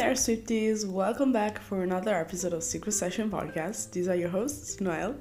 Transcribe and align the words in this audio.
there, 0.00 0.12
Swifties! 0.12 0.86
Welcome 0.86 1.30
back 1.30 1.58
for 1.58 1.82
another 1.82 2.14
episode 2.14 2.54
of 2.54 2.62
Secret 2.62 2.92
Session 2.92 3.30
Podcast. 3.30 3.90
These 3.92 4.08
are 4.08 4.14
your 4.14 4.30
hosts, 4.30 4.80
Noelle 4.80 5.14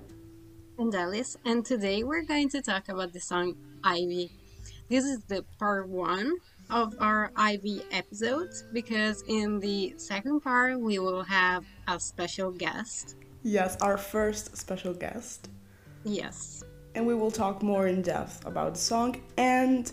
and 0.77 0.95
Alice, 0.95 1.35
and 1.43 1.65
today 1.65 2.03
we're 2.05 2.23
going 2.23 2.47
to 2.47 2.61
talk 2.61 2.87
about 2.87 3.11
the 3.11 3.19
song 3.19 3.55
Ivy. 3.83 4.31
This 4.87 5.03
is 5.03 5.19
the 5.27 5.43
part 5.59 5.89
one 5.89 6.31
of 6.69 6.95
our 7.01 7.33
Ivy 7.35 7.81
episodes 7.91 8.63
because 8.71 9.21
in 9.27 9.59
the 9.59 9.95
second 9.97 10.39
part 10.39 10.79
we 10.79 10.97
will 10.97 11.23
have 11.23 11.65
a 11.89 11.99
special 11.99 12.49
guest. 12.49 13.17
Yes, 13.43 13.75
our 13.81 13.97
first 13.97 14.55
special 14.55 14.93
guest. 14.93 15.49
Yes. 16.05 16.63
And 16.95 17.05
we 17.05 17.15
will 17.15 17.31
talk 17.31 17.61
more 17.61 17.87
in 17.87 18.01
depth 18.01 18.45
about 18.45 18.75
the 18.75 18.79
song 18.79 19.21
and 19.35 19.91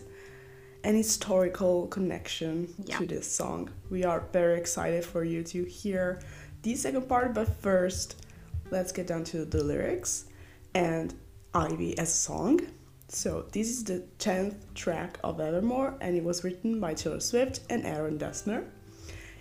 an 0.87 0.95
historical 0.95 1.89
connection 1.89 2.73
yeah. 2.85 2.97
to 2.97 3.07
this 3.07 3.31
song. 3.31 3.69
We 3.91 4.05
are 4.05 4.21
very 4.33 4.57
excited 4.57 5.05
for 5.05 5.25
you 5.25 5.43
to 5.43 5.65
hear 5.65 6.21
the 6.63 6.77
second 6.77 7.09
part, 7.09 7.35
but 7.35 7.49
first, 7.61 8.25
let's 8.71 8.93
get 8.93 9.09
down 9.09 9.25
to 9.25 9.45
the 9.45 9.65
lyrics 9.65 10.27
and 10.75 11.13
Ivy 11.53 11.99
as 11.99 12.11
a 12.11 12.13
song. 12.13 12.61
So, 13.09 13.47
this 13.51 13.69
is 13.69 13.83
the 13.83 14.05
10th 14.21 14.55
track 14.77 15.19
of 15.25 15.41
Evermore, 15.41 15.97
and 16.01 16.17
it 16.17 16.23
was 16.23 16.45
written 16.45 16.79
by 16.79 16.95
Taylor 16.95 17.19
Swift 17.19 17.61
and 17.69 17.85
Aaron 17.85 18.17
Dessner. 18.17 18.65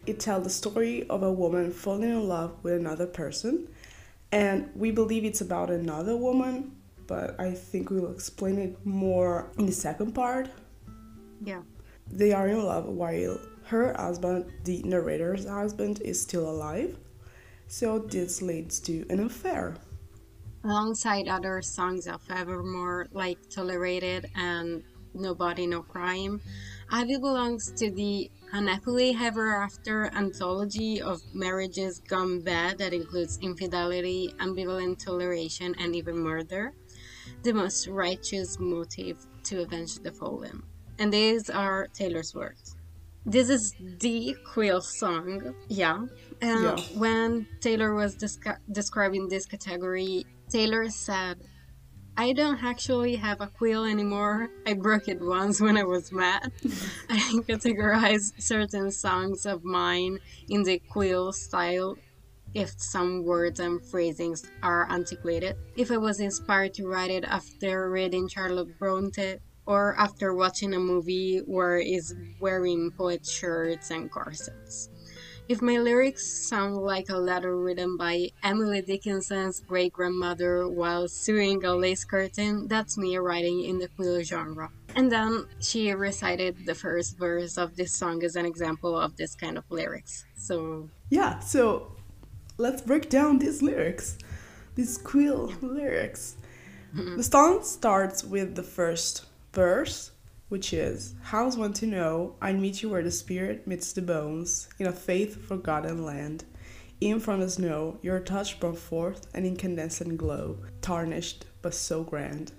It 0.08 0.20
tells 0.20 0.46
the 0.46 0.50
story 0.50 1.08
of 1.10 1.22
a 1.22 1.32
woman 1.32 1.72
falling 1.72 2.10
in 2.10 2.28
love 2.28 2.56
with 2.64 2.74
another 2.74 3.06
person, 3.06 3.68
and 4.32 4.72
we 4.76 4.90
believe 4.90 5.24
it's 5.24 5.42
about 5.42 5.70
another 5.70 6.18
woman, 6.18 6.76
but 7.06 7.40
I 7.40 7.52
think 7.52 7.92
we 7.92 8.00
will 8.00 8.14
explain 8.14 8.58
it 8.58 8.84
more 8.84 9.52
in 9.60 9.68
the 9.68 9.72
second 9.72 10.14
part 10.14 10.50
yeah. 11.46 11.62
They 12.12 12.34
are 12.34 12.48
in 12.48 12.64
love 12.64 12.86
while 12.86 13.40
her 13.66 13.94
husband, 13.94 14.52
the 14.64 14.84
narrator's 14.84 15.48
husband, 15.48 16.02
is 16.02 16.22
still 16.22 16.50
alive. 16.50 16.98
So 17.68 18.00
this 18.00 18.42
leads 18.42 18.80
to 18.82 19.06
an 19.10 19.20
affair. 19.20 19.76
Alongside 20.64 21.28
other 21.28 21.62
songs 21.62 22.08
of 22.08 22.22
Evermore, 22.30 23.08
like 23.12 23.38
Tolerated 23.50 24.30
and 24.36 24.84
Nobody 25.14 25.66
No 25.66 25.82
Crime, 25.82 26.42
Ivy 26.92 27.18
belongs 27.18 27.72
to 27.72 27.90
the 27.90 28.30
unhappily 28.52 29.16
ever 29.20 29.56
after 29.56 30.06
anthology 30.14 31.02
of 31.02 31.22
marriages 31.34 32.00
gone 32.00 32.42
bad 32.42 32.78
that 32.78 32.94
includes 32.94 33.40
infidelity, 33.42 34.34
ambivalent 34.40 35.04
toleration, 35.04 35.76
and 35.80 35.96
even 35.96 36.18
murder, 36.18 36.74
the 37.44 37.54
most 37.54 37.88
righteous 37.88 38.60
motive 38.60 39.26
to 39.44 39.62
avenge 39.62 39.96
the 40.00 40.12
fallen 40.12 40.64
and 41.00 41.12
these 41.12 41.50
are 41.50 41.88
Taylor's 41.94 42.34
words. 42.34 42.76
This 43.26 43.50
is 43.50 43.74
the 44.00 44.36
Quill 44.54 44.82
song, 44.82 45.56
yeah. 45.68 46.06
And 46.42 46.80
yeah. 46.80 46.86
when 46.96 47.48
Taylor 47.60 47.96
was 47.96 48.16
descri- 48.16 48.60
describing 48.72 49.28
this 49.30 49.46
category, 49.48 50.26
Taylor 50.50 50.90
said, 50.90 51.38
I 52.18 52.32
don't 52.32 52.64
actually 52.64 53.16
have 53.18 53.42
a 53.42 53.48
quill 53.48 53.84
anymore. 53.84 54.50
I 54.66 54.74
broke 54.74 55.10
it 55.10 55.22
once 55.22 55.60
when 55.60 55.76
I 55.76 55.84
was 55.84 56.14
mad. 56.14 56.52
I 57.10 57.20
categorize 57.50 58.32
certain 58.42 58.90
songs 58.92 59.46
of 59.46 59.66
mine 59.66 60.20
in 60.48 60.64
the 60.64 60.80
quill 60.88 61.34
style 61.34 61.98
if 62.54 62.80
some 62.80 63.26
words 63.26 63.60
and 63.60 63.86
phrasings 63.86 64.46
are 64.64 64.90
antiquated. 64.90 65.58
If 65.76 65.92
I 65.92 65.98
was 65.98 66.22
inspired 66.22 66.74
to 66.76 66.88
write 66.88 67.12
it 67.12 67.26
after 67.26 67.90
reading 67.90 68.30
Charlotte 68.30 68.80
Bronte, 68.80 69.40
or 69.66 69.96
after 69.98 70.34
watching 70.34 70.74
a 70.74 70.80
movie 70.80 71.40
where 71.46 71.78
is 71.78 72.14
wearing 72.40 72.92
poet 72.92 73.26
shirts 73.26 73.92
and 73.92 74.12
corsets. 74.12 74.90
If 75.48 75.62
my 75.62 75.78
lyrics 75.78 76.26
sound 76.26 76.78
like 76.78 77.10
a 77.10 77.18
letter 77.18 77.56
written 77.56 77.98
by 77.98 78.32
Emily 78.42 78.82
Dickinson's 78.82 79.60
great 79.60 79.94
grandmother 79.94 80.68
while 80.68 81.08
sewing 81.08 81.64
a 81.64 81.76
lace 81.76 82.04
curtain, 82.04 82.68
that's 82.68 82.98
me 82.98 83.16
writing 83.18 83.64
in 83.64 83.78
the 83.78 83.88
quill 83.90 84.24
genre. 84.24 84.72
And 84.96 85.12
then 85.12 85.46
she 85.60 85.92
recited 85.92 86.66
the 86.66 86.74
first 86.74 87.20
verse 87.20 87.60
of 87.60 87.76
this 87.76 87.94
song 87.94 88.24
as 88.24 88.36
an 88.36 88.48
example 88.48 88.98
of 88.98 89.18
this 89.18 89.36
kind 89.36 89.60
of 89.60 89.66
lyrics. 89.70 90.26
So, 90.36 90.90
yeah, 91.12 91.38
so 91.40 91.92
let's 92.58 92.82
break 92.82 93.10
down 93.12 93.38
these 93.38 93.62
lyrics, 93.62 94.18
these 94.74 94.98
quill 94.98 95.54
lyrics. 95.62 96.38
Mm-hmm. 96.96 97.18
The 97.18 97.24
song 97.24 97.64
starts 97.64 98.24
with 98.24 98.56
the 98.56 98.64
first 98.64 99.26
verse, 99.56 100.12
which 100.50 100.74
is 100.74 101.16
How's 101.24 101.58
one 101.58 101.74
to 101.74 101.88
know 101.88 102.36
I'd 102.42 102.60
meet 102.60 102.84
you 102.84 102.90
where 102.90 103.02
the 103.02 103.10
spirit 103.10 103.66
meets 103.66 103.94
the 103.94 104.02
bones, 104.02 104.68
in 104.78 104.86
a 104.86 104.92
faith 104.92 105.48
forgotten 105.48 106.06
land. 106.06 106.44
In 107.02 107.20
from 107.20 107.40
the 107.40 107.50
snow, 107.50 107.98
your 108.02 108.20
touch 108.20 108.60
brought 108.60 108.78
forth 108.78 109.28
an 109.34 109.46
incandescent 109.46 110.18
glow, 110.18 110.58
tarnished 110.82 111.46
but 111.62 111.74
so 111.74 112.04
grand. 112.04 112.52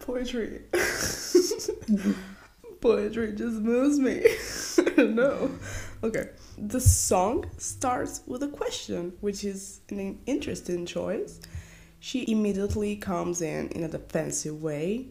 Poetry. 0.00 0.62
Poetry 2.80 3.32
just 3.32 3.60
moves 3.60 3.98
me. 3.98 4.24
no. 5.04 5.50
Okay. 6.02 6.30
The 6.56 6.80
song 6.80 7.50
starts 7.58 8.22
with 8.26 8.42
a 8.42 8.48
question, 8.48 9.12
which 9.20 9.44
is 9.44 9.80
an 9.90 10.18
interesting 10.26 10.86
choice 10.86 11.40
she 12.00 12.30
immediately 12.30 12.96
comes 12.96 13.42
in 13.42 13.68
in 13.68 13.84
a 13.84 13.88
defensive 13.88 14.62
way. 14.62 15.06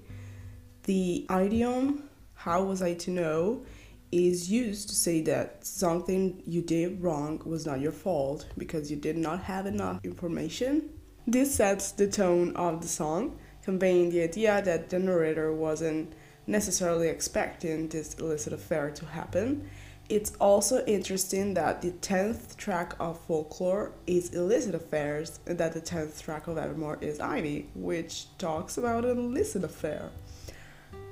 The 0.83 1.25
idiom, 1.29 2.03
how 2.33 2.63
was 2.63 2.81
I 2.81 2.93
to 2.95 3.11
know, 3.11 3.65
is 4.11 4.49
used 4.49 4.89
to 4.89 4.95
say 4.95 5.21
that 5.21 5.65
something 5.65 6.41
you 6.45 6.61
did 6.61 7.01
wrong 7.01 7.41
was 7.45 7.65
not 7.65 7.81
your 7.81 7.91
fault 7.91 8.47
because 8.57 8.89
you 8.89 8.95
did 8.95 9.17
not 9.17 9.41
have 9.41 9.65
enough 9.65 9.99
information. 10.03 10.89
This 11.25 11.55
sets 11.55 11.91
the 11.91 12.07
tone 12.07 12.55
of 12.55 12.81
the 12.81 12.87
song, 12.87 13.37
conveying 13.63 14.11
the 14.11 14.23
idea 14.23 14.61
that 14.61 14.89
the 14.89 14.99
narrator 14.99 15.53
wasn't 15.53 16.13
necessarily 16.45 17.09
expecting 17.09 17.89
this 17.89 18.13
illicit 18.13 18.53
affair 18.53 18.89
to 18.91 19.05
happen 19.05 19.69
it's 20.09 20.33
also 20.39 20.85
interesting 20.85 21.53
that 21.55 21.81
the 21.81 21.91
10th 21.91 22.55
track 22.55 22.93
of 22.99 23.19
Folklore 23.21 23.91
is 24.05 24.33
Illicit 24.33 24.73
Affairs 24.73 25.39
and 25.45 25.57
that 25.57 25.73
the 25.73 25.81
10th 25.81 26.21
track 26.21 26.47
of 26.47 26.57
Evermore 26.57 26.97
is 27.01 27.19
Ivy, 27.19 27.69
which 27.75 28.27
talks 28.37 28.77
about 28.77 29.03
an 29.03 29.17
illicit 29.17 29.63
affair. 29.63 30.09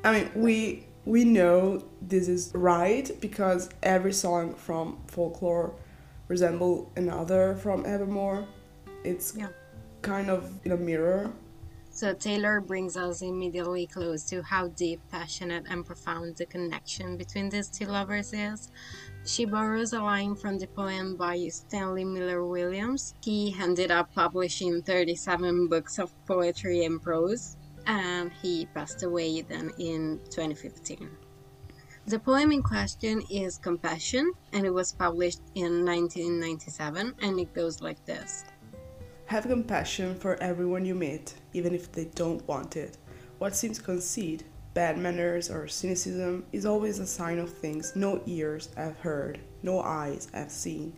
I 0.04 0.12
mean, 0.12 0.32
we 0.36 0.88
we 1.04 1.24
know 1.24 1.84
this 2.02 2.28
is 2.28 2.52
right 2.56 3.10
because 3.20 3.70
every 3.84 4.14
song 4.14 4.56
from 4.56 4.98
Folklore 5.08 5.74
resemble 6.28 6.92
another 6.96 7.56
from 7.56 7.86
Evermore. 7.86 8.48
It's 9.04 9.36
yeah. 9.36 9.50
kind 10.02 10.30
of 10.30 10.52
in 10.66 10.72
a 10.72 10.78
mirror 10.78 11.32
so 11.96 12.14
Taylor 12.14 12.60
brings 12.60 12.98
us 12.98 13.22
immediately 13.22 13.88
close 13.88 14.26
to 14.26 14.42
how 14.42 14.68
deep, 14.68 15.00
passionate, 15.10 15.64
and 15.70 15.86
profound 15.86 16.36
the 16.36 16.46
connection 16.46 17.16
between 17.16 17.48
these 17.50 17.70
two 17.70 17.86
lovers 17.86 18.34
is. 18.34 18.70
She 19.26 19.46
borrows 19.46 19.94
a 19.94 20.02
line 20.02 20.36
from 20.36 20.58
the 20.58 20.68
poem 20.68 21.16
by 21.16 21.48
Stanley 21.48 22.04
Miller 22.04 22.46
Williams. 22.46 23.16
He 23.24 23.56
ended 23.58 23.92
up 23.92 24.14
publishing 24.14 24.82
37 24.82 25.70
books 25.70 25.98
of 25.98 26.12
poetry 26.26 26.84
and 26.84 27.02
prose, 27.02 27.56
and 27.88 28.30
he 28.42 28.66
passed 28.74 29.04
away 29.04 29.42
then 29.42 29.72
in 29.80 30.20
2015. 30.32 31.10
The 32.08 32.20
poem 32.20 32.52
in 32.52 32.62
question 32.62 33.24
is 33.32 33.58
Compassion, 33.58 34.34
and 34.52 34.66
it 34.66 34.74
was 34.74 34.92
published 34.92 35.42
in 35.56 35.86
1997, 35.86 37.14
and 37.22 37.40
it 37.40 37.54
goes 37.54 37.80
like 37.80 38.04
this. 38.06 38.44
Have 39.28 39.48
compassion 39.48 40.14
for 40.14 40.36
everyone 40.36 40.86
you 40.86 40.94
meet, 40.94 41.34
even 41.52 41.74
if 41.74 41.92
they 41.92 42.06
don't 42.06 42.48
want 42.48 42.78
it. 42.78 43.00
What 43.40 43.56
seems 43.56 43.80
conceit, 43.80 44.44
bad 44.76 45.00
manners, 45.00 45.50
or 45.50 45.68
cynicism 45.68 46.46
is 46.52 46.64
always 46.64 47.00
a 47.00 47.08
sign 47.08 47.40
of 47.40 47.52
things 47.52 47.96
no 47.96 48.22
ears 48.28 48.70
have 48.78 49.00
heard, 49.00 49.40
no 49.64 49.82
eyes 49.82 50.28
have 50.32 50.52
seen. 50.52 50.96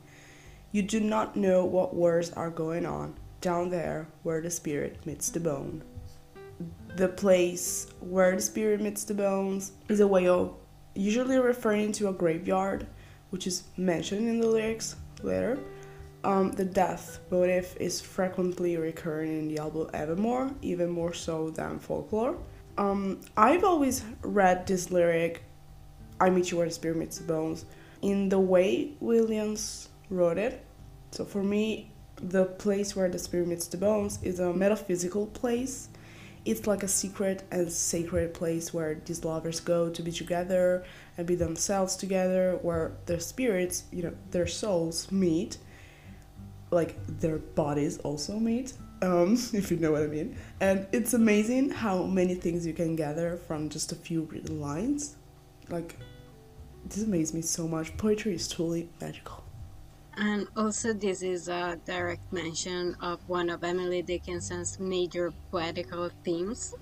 You 0.74 0.82
do 0.82 1.00
not 1.00 1.38
know 1.38 1.64
what 1.64 1.96
wars 1.96 2.32
are 2.34 2.50
going 2.50 2.86
on 2.86 3.16
down 3.40 3.70
there 3.70 4.10
where 4.24 4.42
the 4.42 4.52
spirit 4.52 5.06
meets 5.06 5.30
the 5.30 5.40
bone. 5.40 5.82
The 6.98 7.08
place 7.08 7.88
where 8.02 8.36
the 8.36 8.42
spirit 8.42 8.82
meets 8.82 9.06
the 9.06 9.14
bones 9.14 9.72
is 9.88 10.02
a 10.02 10.08
way 10.08 10.28
of 10.28 10.54
usually 10.96 11.40
referring 11.40 11.94
to 11.94 12.10
a 12.10 12.14
graveyard, 12.14 12.88
which 13.30 13.48
is 13.48 13.64
mentioned 13.78 14.28
in 14.28 14.42
the 14.42 14.48
lyrics 14.48 14.98
later 15.24 15.58
um, 16.24 16.52
the 16.52 16.66
death 16.66 17.20
motif 17.32 17.76
is 17.78 18.02
frequently 18.02 18.78
recurring 18.78 19.40
in 19.40 19.48
the 19.48 19.60
album 19.60 19.90
Evermore, 19.94 20.52
even 20.62 20.90
more 20.90 21.14
so 21.14 21.50
than 21.50 21.80
folklore. 21.80 22.38
Um, 22.78 23.22
I've 23.36 23.64
always 23.64 24.04
read 24.22 24.68
this 24.68 24.92
lyric, 24.92 25.44
I 26.20 26.30
meet 26.30 26.52
you 26.52 26.58
where 26.58 26.68
the 26.68 26.74
spirit 26.74 26.98
meets 26.98 27.18
the 27.18 27.26
bones, 27.26 27.66
in 28.02 28.30
the 28.30 28.40
way 28.40 28.94
Williams 29.00 29.90
wrote 30.10 30.38
it. 30.38 30.64
So 31.12 31.26
for 31.26 31.44
me, 31.44 31.92
the 32.22 32.46
place 32.46 32.96
where 32.96 33.10
the 33.10 33.20
spirit 33.20 33.48
meets 33.48 33.68
the 33.68 33.78
bones 33.78 34.20
is 34.22 34.40
a 34.40 34.54
metaphysical 34.54 35.28
place. 35.28 35.90
it's 36.48 36.66
like 36.66 36.82
a 36.82 36.88
secret 36.88 37.44
and 37.52 37.70
sacred 37.70 38.34
place 38.34 38.74
where 38.74 38.96
these 39.06 39.26
lovers 39.26 39.60
go 39.60 39.90
to 39.90 40.02
be 40.02 40.14
together 40.14 40.86
and 41.18 41.28
be 41.28 41.36
themselves 41.36 41.98
together, 41.98 42.58
where 42.62 42.94
their 43.06 43.20
spirits, 43.20 43.84
you 43.92 44.02
know, 44.02 44.14
their 44.32 44.48
souls 44.48 45.12
meet, 45.12 45.58
like 46.72 46.96
their 47.20 47.38
bodies 47.38 47.98
also 48.00 48.40
meet, 48.40 48.74
um, 49.02 49.34
if 49.54 49.72
you 49.72 49.78
know 49.78 49.92
what 49.92 50.04
I 50.04 50.08
mean. 50.08 50.38
And 50.60 50.88
it's 50.92 51.14
amazing 51.14 51.70
how 51.70 52.04
many 52.04 52.36
things 52.36 52.66
you 52.66 52.74
can 52.74 52.96
gather 52.96 53.38
from 53.38 53.70
just 53.70 53.92
a 53.92 53.96
few 53.96 54.24
written 54.24 54.60
lines. 54.60 55.16
Like, 55.70 55.96
this 56.86 57.04
amazes 57.04 57.34
me 57.34 57.42
so 57.42 57.68
much. 57.68 57.96
Poetry 57.98 58.36
is 58.36 58.48
truly 58.48 58.90
magical. 59.02 59.44
And 60.18 60.48
also, 60.56 60.94
this 60.94 61.22
is 61.22 61.48
a 61.48 61.80
direct 61.86 62.34
mention 62.34 62.96
of 63.02 63.20
one 63.30 63.50
of 63.50 63.64
Emily 63.64 64.02
Dickinson's 64.02 64.80
major 64.80 65.32
poetical 65.52 66.10
themes. 66.24 66.74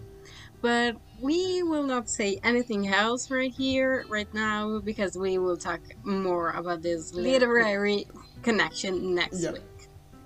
But 0.62 0.96
we 1.22 1.62
will 1.64 1.84
not 1.84 2.10
say 2.10 2.40
anything 2.44 2.88
else 2.88 3.30
right 3.30 3.52
here, 3.52 4.06
right 4.10 4.34
now, 4.34 4.80
because 4.80 5.18
we 5.18 5.38
will 5.38 5.58
talk 5.58 5.82
more 6.04 6.52
about 6.52 6.82
this 6.82 7.14
literary 7.14 8.08
connection 8.42 9.14
next 9.14 9.42
Yeah. 9.44 9.52
week. 9.52 9.62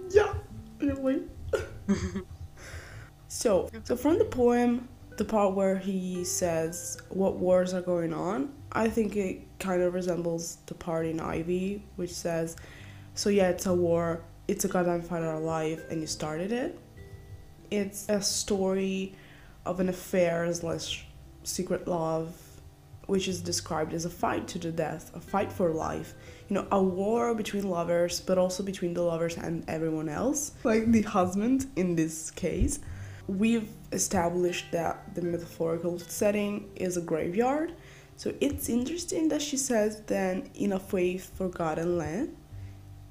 Yeah, 0.10 0.34
anyway. 0.82 1.22
so, 3.28 3.70
so 3.84 3.96
from 3.96 4.18
the 4.18 4.26
poem, 4.26 4.88
the 5.18 5.26
part 5.26 5.54
where 5.54 5.78
he 5.78 6.24
says 6.24 6.98
what 7.10 7.36
wars 7.36 7.74
are 7.74 7.82
going 7.82 8.14
on, 8.14 8.54
I 8.72 8.90
think 8.90 9.16
it 9.16 9.42
kind 9.60 9.82
of 9.82 9.94
resembles 9.94 10.58
the 10.66 10.74
part 10.74 11.06
in 11.06 11.20
Ivy, 11.20 11.84
which 11.98 12.14
says, 12.14 12.56
"So 13.16 13.30
yeah, 13.30 13.50
it's 13.50 13.66
a 13.66 13.74
war. 13.74 14.24
It's 14.48 14.66
a 14.66 14.68
goddamn 14.68 15.02
fight 15.02 15.24
our 15.24 15.40
life, 15.40 15.82
and 15.90 16.02
you 16.02 16.08
started 16.08 16.52
it." 16.52 16.80
It's 17.70 18.08
a 18.10 18.22
story 18.22 19.14
of 19.66 19.80
an 19.80 19.90
affair 19.90 20.52
slash 20.54 21.06
secret 21.44 21.88
love, 21.88 22.34
which 23.06 23.28
is 23.28 23.42
described 23.42 23.94
as 23.94 24.06
a 24.06 24.10
fight 24.10 24.48
to 24.50 24.60
the 24.60 24.72
death, 24.72 25.12
a 25.16 25.20
fight 25.20 25.52
for 25.52 25.72
life. 25.72 26.14
You 26.50 26.56
know, 26.56 26.68
a 26.72 26.82
war 26.82 27.36
between 27.36 27.70
lovers, 27.70 28.20
but 28.20 28.38
also 28.40 28.64
between 28.64 28.94
the 28.96 29.04
lovers 29.04 29.38
and 29.38 29.64
everyone 29.70 30.10
else. 30.10 30.54
Like 30.64 30.92
the 30.92 31.04
husband 31.04 31.68
in 31.76 31.96
this 31.96 32.32
case. 32.32 32.80
We've 33.28 33.70
established 33.92 34.72
that 34.72 35.14
the 35.14 35.22
metaphorical 35.22 36.00
setting 36.00 36.70
is 36.76 36.98
a 36.98 37.02
graveyard. 37.02 37.74
So 38.18 38.34
it's 38.42 38.68
interesting 38.68 39.30
that 39.30 39.42
she 39.42 39.56
says 39.58 40.02
then 40.08 40.50
in 40.56 40.74
a 40.74 40.80
faith 40.80 41.32
forgotten 41.38 41.98
land. 41.98 42.36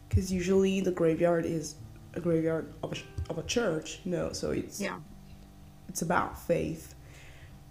Because 0.08 0.32
usually 0.32 0.80
the 0.80 0.90
graveyard 0.90 1.46
is 1.46 1.76
a 2.14 2.20
graveyard 2.20 2.72
of 2.82 2.92
a, 2.94 3.30
of 3.30 3.38
a 3.38 3.42
church. 3.44 4.00
No, 4.04 4.32
so 4.32 4.50
it's 4.50 4.80
Yeah. 4.80 4.98
it's 5.88 6.02
about 6.02 6.40
faith. 6.44 6.94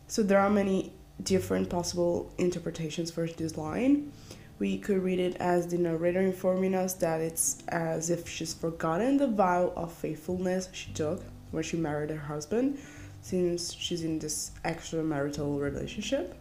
So 0.07 0.23
there 0.23 0.39
are 0.39 0.49
many 0.49 0.93
different 1.21 1.69
possible 1.69 2.31
interpretations 2.37 3.11
for 3.11 3.27
this 3.27 3.57
line. 3.57 4.13
We 4.59 4.77
could 4.79 5.03
read 5.03 5.19
it 5.19 5.35
as 5.39 5.67
the 5.67 5.77
narrator 5.77 6.19
informing 6.21 6.73
us 6.73 6.93
that 6.95 7.21
it's 7.21 7.61
as 7.67 8.09
if 8.09 8.27
she's 8.27 8.53
forgotten 8.53 9.17
the 9.17 9.27
vow 9.27 9.71
of 9.75 9.93
faithfulness 9.93 10.69
she 10.71 10.91
took 10.93 11.21
when 11.51 11.63
she 11.63 11.77
married 11.77 12.09
her 12.09 12.17
husband, 12.17 12.79
since 13.21 13.71
she's 13.73 14.03
in 14.03 14.17
this 14.19 14.51
extramarital 14.65 15.59
relationship. 15.61 16.35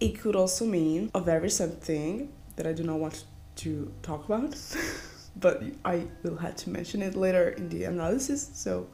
It 0.00 0.20
could 0.20 0.36
also 0.36 0.66
mean 0.66 1.10
a 1.14 1.20
very 1.20 1.48
sad 1.48 1.80
thing 1.80 2.30
that 2.56 2.66
I 2.66 2.72
do 2.72 2.82
not 2.82 2.98
want 2.98 3.24
to 3.56 3.90
talk 4.02 4.26
about, 4.26 4.54
but 5.36 5.62
I 5.84 6.06
will 6.22 6.36
have 6.36 6.56
to 6.56 6.70
mention 6.70 7.00
it 7.00 7.16
later 7.16 7.50
in 7.50 7.68
the 7.70 7.84
analysis. 7.84 8.50
So, 8.52 8.86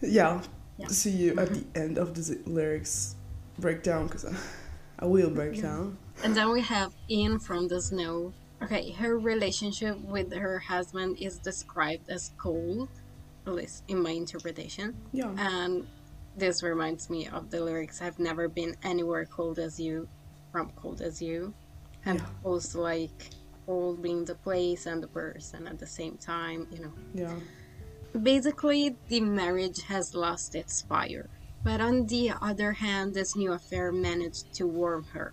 yeah, 0.00 0.40
Yeah. 0.78 0.86
see 0.88 1.10
you 1.10 1.38
at 1.38 1.50
the 1.52 1.64
end 1.74 1.98
of 1.98 2.14
the 2.14 2.38
lyrics 2.46 3.14
breakdown 3.58 4.06
because 4.06 4.24
I, 4.98 5.04
will 5.06 5.30
break 5.30 5.56
Yeah. 5.56 5.62
down. 5.62 5.98
And 6.22 6.34
then 6.36 6.52
we 6.52 6.60
have 6.62 6.94
In 7.08 7.38
from 7.38 7.68
the 7.68 7.80
Snow. 7.80 8.32
Okay, 8.62 8.92
her 8.92 9.18
relationship 9.18 9.98
with 10.00 10.32
her 10.32 10.60
husband 10.60 11.18
is 11.20 11.38
described 11.38 12.08
as 12.08 12.30
cold, 12.38 12.88
at 13.46 13.54
least 13.54 13.82
in 13.88 14.00
my 14.00 14.10
interpretation. 14.10 14.94
Yeah. 15.12 15.34
And 15.36 15.86
this 16.36 16.62
reminds 16.62 17.10
me 17.10 17.26
of 17.26 17.50
the 17.50 17.60
lyrics 17.60 18.00
I've 18.00 18.18
never 18.20 18.48
been 18.48 18.76
anywhere 18.84 19.26
cold 19.26 19.58
as 19.58 19.80
you, 19.80 20.08
from 20.52 20.70
cold 20.76 21.00
as 21.00 21.20
you. 21.20 21.54
And 22.04 22.20
Yeah. 22.20 22.26
also 22.44 22.80
like 22.80 23.30
cold 23.66 24.00
being 24.02 24.24
the 24.24 24.36
place 24.36 24.86
and 24.86 25.02
the 25.02 25.08
person 25.08 25.66
at 25.66 25.78
the 25.78 25.86
same 25.86 26.16
time, 26.18 26.68
you 26.70 26.80
know. 26.82 26.92
Yeah. 27.14 27.34
Basically, 28.20 28.96
the 29.08 29.20
marriage 29.20 29.82
has 29.82 30.14
lost 30.14 30.54
its 30.54 30.82
fire. 30.82 31.28
But 31.64 31.80
on 31.80 32.06
the 32.06 32.32
other 32.40 32.72
hand, 32.72 33.14
this 33.14 33.34
new 33.36 33.52
affair 33.52 33.90
managed 33.92 34.52
to 34.54 34.66
warm 34.66 35.04
her. 35.12 35.32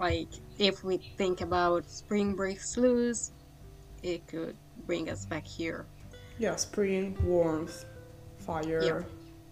Like, 0.00 0.30
if 0.58 0.82
we 0.82 0.96
think 0.96 1.42
about 1.42 1.88
Spring 1.90 2.34
Breaks 2.34 2.76
Loose, 2.78 3.32
it 4.02 4.26
could 4.26 4.56
bring 4.86 5.10
us 5.10 5.26
back 5.26 5.46
here. 5.46 5.84
Yeah. 6.38 6.56
Spring, 6.56 7.16
warmth, 7.22 7.84
fire. 8.38 8.82
Yeah. 8.82 9.02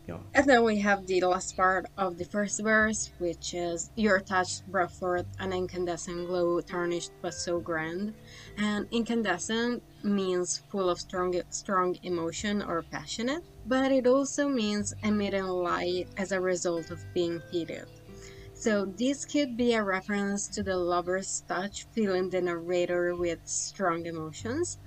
Yeah. 0.08 0.16
And 0.32 0.46
then 0.48 0.64
we 0.64 0.78
have 0.78 1.06
the 1.06 1.20
last 1.20 1.54
part 1.54 1.84
of 1.98 2.16
the 2.16 2.24
first 2.24 2.62
verse, 2.62 3.10
which 3.18 3.52
is 3.52 3.90
Your 3.94 4.20
touch 4.20 4.66
brought 4.68 4.90
forth 4.90 5.26
an 5.38 5.52
incandescent 5.52 6.26
glow, 6.28 6.62
tarnished 6.62 7.12
but 7.20 7.34
so 7.34 7.60
grand. 7.60 8.14
And 8.56 8.88
incandescent 8.90 9.82
means 10.02 10.62
full 10.70 10.88
of 10.88 10.98
strong, 10.98 11.38
strong 11.50 11.98
emotion 12.04 12.62
or 12.62 12.80
passionate, 12.90 13.44
but 13.66 13.92
it 13.92 14.06
also 14.06 14.48
means 14.48 14.94
emitting 15.02 15.44
light 15.44 16.08
as 16.16 16.32
a 16.32 16.40
result 16.40 16.90
of 16.90 17.04
being 17.12 17.42
heated. 17.50 17.86
So 18.58 18.86
this 18.86 19.24
could 19.24 19.56
be 19.56 19.74
a 19.74 19.84
reference 19.84 20.48
to 20.48 20.64
the 20.64 20.76
lover's 20.76 21.44
touch, 21.46 21.86
filling 21.92 22.28
the 22.28 22.40
narrator 22.40 23.14
with 23.14 23.38
strong 23.44 24.04
emotions. 24.04 24.78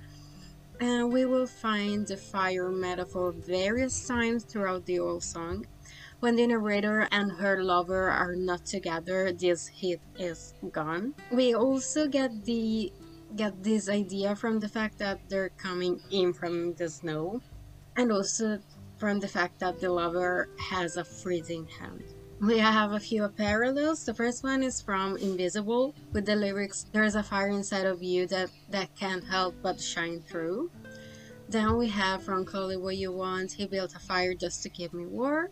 And 0.78 1.10
we 1.10 1.24
will 1.24 1.46
find 1.46 2.06
the 2.06 2.18
fire 2.18 2.68
metaphor 2.68 3.32
various 3.32 4.06
times 4.06 4.44
throughout 4.44 4.84
the 4.84 4.96
whole 4.96 5.22
song. 5.22 5.66
When 6.20 6.36
the 6.36 6.46
narrator 6.48 7.08
and 7.10 7.32
her 7.32 7.64
lover 7.64 8.10
are 8.10 8.36
not 8.36 8.66
together, 8.66 9.32
this 9.32 9.68
heat 9.68 10.00
is 10.18 10.52
gone. 10.70 11.14
We 11.30 11.54
also 11.54 12.06
get 12.06 12.44
the 12.44 12.92
get 13.36 13.62
this 13.62 13.88
idea 13.88 14.36
from 14.36 14.60
the 14.60 14.68
fact 14.68 14.98
that 14.98 15.18
they're 15.30 15.48
coming 15.48 15.98
in 16.10 16.34
from 16.34 16.74
the 16.74 16.90
snow, 16.90 17.40
and 17.96 18.12
also 18.12 18.58
from 18.98 19.20
the 19.20 19.28
fact 19.28 19.60
that 19.60 19.80
the 19.80 19.90
lover 19.90 20.50
has 20.60 20.98
a 20.98 21.04
freezing 21.04 21.66
hand. 21.80 22.04
We 22.42 22.58
have 22.58 22.90
a 22.90 22.98
few 22.98 23.28
parallels. 23.28 24.04
The 24.04 24.14
first 24.14 24.42
one 24.42 24.64
is 24.64 24.80
from 24.80 25.16
Invisible 25.16 25.94
with 26.12 26.26
the 26.26 26.34
lyrics 26.34 26.86
There's 26.90 27.14
a 27.14 27.22
fire 27.22 27.50
inside 27.50 27.86
of 27.86 28.02
you 28.02 28.26
that, 28.26 28.50
that 28.70 28.92
can't 28.96 29.22
help 29.22 29.54
but 29.62 29.80
shine 29.80 30.24
through. 30.26 30.68
Then 31.48 31.76
we 31.76 31.88
have 31.90 32.24
from 32.24 32.44
Call 32.44 32.70
It 32.70 32.80
What 32.80 32.96
You 32.96 33.12
Want, 33.12 33.52
He 33.52 33.64
built 33.66 33.94
a 33.94 34.00
fire 34.00 34.34
just 34.34 34.60
to 34.64 34.68
keep 34.68 34.92
me 34.92 35.06
warm. 35.06 35.50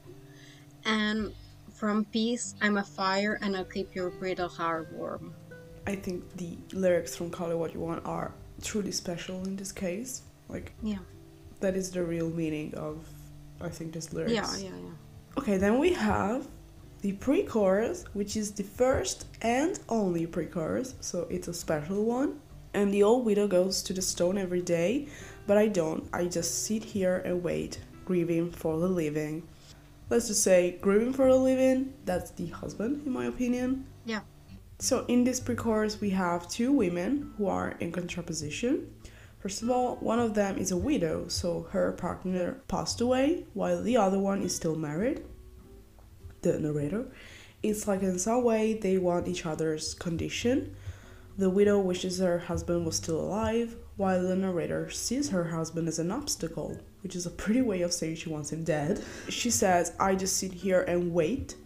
And 0.84 1.32
from 1.72 2.06
Peace, 2.06 2.56
I'm 2.60 2.76
a 2.76 2.82
fire 2.82 3.38
and 3.40 3.56
I'll 3.56 3.64
keep 3.64 3.94
your 3.94 4.10
brittle 4.10 4.48
heart 4.48 4.92
warm. 4.92 5.32
I 5.86 5.94
think 5.94 6.24
the 6.38 6.58
lyrics 6.72 7.14
from 7.14 7.30
Call 7.30 7.52
It 7.52 7.56
What 7.56 7.72
You 7.72 7.78
Want 7.78 8.04
are 8.04 8.32
truly 8.64 8.90
special 8.90 9.44
in 9.44 9.54
this 9.54 9.70
case. 9.70 10.22
Like 10.48 10.72
Yeah. 10.82 10.98
that 11.60 11.76
is 11.76 11.92
the 11.92 12.02
real 12.02 12.30
meaning 12.30 12.74
of 12.74 13.06
I 13.60 13.68
think 13.68 13.92
this 13.92 14.12
lyrics. 14.12 14.32
Yeah, 14.34 14.56
yeah, 14.56 14.76
yeah. 14.76 15.38
Okay, 15.38 15.56
then 15.56 15.78
we 15.78 15.92
have 15.92 16.48
the 17.00 17.12
pre-chorus, 17.12 18.04
which 18.12 18.36
is 18.36 18.52
the 18.52 18.62
first 18.62 19.26
and 19.42 19.78
only 19.88 20.26
pre-chorus, 20.26 20.94
so 21.00 21.26
it's 21.30 21.48
a 21.48 21.54
special 21.54 22.04
one. 22.04 22.40
And 22.74 22.92
the 22.92 23.02
old 23.02 23.24
widow 23.26 23.48
goes 23.48 23.82
to 23.82 23.92
the 23.92 24.02
stone 24.02 24.38
every 24.38 24.62
day, 24.62 25.08
but 25.46 25.56
I 25.56 25.66
don't. 25.68 26.08
I 26.12 26.26
just 26.26 26.64
sit 26.64 26.84
here 26.84 27.22
and 27.24 27.42
wait, 27.42 27.80
grieving 28.04 28.52
for 28.52 28.78
the 28.78 28.88
living. 28.88 29.42
Let's 30.08 30.28
just 30.28 30.42
say 30.42 30.78
grieving 30.80 31.12
for 31.12 31.30
the 31.30 31.36
living, 31.36 31.94
that's 32.04 32.30
the 32.32 32.46
husband 32.48 33.06
in 33.06 33.12
my 33.12 33.26
opinion. 33.26 33.86
Yeah. 34.04 34.20
So 34.78 35.04
in 35.06 35.24
this 35.24 35.40
pre-chorus 35.40 36.00
we 36.00 36.10
have 36.10 36.48
two 36.48 36.72
women 36.72 37.32
who 37.36 37.46
are 37.46 37.76
in 37.80 37.92
contraposition. 37.92 38.86
First 39.40 39.62
of 39.62 39.70
all, 39.70 39.96
one 39.96 40.18
of 40.18 40.34
them 40.34 40.58
is 40.58 40.70
a 40.70 40.76
widow, 40.76 41.26
so 41.28 41.66
her 41.70 41.92
partner 41.92 42.60
passed 42.68 43.00
away, 43.00 43.46
while 43.54 43.82
the 43.82 43.96
other 43.96 44.18
one 44.18 44.42
is 44.42 44.54
still 44.54 44.76
married. 44.76 45.22
The 46.42 46.58
narrator. 46.58 47.06
It's 47.62 47.86
like 47.86 48.02
in 48.02 48.18
some 48.18 48.42
way 48.42 48.74
they 48.74 48.96
want 48.96 49.28
each 49.28 49.44
other's 49.44 49.94
condition. 49.94 50.74
The 51.36 51.50
widow 51.50 51.78
wishes 51.78 52.18
her 52.18 52.38
husband 52.38 52.86
was 52.86 52.96
still 52.96 53.20
alive, 53.20 53.76
while 53.96 54.22
the 54.22 54.36
narrator 54.36 54.90
sees 54.90 55.30
her 55.30 55.44
husband 55.44 55.88
as 55.88 55.98
an 55.98 56.10
obstacle, 56.10 56.78
which 57.02 57.14
is 57.14 57.26
a 57.26 57.30
pretty 57.30 57.62
way 57.62 57.82
of 57.82 57.92
saying 57.92 58.16
she 58.16 58.28
wants 58.30 58.52
him 58.52 58.64
dead. 58.64 59.02
She 59.28 59.50
says, 59.50 59.92
I 60.00 60.14
just 60.14 60.36
sit 60.36 60.52
here 60.52 60.82
and 60.82 61.12
wait. 61.12 61.56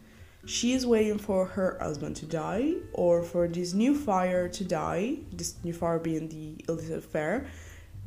She 0.47 0.75
is 0.75 0.85
waiting 0.87 1.19
for 1.19 1.47
her 1.47 1.79
husband 1.81 2.17
to 2.17 2.27
die, 2.27 2.75
or 2.93 3.23
for 3.23 3.49
this 3.49 3.73
new 3.73 3.97
fire 3.97 4.49
to 4.49 4.65
die, 4.65 5.19
this 5.33 5.55
new 5.65 5.73
fire 5.73 5.99
being 5.99 6.29
the 6.29 6.65
illicit 6.69 6.99
affair, 6.99 7.47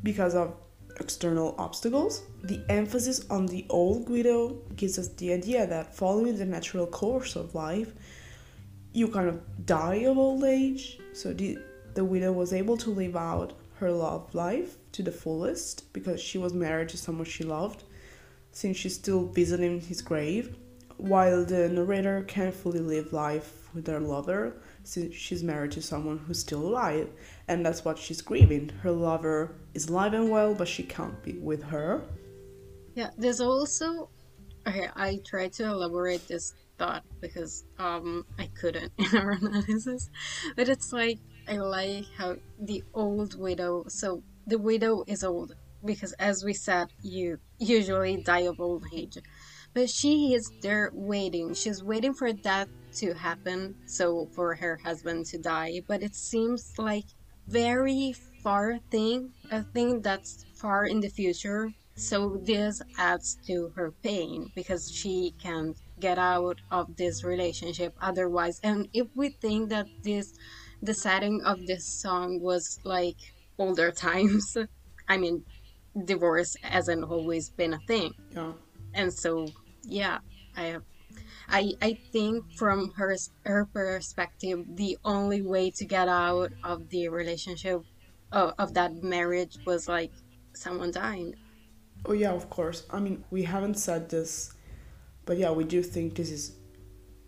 because 0.03 0.36
of 0.36 0.53
external 0.99 1.55
obstacles. 1.57 2.23
The 2.43 2.61
emphasis 2.69 3.25
on 3.29 3.45
the 3.45 3.65
old 3.69 4.05
Guido 4.05 4.57
gives 4.75 4.97
us 4.97 5.09
the 5.09 5.33
idea 5.33 5.67
that 5.67 5.95
following 5.95 6.37
the 6.37 6.45
natural 6.45 6.87
course 6.87 7.35
of 7.35 7.55
life, 7.55 7.93
you 8.93 9.07
kind 9.07 9.29
of 9.29 9.65
die 9.65 10.05
of 10.05 10.17
old 10.17 10.43
age. 10.43 10.99
So 11.13 11.33
the, 11.33 11.57
the 11.93 12.05
widow 12.05 12.31
was 12.31 12.53
able 12.53 12.77
to 12.77 12.89
live 12.89 13.15
out 13.15 13.53
her 13.79 13.91
love 13.91 14.33
life 14.33 14.75
to 14.93 15.03
the 15.03 15.11
fullest 15.11 15.93
because 15.93 16.19
she 16.19 16.37
was 16.37 16.53
married 16.53 16.89
to 16.89 16.97
someone 16.97 17.25
she 17.25 17.43
loved, 17.43 17.83
since 18.51 18.77
she's 18.77 18.95
still 18.95 19.25
visiting 19.25 19.81
his 19.81 20.01
grave, 20.01 20.55
while 20.97 21.45
the 21.45 21.69
narrator 21.69 22.23
can't 22.27 22.55
fully 22.55 22.79
live 22.79 23.13
life 23.13 23.69
with 23.75 23.85
her 23.87 23.99
lover 23.99 24.55
she's 25.12 25.44
married 25.44 25.72
to 25.74 25.82
someone 25.82 26.17
who's 26.17 26.39
still 26.39 26.62
alive, 26.62 27.10
and 27.48 27.65
that's 27.65 27.84
what 27.84 27.98
she's 27.98 28.22
grieving. 28.22 28.70
Her 28.82 28.91
lover 28.91 29.56
is 29.74 29.88
alive 29.88 30.13
and 30.13 30.29
well, 30.29 30.53
but 30.53 30.67
she 30.67 30.84
can't 30.84 31.22
be 31.24 31.34
with 31.34 31.63
her. 31.63 32.03
Yeah, 32.96 33.10
there's 33.17 33.41
also 33.41 34.10
okay. 34.67 34.89
I 34.96 35.20
tried 35.25 35.53
to 35.53 35.65
elaborate 35.65 36.27
this 36.27 36.53
thought 36.77 37.03
because 37.22 37.65
um 37.79 38.25
I 38.39 38.48
couldn't 38.60 38.91
in 38.98 39.17
our 39.17 39.32
analysis, 39.32 40.10
but 40.56 40.70
it's 40.70 40.94
like 40.94 41.20
I 41.48 41.58
like 41.58 42.06
how 42.17 42.38
the 42.60 42.84
old 42.94 43.39
widow. 43.39 43.86
So 43.88 44.24
the 44.48 44.58
widow 44.58 45.03
is 45.08 45.24
old 45.24 45.56
because, 45.86 46.13
as 46.13 46.44
we 46.44 46.53
said, 46.53 46.88
you 47.01 47.39
usually 47.60 48.17
die 48.24 48.48
of 48.50 48.60
old 48.60 48.86
age, 48.94 49.17
but 49.74 49.89
she 49.89 50.34
is 50.34 50.51
there 50.62 50.91
waiting. 50.94 51.53
She's 51.53 51.84
waiting 51.84 52.13
for 52.13 52.34
that 52.34 52.67
to 52.97 53.13
happen, 53.13 53.75
so 53.85 54.27
for 54.35 54.55
her 54.55 54.77
husband 54.83 55.25
to 55.27 55.37
die. 55.37 55.81
But 55.87 56.03
it 56.03 56.15
seems 56.15 56.73
like 56.77 57.05
very 57.47 58.13
far 58.43 58.77
thing, 58.91 59.31
a 59.51 59.63
thing 59.63 60.01
that's 60.01 60.45
far 60.55 60.85
in 60.85 60.99
the 60.99 61.09
future. 61.09 61.71
So 61.95 62.37
this 62.43 62.81
adds 62.97 63.37
to 63.47 63.71
her 63.75 63.91
pain 64.03 64.51
because 64.55 64.91
she 64.91 65.33
can't 65.41 65.75
get 65.99 66.19
out 66.19 66.57
of 66.69 66.95
this 66.95 67.23
relationship 67.23 67.95
otherwise. 68.01 68.59
And 68.63 68.87
if 68.93 69.07
we 69.15 69.29
think 69.29 69.69
that 69.69 69.87
this 70.03 70.33
the 70.83 70.93
setting 70.93 71.41
of 71.41 71.65
this 71.65 71.85
song 71.85 72.39
was 72.39 72.79
like 72.83 73.17
older 73.57 73.91
times, 74.07 74.55
I 75.07 75.17
mean 75.17 75.43
divorce 76.05 76.55
hasn't 76.61 77.03
always 77.03 77.49
been 77.49 77.73
a 77.73 77.79
thing. 77.87 78.13
Yeah. 78.35 78.53
And 78.93 79.11
so 79.11 79.47
yeah, 79.83 80.19
I 80.55 80.63
have 80.65 80.83
I, 81.49 81.73
I 81.81 81.93
think 82.11 82.51
from 82.53 82.91
her 82.97 83.15
her 83.45 83.65
perspective, 83.65 84.65
the 84.75 84.97
only 85.05 85.41
way 85.41 85.71
to 85.71 85.85
get 85.85 86.09
out 86.09 86.51
of 86.63 86.89
the 86.89 87.07
relationship, 87.09 87.83
uh, 88.31 88.51
of 88.59 88.73
that 88.73 89.03
marriage, 89.03 89.57
was 89.65 89.87
like 89.87 90.11
someone 90.53 90.91
dying. 90.91 91.35
Oh 92.05 92.13
yeah, 92.13 92.31
of 92.31 92.49
course. 92.49 92.85
I 92.91 92.99
mean, 92.99 93.23
we 93.31 93.43
haven't 93.43 93.75
said 93.75 94.09
this, 94.09 94.53
but 95.25 95.37
yeah, 95.37 95.51
we 95.51 95.63
do 95.63 95.81
think 95.81 96.15
this 96.15 96.31
is 96.31 96.53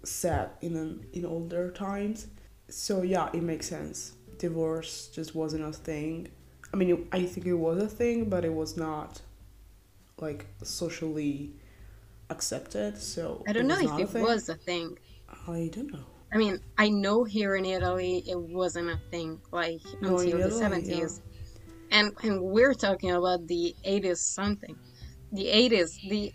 set 0.04 0.58
in 0.62 0.76
an, 0.76 1.06
in 1.14 1.26
older 1.26 1.72
times. 1.72 2.28
So 2.70 3.02
yeah, 3.02 3.30
it 3.34 3.44
makes 3.44 3.68
sense. 3.68 4.14
Divorce 4.38 5.10
just 5.14 5.36
wasn't 5.36 5.64
a 5.64 5.72
thing. 5.72 6.28
I 6.74 6.78
mean, 6.78 7.08
I 7.12 7.24
think 7.24 7.46
it 7.46 7.54
was 7.54 7.82
a 7.82 7.88
thing, 7.88 8.30
but 8.30 8.46
it 8.46 8.54
was 8.54 8.78
not 8.78 9.22
like 10.20 10.46
socially 10.64 11.54
accepted. 12.30 12.98
So 12.98 13.44
I 13.48 13.54
don't 13.54 13.68
know 13.68 13.76
was 13.76 13.84
not 13.86 14.00
a 14.00 14.04
if 14.04 14.10
it 14.10 14.14
thing. 14.14 14.24
was 14.24 14.50
a 14.50 14.56
thing. 14.56 14.98
I 15.48 15.70
don't 15.74 15.92
know. 15.92 16.06
I 16.32 16.38
mean, 16.38 16.60
I 16.78 16.90
know 16.90 17.24
here 17.24 17.56
in 17.56 17.66
Italy 17.66 18.24
it 18.28 18.40
wasn't 18.40 18.90
a 18.90 19.00
thing 19.10 19.40
like 19.52 19.82
No, 20.02 20.18
until 20.18 20.38
the 20.38 20.46
Italy, 20.46 20.60
seventies, 20.60 21.22
and 21.92 22.14
and 22.24 22.42
we're 22.42 22.74
talking 22.76 23.12
about 23.12 23.48
the 23.48 23.76
eighties 23.84 24.20
something, 24.22 24.76
the 25.32 25.48
eighties. 25.48 26.00
The 26.08 26.32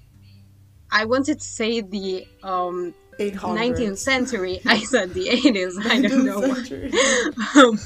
I 0.90 1.04
wanted 1.04 1.38
to 1.40 1.44
say 1.44 1.80
the 1.80 2.26
um 2.42 2.94
Eight 3.20 3.36
hundred. 3.36 3.54
nineteenth 3.60 3.98
century. 4.00 4.60
I 4.66 4.80
said 4.80 5.14
the 5.14 5.28
eighties. 5.28 5.78
I 5.84 6.00
don't 6.02 6.24
know. 6.24 6.42
um, 7.62 7.78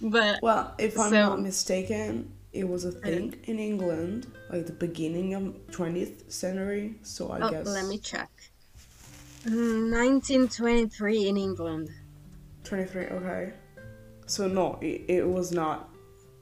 but 0.00 0.40
Well, 0.42 0.74
if 0.78 0.98
I'm 0.98 1.10
So- 1.10 1.16
not 1.28 1.40
mistaken, 1.42 2.32
it 2.52 2.68
was 2.68 2.84
a 2.84 2.92
thing 2.92 3.34
in 3.44 3.58
England, 3.58 4.30
like 4.50 4.66
the 4.66 4.72
beginning 4.72 5.34
of 5.34 5.42
20th 5.70 6.30
century. 6.30 6.96
So 7.02 7.30
I 7.30 7.40
oh, 7.40 7.50
guess 7.50 7.66
let 7.66 7.86
me 7.86 7.98
check. 7.98 8.30
Mm, 9.44 9.90
1923 9.90 11.28
in 11.28 11.36
England. 11.36 11.90
23. 12.64 13.06
Okay. 13.06 13.52
So 14.26 14.46
no, 14.48 14.78
it, 14.80 15.04
it 15.08 15.28
was 15.28 15.50
not 15.50 15.88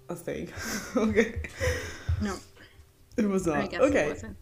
a 0.09 0.15
thing. 0.15 0.53
okay. 0.97 1.43
No, 2.21 2.37
It 3.17 3.27
was 3.27 3.49
I 3.49 3.63
not. 3.63 3.71
guess 3.71 3.81
okay. 3.81 4.07
it 4.07 4.09
wasn't. 4.11 4.37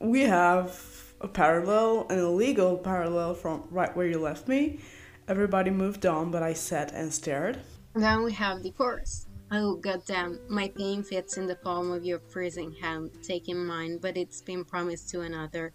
We 0.00 0.22
have 0.22 0.78
a 1.20 1.28
parallel, 1.28 2.06
an 2.10 2.18
illegal 2.18 2.76
parallel 2.76 3.34
from 3.34 3.64
right 3.70 3.96
where 3.96 4.06
you 4.06 4.18
left 4.18 4.48
me. 4.48 4.80
Everybody 5.28 5.70
moved 5.70 6.04
on, 6.04 6.30
but 6.30 6.42
I 6.42 6.52
sat 6.52 6.92
and 6.92 7.14
stared. 7.14 7.60
Then 7.94 8.24
we 8.24 8.32
have 8.32 8.62
the 8.62 8.72
chorus. 8.72 9.26
Oh 9.56 9.76
goddamn, 9.76 10.40
my 10.48 10.66
pain 10.66 11.04
fits 11.04 11.36
in 11.36 11.46
the 11.46 11.54
palm 11.54 11.92
of 11.92 12.04
your 12.04 12.18
freezing 12.18 12.72
hand, 12.72 13.12
taking 13.22 13.64
mine, 13.64 13.98
but 13.98 14.16
it's 14.16 14.42
been 14.42 14.64
promised 14.64 15.10
to 15.10 15.20
another. 15.20 15.72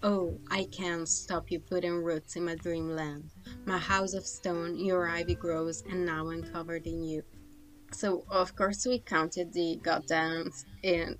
Oh, 0.00 0.38
I 0.48 0.68
can't 0.70 1.08
stop 1.08 1.50
you 1.50 1.58
putting 1.58 2.04
roots 2.04 2.36
in 2.36 2.44
my 2.44 2.54
dreamland. 2.54 3.30
My 3.64 3.78
house 3.78 4.14
of 4.14 4.24
stone, 4.24 4.78
your 4.78 5.08
ivy 5.08 5.34
grows, 5.34 5.82
and 5.90 6.06
now 6.06 6.30
I'm 6.30 6.44
covered 6.44 6.86
in 6.86 7.02
you. 7.02 7.24
So 7.90 8.22
of 8.30 8.54
course 8.54 8.86
we 8.86 9.00
counted 9.00 9.52
the 9.52 9.80
goddams 9.82 10.64
in 10.84 11.18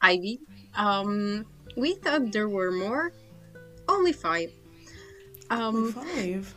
ivy. 0.00 0.40
Um, 0.74 1.46
we 1.76 1.94
thought 1.94 2.32
there 2.32 2.48
were 2.48 2.72
more, 2.72 3.12
only 3.88 4.12
five. 4.12 4.50
Only 5.52 5.92
Um, 5.92 5.92
five. 5.92 6.54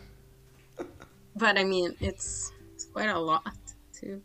but 1.36 1.56
I 1.56 1.66
mean 1.66 1.96
it's 2.00 2.52
quite 2.94 3.10
a 3.10 3.20
lot 3.20 3.56
too. 3.94 4.24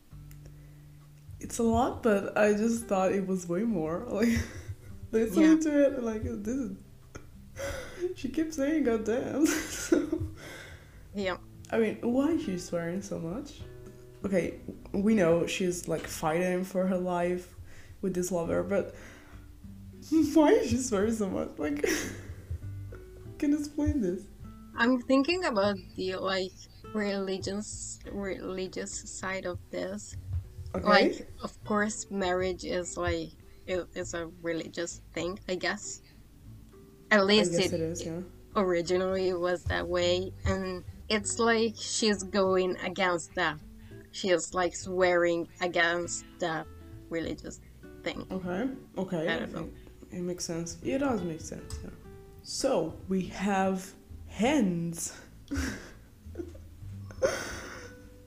It's 1.42 1.58
a 1.58 1.62
lot, 1.62 2.02
but 2.02 2.36
I 2.38 2.54
just 2.54 2.86
thought 2.86 3.12
it 3.12 3.26
was 3.26 3.48
way 3.48 3.62
more. 3.62 4.06
Like 5.12 5.28
listening 5.28 5.50
Yeah. 5.52 5.58
to 5.70 5.84
it, 5.84 6.02
like 6.02 6.22
this 6.22 6.56
is. 6.56 6.76
She 8.16 8.28
keeps 8.30 8.56
saying 8.56 8.84
"goddamn." 8.84 9.46
so, 9.86 10.22
Yeah. 11.14 11.36
I 11.70 11.78
mean, 11.78 11.98
why 12.02 12.28
is 12.32 12.42
she 12.44 12.58
swearing 12.58 13.02
so 13.02 13.18
much? 13.18 13.60
Okay, 14.24 14.54
we 14.92 15.14
know 15.14 15.46
she's 15.46 15.88
like 15.88 16.06
fighting 16.06 16.64
for 16.64 16.86
her 16.86 16.96
life 16.98 17.54
with 18.00 18.14
this 18.14 18.30
lover, 18.32 18.62
but 18.62 18.94
why 20.34 20.50
is 20.50 20.70
she 20.70 20.78
swearing 20.78 21.12
so 21.14 21.28
much? 21.28 21.50
Like, 21.58 21.84
can 23.38 23.50
you 23.52 23.58
explain 23.58 24.00
this? 24.00 24.22
I'm 24.76 25.00
thinking 25.02 25.44
about 25.44 25.76
the 25.96 26.16
like 26.16 26.52
religious 26.94 27.98
religious 28.10 28.92
side 29.18 29.44
of 29.46 29.58
this. 29.70 30.16
Okay. 30.74 30.86
Like, 30.86 31.28
of 31.42 31.62
course, 31.64 32.06
marriage 32.10 32.64
is 32.64 32.96
like 32.96 33.30
it 33.66 33.86
is 33.94 34.14
a 34.14 34.30
religious 34.42 35.02
thing, 35.12 35.38
I 35.48 35.54
guess. 35.56 36.00
At 37.10 37.26
least 37.26 37.52
guess 37.52 37.66
it, 37.66 37.72
it 37.74 37.80
is, 37.80 38.06
yeah. 38.06 38.20
originally 38.56 39.28
it 39.28 39.38
was 39.38 39.64
that 39.64 39.86
way, 39.86 40.32
and 40.46 40.82
it's 41.08 41.38
like 41.38 41.74
she's 41.76 42.22
going 42.22 42.76
against 42.78 43.34
that. 43.34 43.58
She 44.12 44.30
is 44.30 44.54
like 44.54 44.74
swearing 44.74 45.48
against 45.60 46.24
that 46.38 46.66
religious 47.10 47.60
thing. 48.02 48.26
Okay. 48.30 48.68
Okay. 48.96 49.28
I 49.28 49.38
don't 49.40 49.52
know. 49.52 49.68
It 50.10 50.20
makes 50.20 50.44
sense. 50.44 50.78
It 50.82 50.98
does 50.98 51.22
make 51.22 51.40
sense. 51.40 51.78
Yeah. 51.82 51.90
So 52.42 52.94
we 53.08 53.22
have 53.26 53.90
hens. 54.26 55.14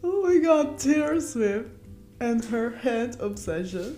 oh 0.03 0.23
my 0.23 0.37
God, 0.37 0.77
Taylor 0.77 1.19
Swift 1.19 1.69
and 2.25 2.43
her 2.45 2.69
hand 2.71 3.17
obsession. 3.19 3.97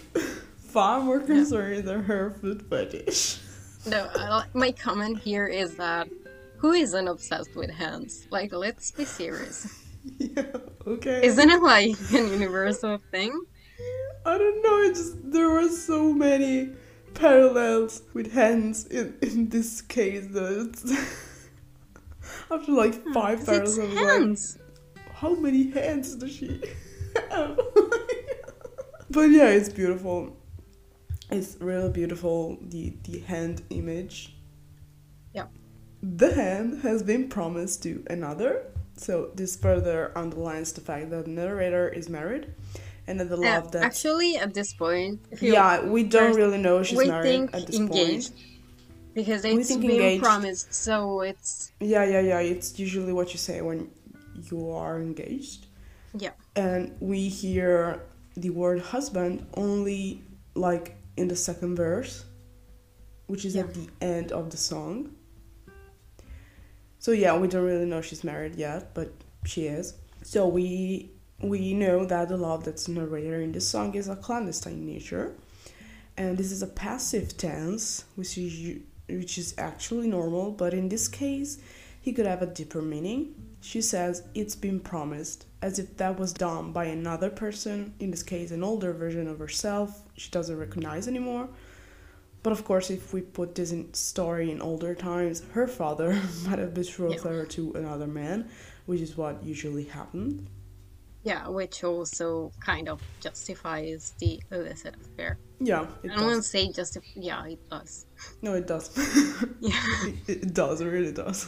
Far 0.58 1.00
more 1.02 1.20
concerning 1.20 1.86
than 1.86 2.04
her 2.04 2.32
food 2.32 2.62
fetish. 2.70 3.40
No, 3.88 4.44
my 4.54 4.74
comment 4.74 5.18
here 5.20 5.48
is 5.48 5.76
that 5.78 6.10
who 6.58 6.74
isn't 6.74 7.08
obsessed 7.08 7.56
with 7.56 7.70
hands? 7.70 8.28
Like, 8.30 8.52
let's 8.52 8.92
be 8.92 9.06
serious. 9.06 9.60
yeah. 10.18 10.44
Okay. 10.86 11.22
Isn't 11.26 11.50
it 11.50 11.62
like 11.62 11.96
an 12.12 12.28
universal 12.28 12.98
thing? 13.12 13.32
I 14.26 14.38
don't 14.38 14.62
know. 14.62 14.78
It 14.80 14.94
just 14.96 15.16
there 15.32 15.50
were 15.50 15.70
so 15.70 16.12
many 16.12 16.72
parallels 17.14 18.02
with 18.14 18.34
hands 18.34 18.88
in 18.88 19.16
in 19.22 19.48
this 19.50 19.82
case. 19.82 20.28
That 20.32 20.76
after 22.52 22.72
like 22.74 22.96
five 23.14 23.40
Hmm, 23.40 23.46
parallels, 23.46 23.80
I 23.80 23.84
was 23.86 24.02
like, 24.04 24.10
hands. 24.20 24.58
how 25.22 25.34
many 25.36 25.72
hands 25.72 26.16
does 26.16 26.34
she 26.36 26.62
have? 27.32 27.58
But 29.10 29.30
yeah, 29.30 29.50
it's 29.50 29.70
beautiful. 29.70 30.36
It's 31.30 31.58
really 31.60 31.92
beautiful. 31.92 32.58
The 32.62 32.94
the 33.04 33.20
hand 33.20 33.62
image. 33.70 34.36
Yeah. 35.34 35.48
The 36.02 36.34
hand 36.34 36.82
has 36.84 37.04
been 37.04 37.28
promised 37.28 37.84
to 37.84 38.04
another, 38.10 38.64
so 38.96 39.32
this 39.36 39.56
further 39.56 40.12
underlines 40.18 40.72
the 40.74 40.82
fact 40.82 41.10
that 41.10 41.26
the 41.26 41.32
narrator 41.32 41.90
is 41.90 42.08
married, 42.10 42.54
and 43.08 43.20
then 43.20 43.30
the 43.30 43.36
Uh, 43.38 43.62
love 43.62 43.72
that 43.72 43.84
actually, 43.84 44.38
at 44.38 44.54
this 44.54 44.74
point, 44.74 45.20
yeah 45.42 45.84
we 45.84 46.04
don't 46.04 46.36
really 46.36 46.58
know 46.58 46.84
she's 46.84 46.98
we 46.98 47.08
married 47.08 47.24
think 47.30 47.56
at 47.56 47.68
this 47.68 47.76
engaged 47.78 48.34
point 48.34 48.46
because 49.14 49.44
it's 49.46 49.68
think 49.68 49.82
been 49.82 49.92
engaged. 49.92 50.24
promised, 50.24 50.74
so 50.74 51.22
it's 51.22 51.72
yeah 51.80 52.04
yeah 52.06 52.22
yeah 52.22 52.40
it's 52.40 52.78
usually 52.80 53.14
what 53.14 53.32
you 53.34 53.40
say 53.40 53.62
when 53.62 53.90
you 54.52 54.70
are 54.72 55.00
engaged 55.02 55.66
yeah, 56.18 56.32
and 56.56 56.96
we 57.00 57.28
hear 57.28 58.02
the 58.38 58.52
word 58.52 58.80
husband 58.80 59.46
only 59.56 60.22
like 60.54 60.96
in 61.18 61.28
the 61.28 61.36
second 61.36 61.76
verse 61.76 62.24
which 63.26 63.44
is 63.44 63.56
at 63.58 63.74
the 63.74 63.88
end 64.00 64.32
of 64.32 64.52
the 64.52 64.58
song. 64.58 65.14
So 67.00 67.12
yeah 67.12 67.36
we 67.36 67.48
don't 67.48 67.66
really 67.66 67.86
know 67.86 68.02
she's 68.02 68.24
married 68.24 68.56
yet 68.56 68.94
but 68.94 69.12
she 69.44 69.66
is. 69.66 69.96
So 70.24 70.48
we 70.48 71.12
we 71.42 71.74
know 71.74 72.06
that 72.06 72.30
the 72.30 72.38
love 72.38 72.64
that's 72.64 72.88
narrated 72.88 73.42
in 73.42 73.52
this 73.52 73.68
song 73.68 73.96
is 73.96 74.08
a 74.08 74.16
clandestine 74.16 74.86
nature. 74.86 75.36
And 76.16 76.38
this 76.38 76.52
is 76.52 76.62
a 76.62 76.68
passive 76.68 77.38
tense 77.38 78.06
which 78.16 78.38
is 78.38 78.82
which 79.10 79.38
is 79.40 79.56
actually 79.58 80.08
normal 80.08 80.52
but 80.52 80.74
in 80.76 80.90
this 80.90 81.08
case 81.08 81.60
he 82.00 82.14
could 82.14 82.28
have 82.28 82.44
a 82.44 82.48
deeper 82.48 82.84
meaning. 82.84 83.34
She 83.62 83.82
says 83.82 84.24
it's 84.36 84.56
been 84.56 84.80
promised 84.80 85.47
as 85.62 85.80
if 85.80 85.98
that 85.98 86.20
was 86.20 86.34
done 86.34 86.72
by 86.72 86.86
another 86.86 87.30
person 87.30 87.94
in 88.00 88.12
this 88.12 88.24
case 88.24 88.52
an 88.52 88.64
older 88.64 88.94
version 88.94 89.28
of 89.28 89.40
herself 89.40 90.04
she 90.16 90.30
doesn't 90.32 90.58
recognize 90.58 91.08
anymore 91.08 91.50
but 92.44 92.54
of 92.54 92.64
course 92.64 92.90
if 92.90 93.14
we 93.14 93.22
put 93.22 93.56
this 93.56 93.72
in 93.72 93.92
story 93.94 94.52
in 94.52 94.62
older 94.62 94.94
times 94.96 95.44
her 95.54 95.68
father 95.68 96.14
might 96.46 96.60
have 96.60 96.74
betrothed 96.74 97.22
Yeah. 97.26 97.32
her 97.32 97.46
to 97.46 97.74
another 97.74 98.08
man 98.08 98.50
which 98.86 99.02
is 99.02 99.18
what 99.18 99.44
usually 99.44 99.86
happened 99.86 100.48
yeah, 101.24 101.50
which 101.50 101.84
also 101.84 102.54
kind 102.62 102.88
of 102.88 103.02
justifies 103.20 104.14
the 104.20 104.40
illicit 104.50 104.96
affair. 104.96 105.38
yeah 105.60 105.86
it 106.04 106.12
I 106.12 106.16
don't 106.16 106.26
want 106.26 106.38
to 106.38 106.42
say 106.44 106.72
justify. 106.72 107.06
Yeah, 107.16 107.46
it 107.48 107.70
does. 107.70 108.06
no 108.42 108.54
it 108.54 108.66
does 108.68 108.88
Yeah. 109.60 109.84
it, 110.06 110.30
it 110.30 110.54
does 110.54 110.80
it 110.80 110.86
really 110.86 111.12
does 111.12 111.46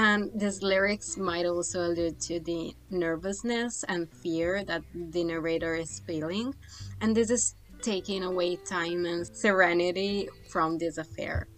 And 0.00 0.30
these 0.34 0.62
lyrics 0.62 1.18
might 1.18 1.44
also 1.44 1.80
allude 1.86 2.18
to 2.20 2.40
the 2.40 2.74
nervousness 2.88 3.84
and 3.86 4.08
fear 4.08 4.64
that 4.64 4.82
the 4.94 5.22
narrator 5.24 5.74
is 5.74 6.00
feeling. 6.06 6.54
And 7.02 7.14
this 7.14 7.28
is 7.28 7.54
taking 7.82 8.24
away 8.24 8.56
time 8.56 9.04
and 9.04 9.26
serenity 9.26 10.26
from 10.48 10.78
this 10.78 10.96
affair. 10.96 11.48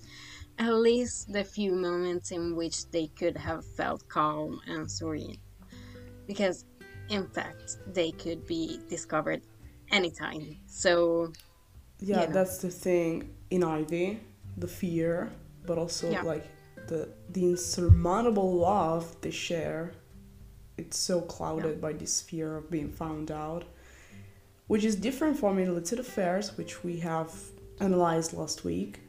At 0.58 0.74
least 0.74 1.32
the 1.32 1.44
few 1.44 1.70
moments 1.70 2.32
in 2.32 2.56
which 2.56 2.90
they 2.90 3.06
could 3.16 3.36
have 3.36 3.64
felt 3.76 4.08
calm 4.08 4.60
and 4.66 4.90
serene. 4.90 5.38
Because, 6.26 6.64
in 7.10 7.28
fact, 7.28 7.76
they 7.94 8.10
could 8.10 8.44
be 8.48 8.80
discovered 8.88 9.42
anytime. 9.92 10.58
So, 10.66 11.32
yeah 12.00 12.22
You 12.22 12.26
know. 12.26 12.32
that's 12.32 12.58
the 12.58 12.70
thing 12.70 13.30
in 13.50 13.62
ivy 13.62 14.18
the 14.56 14.66
fear 14.66 15.30
but 15.64 15.78
also 15.78 16.10
Yeah. 16.10 16.22
like 16.22 16.44
the 16.92 17.08
the 17.30 17.44
insurmountable 17.52 18.50
love 18.52 19.04
they 19.22 19.30
share 19.30 19.92
it's 20.76 20.98
so 20.98 21.20
clouded 21.20 21.80
by 21.80 21.92
this 21.92 22.20
fear 22.20 22.56
of 22.56 22.70
being 22.70 22.90
found 22.90 23.30
out 23.30 23.64
which 24.72 24.84
is 24.84 24.96
different 24.96 25.38
from 25.38 25.58
illicit 25.58 25.98
affairs 25.98 26.56
which 26.56 26.84
we 26.84 26.98
have 26.98 27.30
analyzed 27.80 28.32
last 28.32 28.64
week. 28.64 29.00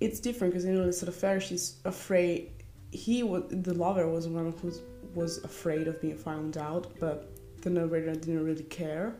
It's 0.00 0.20
different 0.20 0.52
because 0.52 0.64
in 0.64 0.76
illicit 0.76 1.08
affairs 1.08 1.42
she's 1.42 1.76
afraid 1.84 2.50
he 2.90 3.22
was 3.22 3.44
the 3.50 3.74
lover 3.74 4.08
was 4.08 4.28
one 4.28 4.54
who 4.62 4.72
was 5.14 5.38
afraid 5.38 5.88
of 5.88 6.00
being 6.00 6.16
found 6.16 6.56
out 6.56 6.92
but 7.00 7.30
the 7.62 7.70
narrator 7.70 8.14
didn't 8.14 8.44
really 8.44 8.64
care. 8.64 9.16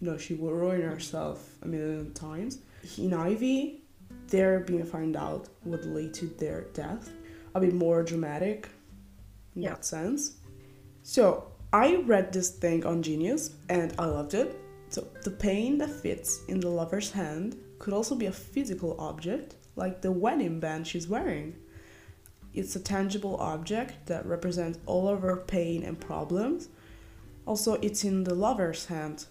You 0.00 0.10
know 0.10 0.18
she 0.18 0.34
will 0.34 0.52
ruin 0.52 0.82
herself 0.82 1.56
a 1.62 1.66
million 1.66 2.12
times. 2.14 2.58
In 2.96 3.12
ivy 3.12 3.79
their 4.30 4.60
being 4.60 4.84
found 4.84 5.16
out 5.16 5.48
would 5.64 5.84
lead 5.84 6.14
to 6.14 6.26
their 6.26 6.62
death. 6.72 7.10
A 7.54 7.60
bit 7.60 7.74
more 7.74 8.02
dramatic 8.02 8.68
in 9.54 9.62
Yeah. 9.62 9.70
that 9.70 9.84
sense. 9.84 10.36
So 11.02 11.46
i 11.72 11.96
read 12.06 12.32
this 12.32 12.50
thing 12.50 12.84
on 12.84 13.02
genius 13.02 13.54
and 13.68 13.92
i 13.98 14.04
loved 14.06 14.34
it. 14.34 14.58
So 14.88 15.06
the 15.24 15.30
pain 15.30 15.78
that 15.78 15.90
fits 15.90 16.40
in 16.48 16.58
the 16.60 16.68
lover's 16.68 17.10
hand 17.12 17.56
could 17.78 17.94
also 17.94 18.14
be 18.14 18.26
a 18.26 18.32
physical 18.32 18.96
object 18.98 19.54
like 19.76 20.02
the 20.02 20.10
wedding 20.12 20.60
band 20.60 20.86
she's 20.86 21.08
wearing. 21.08 21.56
It's 22.52 22.74
a 22.74 22.80
tangible 22.80 23.36
object 23.36 24.06
that 24.06 24.26
represents 24.26 24.78
all 24.86 25.08
of 25.08 25.22
her 25.22 25.36
pain 25.36 25.84
and 25.84 25.98
problems. 25.98 26.68
Also 27.46 27.74
it's 27.74 28.04
in 28.04 28.24
the 28.24 28.34
lover's 28.34 28.86
hand 28.86 29.26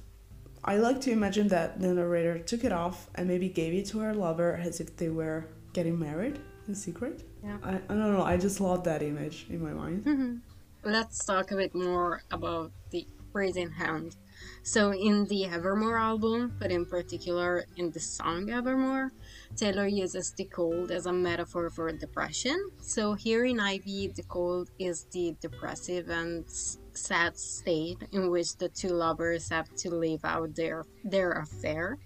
I 0.63 0.78
like 0.78 1.02
to 1.02 1.12
imagine 1.12 1.48
that 1.50 1.80
the 1.80 1.93
narrator 1.93 2.38
took 2.39 2.63
it 2.63 2.72
off 2.72 3.10
and 3.15 3.28
maybe 3.28 3.50
gave 3.50 3.74
it 3.74 3.86
to 3.88 4.00
her 4.00 4.13
lover 4.13 4.60
as 4.62 4.80
if 4.80 4.95
they 4.98 5.10
were 5.10 5.48
getting 5.74 5.98
married 6.00 6.39
in 6.67 6.76
secret. 6.76 7.24
Yeah. 7.43 7.58
I, 7.63 7.76
I 7.76 7.78
don't 7.95 8.13
know, 8.13 8.24
I 8.24 8.38
just 8.38 8.60
love 8.60 8.84
that 8.84 9.02
image 9.02 9.48
in 9.50 9.62
my 9.63 9.72
mind. 9.72 10.04
Mm-hmm. 10.06 10.36
let's 10.84 11.24
talk 11.26 11.52
a 11.52 11.56
bit 11.56 11.74
more 11.76 12.24
about 12.32 12.72
the 12.91 13.08
Raising 13.32 13.69
hand. 13.69 14.15
So, 14.63 14.91
in 14.91 15.26
the 15.26 15.45
Evermore 15.45 16.00
album, 16.00 16.56
but 16.60 16.72
in 16.72 16.86
particular 16.86 17.65
in 17.78 17.91
the 17.91 18.00
song 18.00 18.50
Evermore, 18.50 19.12
Taylor 19.56 19.86
uses 19.86 20.32
the 20.32 20.45
cold 20.45 20.89
as 20.89 21.06
a 21.06 21.13
metaphor 21.13 21.69
for 21.69 21.91
depression. 21.91 22.58
So, 22.82 23.13
here 23.13 23.45
in 23.45 23.60
Ivy, 23.60 24.08
the 24.15 24.24
cold 24.24 24.72
is 24.80 25.04
the 25.12 25.36
depressive 25.41 26.10
and 26.10 26.43
s- 26.45 26.80
sad 27.00 27.38
state 27.38 27.98
in 28.12 28.30
which 28.30 28.58
the 28.58 28.70
two 28.70 28.90
lovers 28.90 29.50
have 29.50 29.74
to 29.78 29.90
live 29.90 30.24
out 30.24 30.56
their, 30.56 30.86
their 31.04 31.32
affair. 31.32 31.98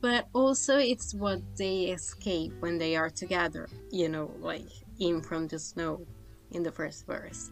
But 0.00 0.28
also, 0.32 0.78
it's 0.78 1.14
what 1.14 1.40
they 1.56 1.86
escape 1.86 2.52
when 2.60 2.78
they 2.78 2.96
are 2.96 3.10
together, 3.10 3.68
you 3.90 4.08
know, 4.08 4.30
like 4.38 4.68
in 5.00 5.20
from 5.20 5.48
the 5.48 5.58
snow 5.58 6.06
in 6.52 6.62
the 6.62 6.72
first 6.72 7.06
verse. 7.06 7.50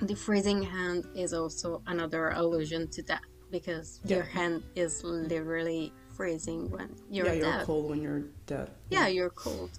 The 0.00 0.16
freezing 0.16 0.62
hand 0.62 1.06
is 1.14 1.32
also 1.34 1.82
another 1.86 2.30
allusion 2.30 2.88
to 2.88 3.02
death 3.02 3.20
because 3.50 4.00
your 4.04 4.22
hand 4.22 4.62
is 4.74 5.04
literally 5.04 5.92
freezing 6.16 6.70
when 6.70 6.94
you're 7.10 7.26
yeah, 7.26 7.32
you're 7.32 7.64
cold 7.64 7.90
when 7.90 8.00
you're 8.00 8.24
dead. 8.46 8.70
Yeah, 8.90 9.06
you're 9.08 9.30
cold. 9.30 9.70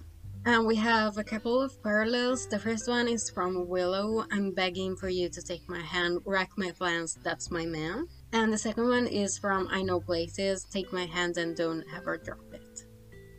And 0.46 0.66
we 0.66 0.76
have 0.76 1.16
a 1.16 1.24
couple 1.24 1.62
of 1.62 1.82
parallels. 1.82 2.46
The 2.48 2.58
first 2.58 2.86
one 2.86 3.08
is 3.08 3.30
from 3.30 3.66
Willow. 3.66 4.26
I'm 4.30 4.52
begging 4.52 4.94
for 4.94 5.08
you 5.08 5.30
to 5.30 5.40
take 5.40 5.66
my 5.70 5.80
hand, 5.80 6.18
wreck 6.26 6.50
my 6.58 6.70
plans, 6.70 7.16
that's 7.24 7.50
my 7.50 7.64
man. 7.64 8.06
And 8.32 8.52
the 8.52 8.58
second 8.58 8.88
one 8.88 9.06
is 9.06 9.38
from 9.38 9.68
I 9.70 9.80
Know 9.82 10.00
Places, 10.00 10.64
take 10.64 10.92
my 10.92 11.06
hand 11.06 11.38
and 11.38 11.56
don't 11.56 11.82
ever 11.96 12.18
drop 12.18 12.44
it. 12.52 12.84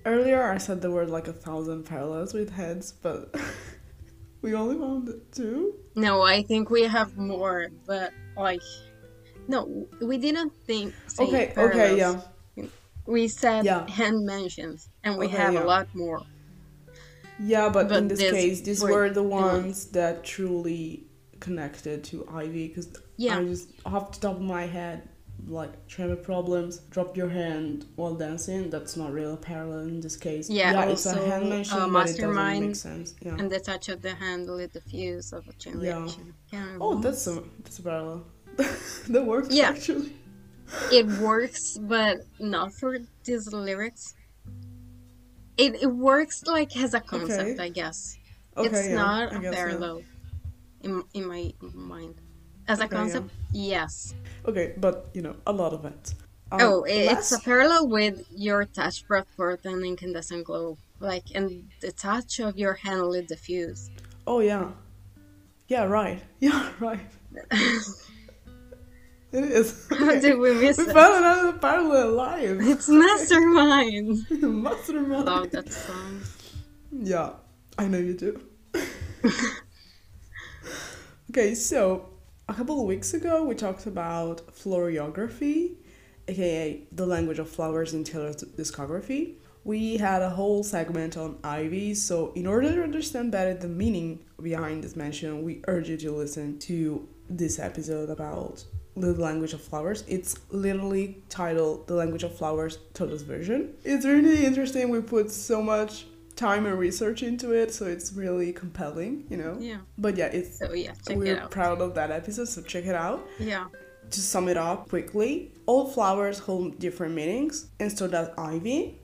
Earlier 0.06 0.42
I 0.52 0.58
said 0.58 0.82
there 0.82 0.90
were 0.92 1.06
like 1.06 1.28
a 1.28 1.34
thousand 1.34 1.84
parallels 1.84 2.34
with 2.34 2.50
heads, 2.50 2.92
but 2.92 3.36
we 4.42 4.56
only 4.56 4.78
found 4.78 5.10
two. 5.32 5.76
No, 5.96 6.24
I 6.24 6.42
think 6.42 6.72
we 6.72 6.84
have 6.84 7.18
more, 7.18 7.68
but 7.86 8.14
like, 8.36 8.62
no, 9.48 9.88
we 10.02 10.18
didn't 10.18 10.54
think. 10.66 10.94
Okay, 11.20 11.54
okay, 11.56 11.98
yeah. 11.98 12.20
We 13.06 13.28
said 13.28 13.66
Yeah. 13.66 13.88
hand 13.90 14.26
mentions, 14.26 14.90
and 15.04 15.18
we 15.20 15.28
Okay, 15.28 15.38
have 15.38 15.54
yeah. 15.54 15.64
a 15.64 15.66
lot 15.66 15.88
more. 15.94 16.24
Yeah, 17.40 17.70
but, 17.70 17.90
But 17.90 17.98
in 17.98 18.08
this 18.08 18.20
this 18.20 18.32
case, 18.32 18.62
these 18.62 18.82
were 18.84 18.92
were 18.92 19.08
the 19.10 19.16
the 19.16 19.24
ones 19.24 19.88
that 19.88 20.24
truly 20.24 21.08
connected 21.40 22.04
to 22.06 22.28
Ivy 22.34 22.68
because 22.70 22.88
Yeah. 23.18 23.38
I 23.40 23.44
just 23.44 23.70
off 23.86 24.14
the 24.14 24.20
top 24.28 24.38
of 24.38 24.42
my 24.42 24.66
head, 24.66 25.10
like 25.48 25.74
tremor 25.88 26.16
problems, 26.16 26.80
drop 26.90 27.18
your 27.18 27.30
hand 27.30 27.86
while 27.98 28.16
dancing. 28.16 28.70
That's 28.70 28.96
not 28.96 29.12
really 29.12 29.34
a 29.34 29.38
parallel 29.38 29.80
in 29.80 30.00
this 30.00 30.16
case. 30.16 30.50
Yeah, 30.50 30.86
it's 30.86 31.06
a 31.06 31.14
hand 31.30 31.50
mention, 31.50 31.78
uh, 31.78 31.88
but 31.90 32.10
it 32.10 32.18
doesn't 32.18 32.62
make 32.68 32.76
sense. 32.76 33.16
Yeah. 33.22 33.36
And 33.38 33.52
the 33.52 33.60
touch 33.60 33.90
of 33.90 34.02
the 34.02 34.14
hand 34.16 34.48
lit 34.50 34.72
the 34.74 34.82
fuse 34.82 35.34
of 35.34 35.48
a 35.48 35.54
chain 35.54 35.82
Yeah. 35.82 36.00
reaction. 36.00 36.34
Oh, 36.80 36.96
that's 37.00 37.28
a 37.28 37.44
that's 37.64 37.80
a 37.80 37.84
parallel. 37.84 38.26
that 39.10 39.26
works 39.26 39.50
Yeah. 39.54 39.70
actually. 39.70 40.14
it 40.92 41.06
works, 41.20 41.78
but 41.78 42.18
not 42.40 42.74
for 42.74 42.98
these 43.26 43.52
lyrics. 43.54 44.16
It, 45.58 45.82
it 45.82 45.88
works 45.88 46.44
like 46.46 46.76
as 46.78 46.94
a 46.94 47.00
concept, 47.00 47.52
Okay. 47.60 47.64
I 47.64 47.70
guess. 47.70 48.18
Okay, 48.58 48.68
it's 48.68 48.88
yeah, 48.90 48.96
not 48.96 49.34
I 49.34 49.38
a 49.38 49.42
yeah. 49.42 49.52
parallel 49.52 50.04
in, 50.82 51.04
in 51.14 51.28
my 51.28 51.54
mind. 51.74 52.16
As 52.68 52.80
a 52.80 52.86
Okay, 52.86 52.96
yeah. 52.96 53.00
concept, 53.02 53.30
yes. 53.52 54.14
Okay, 54.48 54.74
but 54.78 55.08
you 55.14 55.22
know, 55.22 55.36
a 55.46 55.52
lot 55.54 55.74
of 55.74 55.86
it. 55.86 56.14
Um, 56.52 56.60
Oh, 56.62 56.86
i- 56.86 56.90
it's 57.14 57.32
a 57.32 57.40
parallel 57.40 57.88
with 57.88 58.26
your 58.36 58.66
touch 58.66 59.08
brought 59.08 59.28
forth 59.36 59.66
an 59.66 59.84
incandescent 59.84 60.46
glow. 60.46 60.78
Like, 61.00 61.26
and 61.36 61.70
the 61.82 61.92
touch 61.92 62.40
of 62.40 62.58
your 62.58 62.74
hand 62.76 63.08
lit 63.08 63.28
the 63.28 63.36
fuse. 63.36 63.90
Oh 64.26 64.40
yeah. 64.40 64.72
Yeah, 65.68 65.84
right. 65.86 66.22
Yeah, 66.40 66.72
right. 66.80 67.00
it 69.36 69.52
is. 69.52 69.88
How 69.90 70.10
Okay. 70.10 70.20
did 70.22 70.38
we 70.40 70.54
miss 70.54 70.78
We 70.78 70.86
it? 70.86 70.94
found 70.94 71.16
another 71.24 71.54
parallel 71.58 72.12
live. 72.14 72.58
It's 72.62 72.88
Mastermind! 72.90 74.26
Mastermind. 74.64 75.26
Love 75.26 75.52
that 75.52 75.72
song. 75.72 76.22
Yeah, 76.92 77.32
I 77.78 77.88
know 77.88 77.98
you 77.98 78.14
do. 78.14 78.42
okay, 81.32 81.56
so 81.56 82.10
A 82.48 82.54
couple 82.54 82.80
of 82.80 82.86
weeks 82.86 83.14
ago, 83.16 83.44
we 83.44 83.56
talked 83.56 83.88
about 83.88 84.38
florography, 84.54 85.78
aka 86.28 86.84
the 86.92 87.06
language 87.08 87.40
of 87.40 87.50
flowers 87.50 87.94
in 87.96 88.04
Taylor's 88.04 88.38
discography. 88.60 89.24
We 89.64 89.98
had 89.98 90.22
a 90.22 90.30
whole 90.30 90.62
segment 90.64 91.18
on 91.18 91.40
ivy, 91.44 91.96
so 91.96 92.32
in 92.36 92.46
order 92.46 92.70
to 92.76 92.84
understand 92.84 93.32
better 93.32 93.56
the 93.56 93.68
meaning 93.68 94.20
behind 94.40 94.84
this 94.84 94.96
mention, 94.96 95.44
we 95.44 95.64
urge 95.68 95.90
you 95.90 95.98
to 95.98 96.12
listen 96.12 96.60
to 96.70 97.08
this 97.28 97.58
episode 97.58 98.12
about 98.12 98.64
the 98.96 99.14
language 99.14 99.54
of 99.54 99.62
flowers. 99.62 100.04
It's 100.08 100.36
literally 100.52 101.22
titled 101.30 101.88
The 101.88 101.96
Language 101.96 102.24
of 102.24 102.36
Flowers 102.36 102.80
Taylor's 102.94 103.24
version. 103.24 103.74
It's 103.84 104.06
really 104.06 104.46
interesting. 104.46 104.90
We 104.90 105.02
put 105.02 105.32
so 105.32 105.62
much 105.62 106.06
time 106.36 106.66
and 106.66 106.78
research 106.78 107.24
into 107.24 107.52
it, 107.52 107.74
so 107.74 107.86
it's 107.86 108.14
really 108.14 108.52
compelling, 108.54 109.26
you 109.30 109.38
know? 109.38 109.58
Yeah. 109.60 109.78
But 109.98 110.18
yeah, 110.18 110.28
it's 110.28 110.60
So 110.60 110.74
yeah, 110.74 110.94
we're 111.10 111.38
it 111.38 111.52
proud 111.52 111.82
of 111.82 111.96
that 111.96 112.12
episode, 112.12 112.48
so 112.48 112.62
check 112.62 112.86
it 112.86 112.96
out. 112.96 113.26
Yeah. 113.40 113.66
To 114.12 114.22
sum 114.22 114.48
it 114.48 114.58
up 114.58 114.90
quickly, 114.90 115.52
all 115.66 115.88
flowers 115.88 116.40
hold 116.40 116.80
different 116.80 117.16
meanings, 117.16 117.68
and 117.80 117.92
so 117.92 118.08
does 118.08 118.30
ivy. 118.38 119.00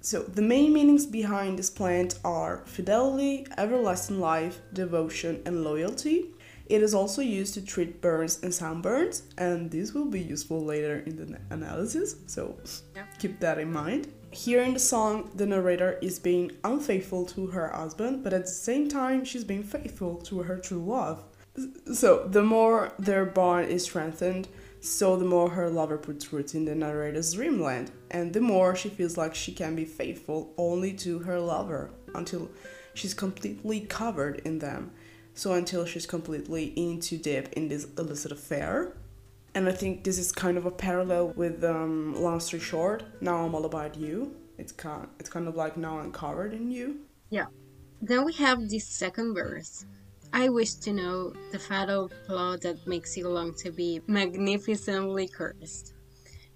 So, 0.00 0.22
the 0.22 0.42
main 0.42 0.72
meanings 0.72 1.04
behind 1.04 1.58
this 1.58 1.68
plant 1.68 2.20
are 2.24 2.62
fidelity, 2.64 3.44
everlasting 3.58 4.20
life, 4.20 4.60
devotion, 4.72 5.42
and 5.44 5.64
loyalty. 5.64 6.30
It 6.68 6.82
is 6.82 6.94
also 6.94 7.22
used 7.22 7.54
to 7.54 7.64
treat 7.64 8.00
burns 8.00 8.40
and 8.42 8.52
sunburns, 8.52 9.22
and 9.38 9.70
this 9.70 9.94
will 9.94 10.06
be 10.06 10.20
useful 10.20 10.64
later 10.64 11.02
in 11.06 11.16
the 11.16 11.38
analysis, 11.50 12.16
so 12.26 12.56
Yeah. 12.94 13.04
keep 13.18 13.38
that 13.40 13.58
in 13.58 13.72
mind. 13.72 14.08
Here 14.32 14.62
in 14.62 14.74
the 14.74 14.80
song, 14.80 15.30
the 15.34 15.46
narrator 15.46 15.98
is 16.02 16.18
being 16.18 16.50
unfaithful 16.64 17.24
to 17.26 17.46
her 17.48 17.68
husband, 17.68 18.24
but 18.24 18.32
at 18.32 18.46
the 18.46 18.50
same 18.50 18.88
time, 18.88 19.24
she's 19.24 19.44
being 19.44 19.62
faithful 19.62 20.16
to 20.22 20.42
her 20.42 20.58
true 20.58 20.84
love. 20.84 21.22
So, 21.94 22.26
the 22.28 22.42
more 22.42 22.92
their 22.98 23.24
bond 23.24 23.70
is 23.70 23.84
strengthened, 23.84 24.48
so 24.80 25.16
the 25.16 25.24
more 25.24 25.50
her 25.50 25.70
lover 25.70 25.96
puts 25.96 26.32
roots 26.32 26.54
in 26.54 26.64
the 26.64 26.74
narrator's 26.74 27.32
dreamland, 27.32 27.92
and 28.10 28.32
the 28.32 28.40
more 28.40 28.76
she 28.76 28.88
feels 28.90 29.16
like 29.16 29.34
she 29.34 29.52
can 29.52 29.74
be 29.76 29.84
faithful 29.84 30.52
only 30.58 30.92
to 30.94 31.20
her 31.20 31.40
lover 31.40 31.90
until 32.14 32.50
she's 32.92 33.14
completely 33.14 33.80
covered 33.80 34.42
in 34.44 34.58
them. 34.58 34.90
So, 35.36 35.52
until 35.52 35.84
she's 35.84 36.06
completely 36.06 36.72
into 36.76 37.16
deep 37.18 37.52
in 37.52 37.68
this 37.68 37.86
illicit 37.96 38.32
affair. 38.32 38.96
And 39.54 39.68
I 39.68 39.72
think 39.72 40.02
this 40.02 40.18
is 40.18 40.32
kind 40.32 40.58
of 40.58 40.66
a 40.66 40.70
parallel 40.70 41.28
with 41.28 41.62
um, 41.62 42.14
Long 42.20 42.40
Story 42.40 42.60
Short. 42.60 43.04
Now 43.20 43.44
I'm 43.44 43.54
all 43.54 43.64
about 43.64 43.96
you. 43.96 44.34
It's 44.58 44.72
kind, 44.72 45.08
it's 45.20 45.30
kind 45.30 45.46
of 45.46 45.54
like 45.54 45.76
now 45.76 45.98
I'm 45.98 46.10
covered 46.10 46.52
in 46.52 46.70
you. 46.70 47.00
Yeah. 47.30 47.46
Then 48.02 48.24
we 48.24 48.32
have 48.34 48.68
this 48.68 48.88
second 48.88 49.34
verse. 49.34 49.86
I 50.32 50.48
wish 50.48 50.74
to 50.74 50.92
know 50.92 51.32
the 51.52 51.58
fatal 51.58 52.10
flaw 52.26 52.56
that 52.58 52.86
makes 52.86 53.16
you 53.16 53.28
long 53.28 53.54
to 53.54 53.70
be 53.70 54.00
magnificently 54.06 55.28
cursed. 55.28 55.94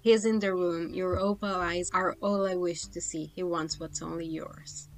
He's 0.01 0.25
in 0.25 0.39
the 0.39 0.53
room, 0.53 0.93
your 0.93 1.19
opal 1.19 1.55
eyes 1.55 1.89
are 1.93 2.15
all 2.21 2.47
I 2.47 2.55
wish 2.55 2.83
to 2.85 2.99
see. 3.01 3.31
He 3.35 3.43
wants 3.43 3.79
what's 3.79 4.01
only 4.01 4.25
yours. 4.25 4.89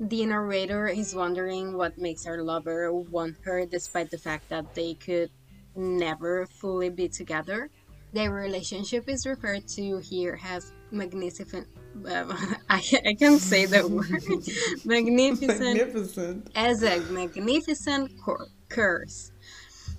The 0.00 0.26
narrator 0.26 0.86
is 0.86 1.14
wondering 1.14 1.76
what 1.76 1.98
makes 1.98 2.24
her 2.24 2.42
lover 2.42 2.92
want 2.92 3.36
her 3.44 3.66
despite 3.66 4.10
the 4.10 4.18
fact 4.18 4.48
that 4.48 4.74
they 4.74 4.94
could 4.94 5.30
never 5.74 6.46
fully 6.46 6.88
be 6.88 7.08
together. 7.08 7.70
Their 8.12 8.30
relationship 8.32 9.08
is 9.08 9.26
referred 9.26 9.66
to 9.68 9.98
here 9.98 10.38
as 10.46 10.72
magnificent. 10.90 11.66
Um, 12.06 12.32
I, 12.70 12.80
I 13.06 13.14
can't 13.14 13.40
say 13.40 13.66
the 13.66 13.86
word. 13.88 14.22
magnificent 14.84 15.76
Magnificent. 15.76 16.50
as 16.54 16.82
a 16.84 17.00
magnificent 17.12 18.12
cor- 18.22 18.46
curse. 18.68 19.32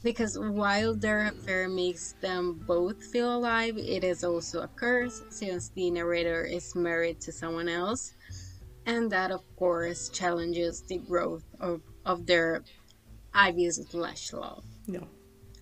Because 0.01 0.39
while 0.39 0.95
their 0.95 1.27
affair 1.27 1.67
makes 1.67 2.13
them 2.21 2.63
both 2.65 3.03
feel 3.03 3.35
alive, 3.35 3.77
it 3.77 4.05
is 4.05 4.23
also 4.23 4.62
a 4.62 4.67
curse 4.69 5.21
since 5.29 5.69
the 5.75 5.91
narrator 5.91 6.45
is 6.45 6.73
married 6.73 7.19
to 7.21 7.33
someone 7.33 7.67
else. 7.67 8.13
And 8.89 9.12
that, 9.12 9.30
of 9.30 9.43
course, 9.56 10.10
challenges 10.10 10.82
the 10.82 10.97
growth 10.97 11.43
of, 11.60 11.82
of 12.06 12.25
their 12.25 12.63
Ivy's 13.36 13.78
flesh 13.88 14.34
love. 14.34 14.65
Yeah. 14.88 15.06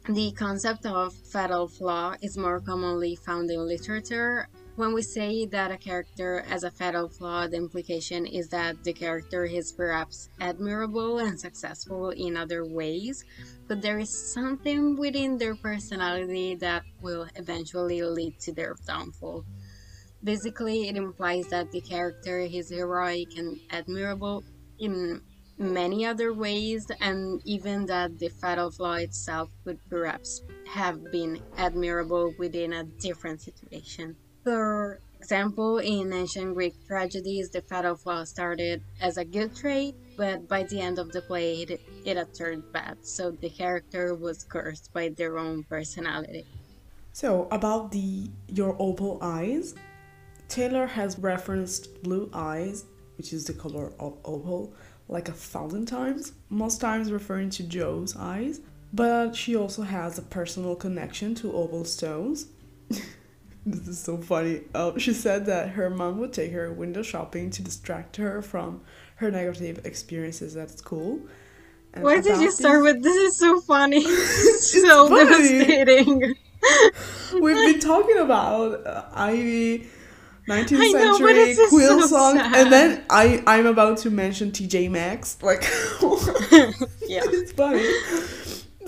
The 0.08 0.32
concept 0.32 0.86
of 0.86 1.14
fatal 1.14 1.68
flaw 1.68 2.16
is 2.22 2.38
more 2.38 2.62
commonly 2.62 3.18
found 3.18 3.52
in 3.52 3.68
literature. 3.68 4.48
When 4.78 4.94
we 4.94 5.02
say 5.02 5.46
that 5.48 5.72
a 5.72 5.78
character 5.78 6.46
has 6.48 6.64
a 6.64 6.72
fatal 6.72 7.10
flaw, 7.10 7.48
the 7.48 7.58
implication 7.58 8.26
is 8.26 8.48
that 8.50 8.86
the 8.86 8.94
character 8.94 9.44
is 9.44 9.74
perhaps 9.74 10.30
admirable 10.40 11.20
and 11.20 11.38
successful 11.38 12.12
in 12.12 12.38
other 12.38 12.64
ways, 12.64 13.26
but 13.68 13.82
there 13.82 14.00
is 14.00 14.34
something 14.34 14.96
within 14.96 15.38
their 15.38 15.56
personality 15.56 16.56
that 16.56 16.84
will 17.02 17.28
eventually 17.36 18.02
lead 18.02 18.40
to 18.40 18.54
their 18.54 18.76
downfall. 18.86 19.44
Basically, 20.24 20.88
it 20.90 20.96
implies 20.96 21.48
that 21.48 21.72
the 21.72 21.82
character 21.82 22.40
is 22.40 22.70
heroic 22.70 23.38
and 23.38 23.58
admirable 23.70 24.44
in 24.80 25.22
many 25.58 26.06
other 26.06 26.34
ways, 26.34 26.86
and 27.00 27.42
even 27.46 27.86
that 27.88 28.18
the 28.20 28.30
fatal 28.30 28.72
flaw 28.72 28.96
itself 28.96 29.50
could 29.64 29.80
perhaps 29.90 30.42
have 30.68 31.12
been 31.12 31.42
admirable 31.58 32.34
within 32.38 32.74
a 32.74 32.84
different 32.84 33.42
situation. 33.42 34.16
For 34.44 35.00
example, 35.20 35.80
in 35.80 36.14
ancient 36.14 36.54
Greek 36.54 36.76
tragedies, 36.88 37.50
the 37.50 37.62
fatal 37.62 37.96
flaw 37.96 38.24
started 38.24 38.82
as 39.02 39.18
a 39.18 39.26
good 39.26 39.56
trait, 39.56 39.96
but 40.16 40.48
by 40.48 40.64
the 40.64 40.80
end 40.80 41.00
of 41.00 41.12
the 41.12 41.22
play, 41.22 41.62
it, 41.64 41.80
it 42.06 42.18
had 42.18 42.34
turned 42.34 42.64
bad, 42.72 42.98
so 43.02 43.32
the 43.32 43.50
character 43.50 44.16
was 44.16 44.44
cursed 44.44 44.92
by 44.94 45.10
their 45.10 45.38
own 45.38 45.64
personality. 45.64 46.46
So, 47.14 47.48
about 47.50 47.92
the 47.92 48.30
Your 48.48 48.76
Opal 48.80 49.18
Eyes, 49.22 49.74
Taylor 50.48 50.88
has 50.88 51.20
referenced 51.20 52.02
blue 52.04 52.30
eyes, 52.34 52.86
which 53.18 53.34
is 53.34 53.46
the 53.46 53.54
color 53.54 53.94
of 54.00 54.18
opal, 54.24 54.74
like 55.08 55.30
a 55.30 55.34
thousand 55.34 55.86
times, 55.86 56.34
most 56.50 56.82
times 56.82 57.12
referring 57.12 57.50
to 57.52 57.64
Joe's 57.64 58.16
eyes, 58.16 58.62
but 58.94 59.36
she 59.36 59.56
also 59.56 59.84
has 59.84 60.18
a 60.18 60.22
personal 60.22 60.76
connection 60.76 61.36
to 61.36 61.54
opal 61.54 61.86
stones. 61.86 62.48
this 63.66 63.88
is 63.88 64.00
so 64.00 64.18
funny. 64.18 64.62
Uh, 64.74 64.98
she 64.98 65.14
said 65.14 65.46
that 65.46 65.70
her 65.70 65.90
mom 65.90 66.20
would 66.20 66.34
take 66.34 66.52
her 66.52 66.72
window 66.72 67.04
shopping 67.04 67.50
to 67.52 67.62
distract 67.62 68.16
her 68.18 68.42
from 68.42 68.82
her 69.16 69.30
negative 69.30 69.86
experiences 69.86 70.56
at 70.56 70.72
school. 70.78 71.20
And 71.94 72.04
Why 72.04 72.22
did 72.22 72.40
you 72.40 72.52
start 72.52 72.84
with 72.84 73.04
this 73.04 73.16
is 73.16 73.38
so 73.38 73.60
funny? 73.62 74.04
so 74.60 75.10
funny. 75.10 75.60
devastating. 75.60 76.36
We've 77.42 77.56
been 77.56 77.80
talking 77.80 78.18
about 78.18 78.86
uh, 78.86 79.06
Ivy, 79.14 79.88
19th 80.48 80.80
I 80.80 80.92
century 80.92 81.54
just 81.56 81.70
quill 81.70 82.02
so 82.02 82.08
song, 82.08 82.38
sad. 82.38 82.56
and 82.56 82.72
then 82.72 83.04
I 83.10 83.44
I'm 83.46 83.66
about 83.66 83.98
to 84.00 84.10
mention 84.10 84.52
TJ 84.52 84.90
Maxx. 84.90 85.38
Like, 85.42 85.64
yeah. 87.08 87.22
it's 87.26 87.52
funny. 87.52 87.84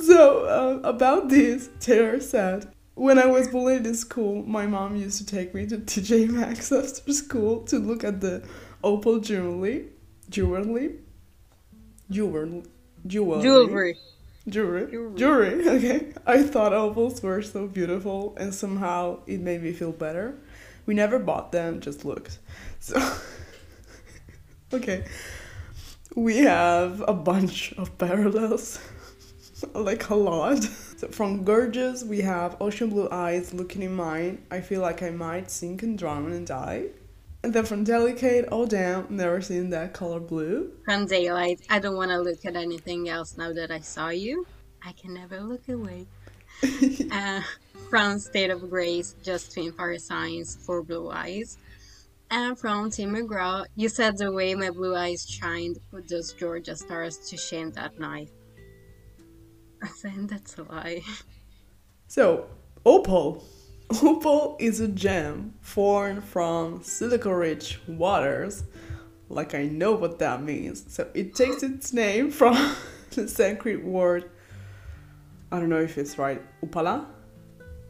So 0.01 0.45
uh, 0.45 0.87
about 0.87 1.29
this, 1.29 1.69
Taylor 1.79 2.19
said. 2.19 2.71
When 2.95 3.17
I 3.17 3.27
was 3.27 3.47
bullied 3.47 3.87
in 3.87 3.95
school, 3.95 4.43
my 4.43 4.67
mom 4.67 4.97
used 4.97 5.17
to 5.19 5.25
take 5.25 5.53
me 5.53 5.65
to 5.67 5.77
TJ 5.77 6.29
Maxx 6.29 6.71
after 6.71 7.13
school 7.13 7.61
to 7.63 7.79
look 7.79 8.03
at 8.03 8.19
the 8.19 8.43
opal 8.83 9.19
jewelry, 9.19 9.85
jewelry, 10.29 10.95
jewelry, 12.09 12.63
Jewelry. 13.07 13.41
Jewelry. 13.41 13.97
Jewelry. 14.47 15.15
Jewelry. 15.15 15.67
Okay. 15.69 16.13
I 16.25 16.43
thought 16.43 16.73
opals 16.73 17.21
were 17.21 17.41
so 17.41 17.67
beautiful 17.67 18.35
and 18.37 18.53
somehow 18.53 19.19
it 19.27 19.39
made 19.39 19.61
me 19.63 19.71
feel 19.71 19.91
better. 19.91 20.37
We 20.89 20.95
never 20.95 21.19
bought 21.19 21.51
them, 21.51 21.81
just 21.81 22.03
looks. 22.03 22.39
So 22.79 22.99
Okay. 24.73 25.05
We 26.15 26.37
have 26.37 27.03
a 27.07 27.13
bunch 27.13 27.73
of 27.73 27.95
parallels. 27.99 28.79
like 29.75 30.09
a 30.09 30.15
lot. 30.15 30.63
So 30.97 31.09
from 31.09 31.43
gorgeous 31.43 32.03
we 32.03 32.21
have 32.21 32.57
ocean 32.59 32.89
blue 32.89 33.07
eyes 33.11 33.53
looking 33.53 33.83
in 33.83 33.93
mine. 33.93 34.41
I 34.49 34.61
feel 34.61 34.81
like 34.81 35.03
I 35.03 35.11
might 35.11 35.51
sink 35.51 35.83
and 35.83 35.95
drown 35.95 36.31
and 36.31 36.47
die. 36.47 36.85
And 37.43 37.53
then 37.53 37.65
from 37.65 37.83
delicate, 37.83 38.49
oh 38.51 38.65
damn, 38.65 39.15
never 39.15 39.41
seen 39.41 39.69
that 39.69 39.93
color 39.93 40.19
blue. 40.19 40.71
From 40.85 41.05
daylight, 41.05 41.61
I 41.69 41.77
don't 41.77 41.97
want 41.97 42.09
to 42.09 42.17
look 42.19 42.43
at 42.45 42.55
anything 42.55 43.09
else 43.09 43.37
now 43.37 43.53
that 43.53 43.69
I 43.69 43.81
saw 43.81 44.09
you. 44.09 44.47
I 44.83 44.93
can 44.93 45.13
never 45.13 45.39
look 45.39 45.69
away. 45.69 46.07
uh, 47.11 47.41
from 47.89 48.19
State 48.19 48.49
of 48.51 48.69
Grace, 48.69 49.15
just 49.23 49.53
twin 49.53 49.71
fire 49.71 49.97
signs 49.97 50.55
for 50.65 50.83
blue 50.83 51.09
eyes. 51.09 51.57
And 52.31 52.57
from 52.57 52.91
Tim 52.91 53.15
McGraw, 53.15 53.65
you 53.75 53.89
said 53.89 54.17
the 54.17 54.31
way 54.31 54.53
my 54.53 54.69
blue 54.69 54.95
eyes 54.95 55.27
shined 55.27 55.77
put 55.89 56.07
those 56.07 56.33
Georgia 56.33 56.75
stars 56.75 57.17
to 57.29 57.37
shame 57.37 57.71
that 57.71 57.99
night. 57.99 58.29
I 59.81 59.87
Then 60.03 60.27
that's 60.27 60.57
a 60.57 60.63
lie. 60.63 61.01
So, 62.07 62.47
opal. 62.85 63.43
Opal 64.03 64.55
is 64.59 64.79
a 64.79 64.87
gem 64.87 65.55
formed 65.61 66.23
from 66.23 66.83
silica 66.83 67.35
rich 67.35 67.79
waters. 67.87 68.63
Like, 69.29 69.55
I 69.55 69.63
know 69.63 69.93
what 69.93 70.19
that 70.19 70.43
means. 70.43 70.85
So, 70.93 71.09
it 71.15 71.33
takes 71.33 71.63
its 71.63 71.91
name 71.91 72.29
from 72.29 72.75
the 73.11 73.27
Sanskrit 73.27 73.83
word 73.83 74.29
I 75.51 75.59
don't 75.59 75.69
know 75.69 75.81
if 75.81 75.97
it's 75.97 76.19
right, 76.19 76.41
Upala. 76.63 77.07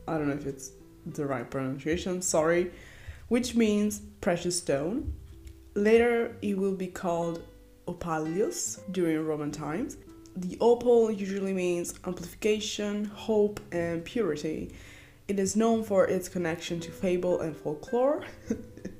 I 0.09 0.17
don't 0.17 0.27
know 0.27 0.33
if 0.33 0.47
it's 0.47 0.71
the 1.05 1.25
right 1.25 1.49
pronunciation, 1.49 2.21
sorry, 2.21 2.71
which 3.27 3.55
means 3.55 4.01
precious 4.21 4.57
stone. 4.57 5.13
Later, 5.75 6.35
it 6.41 6.57
will 6.57 6.75
be 6.75 6.87
called 6.87 7.43
opalius 7.87 8.79
during 8.91 9.23
Roman 9.25 9.51
times. 9.51 9.97
The 10.35 10.57
opal 10.59 11.11
usually 11.11 11.53
means 11.53 11.93
amplification, 12.05 13.05
hope, 13.05 13.59
and 13.71 14.03
purity. 14.03 14.73
It 15.27 15.37
is 15.37 15.55
known 15.55 15.83
for 15.83 16.07
its 16.07 16.27
connection 16.27 16.79
to 16.79 16.91
fable 16.91 17.41
and 17.41 17.55
folklore. 17.55 18.23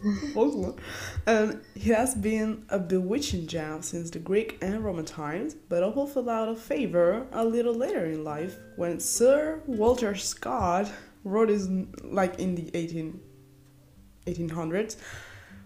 And 0.36 0.74
it 1.26 1.26
um, 1.26 1.60
has 1.82 2.14
been 2.14 2.64
a 2.68 2.78
bewitching 2.78 3.46
gem 3.46 3.82
since 3.82 4.10
the 4.10 4.18
Greek 4.18 4.58
and 4.62 4.84
Roman 4.84 5.04
times, 5.04 5.54
but 5.68 5.82
opal 5.82 6.06
fell 6.06 6.28
out 6.28 6.48
of 6.48 6.60
favor 6.60 7.26
a 7.32 7.44
little 7.44 7.74
later 7.74 8.04
in 8.06 8.22
life 8.22 8.56
when 8.76 9.00
Sir 9.00 9.60
Walter 9.66 10.14
Scott 10.14 10.90
wrote 11.24 11.48
his, 11.48 11.68
like 12.04 12.38
in 12.38 12.54
the 12.54 12.70
18, 12.74 13.20
1800s, 14.26 14.96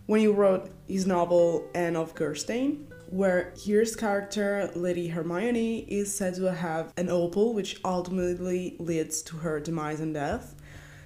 when 0.06 0.20
he 0.20 0.26
wrote 0.26 0.70
his 0.88 1.06
novel 1.06 1.68
Anne 1.74 1.96
of 1.96 2.14
Geierstein, 2.14 2.86
where 3.10 3.52
here's 3.56 3.96
character 3.96 4.70
Lady 4.74 5.08
Hermione 5.08 5.80
is 5.80 6.14
said 6.14 6.34
to 6.36 6.52
have 6.52 6.92
an 6.96 7.08
opal, 7.08 7.52
which 7.52 7.80
ultimately 7.84 8.76
leads 8.78 9.20
to 9.22 9.36
her 9.36 9.60
demise 9.60 10.00
and 10.00 10.14
death. 10.14 10.54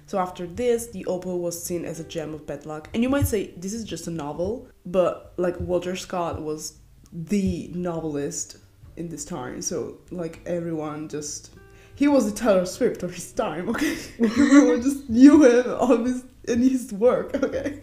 So 0.07 0.19
after 0.19 0.45
this, 0.45 0.87
the 0.87 1.05
opal 1.05 1.39
was 1.39 1.61
seen 1.61 1.83
as 1.83 1.99
a 1.99 2.03
gem 2.03 2.33
of 2.33 2.45
bad 2.45 2.65
luck. 2.65 2.89
And 2.93 3.01
you 3.01 3.09
might 3.09 3.27
say 3.27 3.53
this 3.57 3.73
is 3.73 3.83
just 3.83 4.07
a 4.07 4.11
novel, 4.11 4.67
but 4.85 5.33
like 5.37 5.59
Walter 5.59 5.95
Scott 5.95 6.41
was 6.41 6.79
the 7.11 7.71
novelist 7.73 8.57
in 8.97 9.09
this 9.09 9.25
time. 9.25 9.61
So 9.61 9.97
like 10.11 10.41
everyone 10.45 11.09
just 11.09 11.51
he 11.95 12.07
was 12.07 12.29
the 12.29 12.37
Taylor 12.37 12.65
Swift 12.65 13.03
of 13.03 13.13
his 13.13 13.31
time, 13.31 13.69
okay? 13.73 13.97
everyone 14.19 14.81
just 14.81 15.09
knew 15.09 15.43
him 15.43 15.69
of 15.71 16.05
his 16.05 16.23
in 16.47 16.61
his 16.61 16.93
work, 16.93 17.35
okay? 17.43 17.81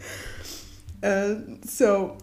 And 1.03 1.69
so 1.69 2.19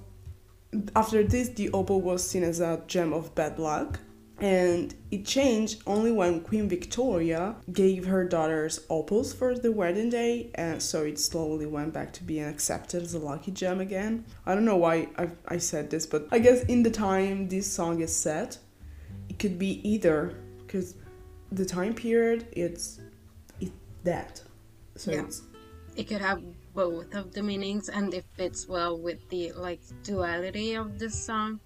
after 0.96 1.24
this, 1.24 1.50
the 1.50 1.70
opal 1.72 2.00
was 2.02 2.26
seen 2.28 2.44
as 2.44 2.60
a 2.60 2.82
gem 2.88 3.12
of 3.12 3.34
bad 3.36 3.60
luck, 3.60 4.00
and 4.42 4.94
it 5.12 5.26
changed 5.26 5.82
only 5.86 6.12
when 6.12 6.42
Queen 6.42 6.70
Victoria 6.70 7.56
gave 7.74 8.06
her 8.06 8.24
daughters 8.24 8.80
opals 8.90 9.34
for 9.34 9.58
the 9.58 9.72
wedding 9.72 10.10
day, 10.10 10.50
and 10.56 10.82
so 10.82 11.04
it 11.04 11.20
slowly 11.20 11.66
went 11.66 11.94
back 11.94 12.14
to 12.14 12.24
being 12.24 12.46
accepted 12.46 13.04
as 13.04 13.14
a 13.14 13.20
lucky 13.20 13.52
gem 13.52 13.80
again. 13.80 14.26
I 14.46 14.56
don't 14.56 14.66
know 14.66 14.78
why 14.78 15.10
I, 15.18 15.30
I 15.48 15.58
said 15.58 15.90
this, 15.90 16.06
but 16.06 16.28
I 16.32 16.40
guess 16.40 16.64
in 16.64 16.84
the 16.84 16.92
time 16.92 17.48
this 17.50 17.72
song 17.72 18.02
is 18.02 18.16
set, 18.16 18.58
it 19.30 19.40
could 19.40 19.58
be 19.60 19.88
either, 19.88 20.36
because 20.66 20.96
the 21.52 21.66
time 21.66 21.94
period 21.94 22.48
it's 22.52 23.00
it's 23.60 23.72
that, 24.04 24.42
so 24.96 25.12
Yeah. 25.12 25.24
it's 25.24 25.42
It 25.96 26.08
could 26.08 26.22
have 26.22 26.42
both 26.74 27.14
of 27.14 27.34
the 27.34 27.42
meanings, 27.44 27.90
and 27.90 28.14
it 28.14 28.24
fits 28.38 28.68
well 28.70 28.98
with 28.98 29.28
the 29.30 29.52
like 29.54 29.82
duality 30.04 30.76
of 30.76 30.98
this 31.00 31.16
song. 31.26 31.60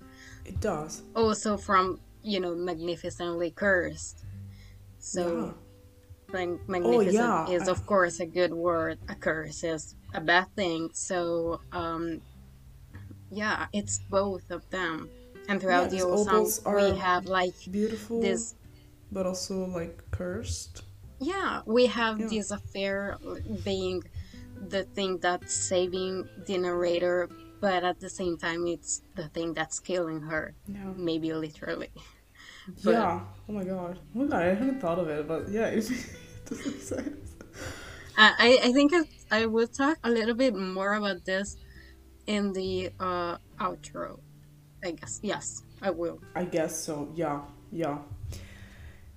it 0.45 0.59
does. 0.59 1.03
Also, 1.15 1.55
from 1.57 1.99
you 2.23 2.39
know, 2.39 2.55
magnificently 2.55 3.51
cursed. 3.51 4.25
So, 4.99 5.53
mag- 6.31 6.67
magnificent 6.67 7.13
yeah. 7.13 7.47
is 7.49 7.67
of 7.67 7.85
course 7.85 8.19
a 8.19 8.25
good 8.25 8.53
word. 8.53 8.99
A 9.09 9.15
curse 9.15 9.63
is 9.63 9.95
a 10.13 10.21
bad 10.21 10.47
thing. 10.55 10.89
So, 10.93 11.59
um, 11.71 12.21
yeah, 13.29 13.67
it's 13.73 13.99
both 14.09 14.49
of 14.51 14.67
them. 14.69 15.09
And 15.49 15.59
throughout 15.59 15.89
the 15.89 15.97
these 15.97 16.03
whole 16.03 16.47
song, 16.47 16.75
we 16.75 16.97
have 16.97 17.25
like 17.25 17.53
beautiful, 17.69 18.21
this 18.21 18.55
but 19.11 19.25
also 19.25 19.65
like 19.65 20.01
cursed. 20.11 20.83
Yeah, 21.19 21.61
we 21.65 21.85
have 21.87 22.19
Yeah. 22.19 22.27
this 22.27 22.51
affair 22.51 23.17
being 23.63 24.03
the 24.69 24.83
thing 24.83 25.17
that's 25.19 25.53
saving 25.53 26.27
the 26.47 26.57
narrator, 26.57 27.29
but 27.59 27.83
at 27.83 27.99
the 27.99 28.09
same 28.09 28.37
time, 28.37 28.65
it's 28.67 29.01
the 29.15 29.27
thing 29.29 29.53
that's 29.53 29.79
killing 29.79 30.21
her, 30.21 30.53
Yeah. 30.67 30.93
maybe 30.95 31.33
literally. 31.33 31.91
But- 32.83 32.91
yeah. 32.91 33.19
Oh 33.49 33.53
my 33.53 33.63
god. 33.63 33.99
Oh 34.15 34.19
my 34.19 34.25
god, 34.25 34.41
I 34.41 34.45
hadn't 34.53 34.79
thought 34.79 34.99
of 34.99 35.09
it, 35.09 35.27
but 35.27 35.49
yeah, 35.49 35.65
it 35.67 35.85
does 36.45 36.65
make 36.65 36.81
sense. 36.81 37.35
I, 38.17 38.33
I- 38.63 38.67
I 38.69 38.71
think 38.73 38.91
I, 38.93 39.39
I 39.41 39.45
will 39.47 39.67
talk 39.67 39.97
a 40.03 40.09
little 40.09 40.35
bit 40.35 40.55
more 40.55 40.93
about 40.93 41.25
this 41.25 41.57
in 42.27 42.53
the 42.53 42.91
uh, 42.99 43.37
outro. 43.59 44.19
I 44.83 44.91
guess. 44.91 45.19
Yes, 45.23 45.63
I 45.81 45.89
will. 45.91 46.19
I 46.35 46.43
guess 46.45 46.75
so. 46.75 47.09
Yeah. 47.15 47.41
Yeah. 47.71 47.99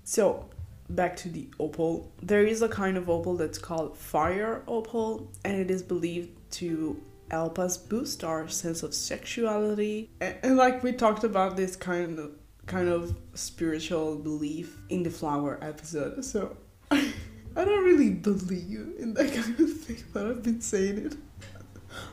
So, 0.04 0.48
back 0.90 1.16
to 1.16 1.28
the 1.28 1.48
opal. 1.58 2.12
There 2.22 2.44
is 2.44 2.62
a 2.62 2.68
kind 2.68 2.96
of 2.96 3.10
opal 3.10 3.36
that's 3.36 3.58
called 3.58 3.96
fire 3.98 4.62
opal, 4.68 5.30
and 5.44 5.56
it 5.60 5.70
is 5.70 5.82
believed 5.82 6.30
to 6.52 7.00
help 7.30 7.58
us 7.58 7.76
boost 7.76 8.22
our 8.22 8.46
sense 8.48 8.82
of 8.84 8.94
sexuality. 8.94 10.10
And, 10.20 10.36
and 10.42 10.56
like 10.56 10.82
we 10.84 10.92
talked 10.92 11.24
about 11.24 11.56
this 11.56 11.74
kind 11.74 12.18
of 12.20 12.30
kind 12.66 12.88
of 12.88 13.16
spiritual 13.34 14.16
belief 14.16 14.76
in 14.88 15.02
the 15.02 15.10
flower 15.10 15.58
episode. 15.62 16.24
So, 16.24 16.56
I 16.90 17.12
don't 17.54 17.84
really 17.84 18.10
believe 18.10 18.94
in 18.98 19.14
that 19.14 19.32
kind 19.32 19.58
of 19.60 19.72
thing, 19.80 20.02
but 20.12 20.26
I've 20.26 20.42
been 20.42 20.60
saying 20.60 20.98
it 21.06 21.16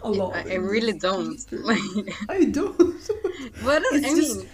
a 0.03 0.09
lot. 0.09 0.35
I, 0.35 0.51
I 0.53 0.55
really 0.55 0.93
don't. 0.93 1.39
I 2.29 2.45
don't. 2.45 2.79
what 3.61 3.83
It's 3.91 4.05
I 4.07 4.15
just- 4.15 4.37
mean, 4.39 4.49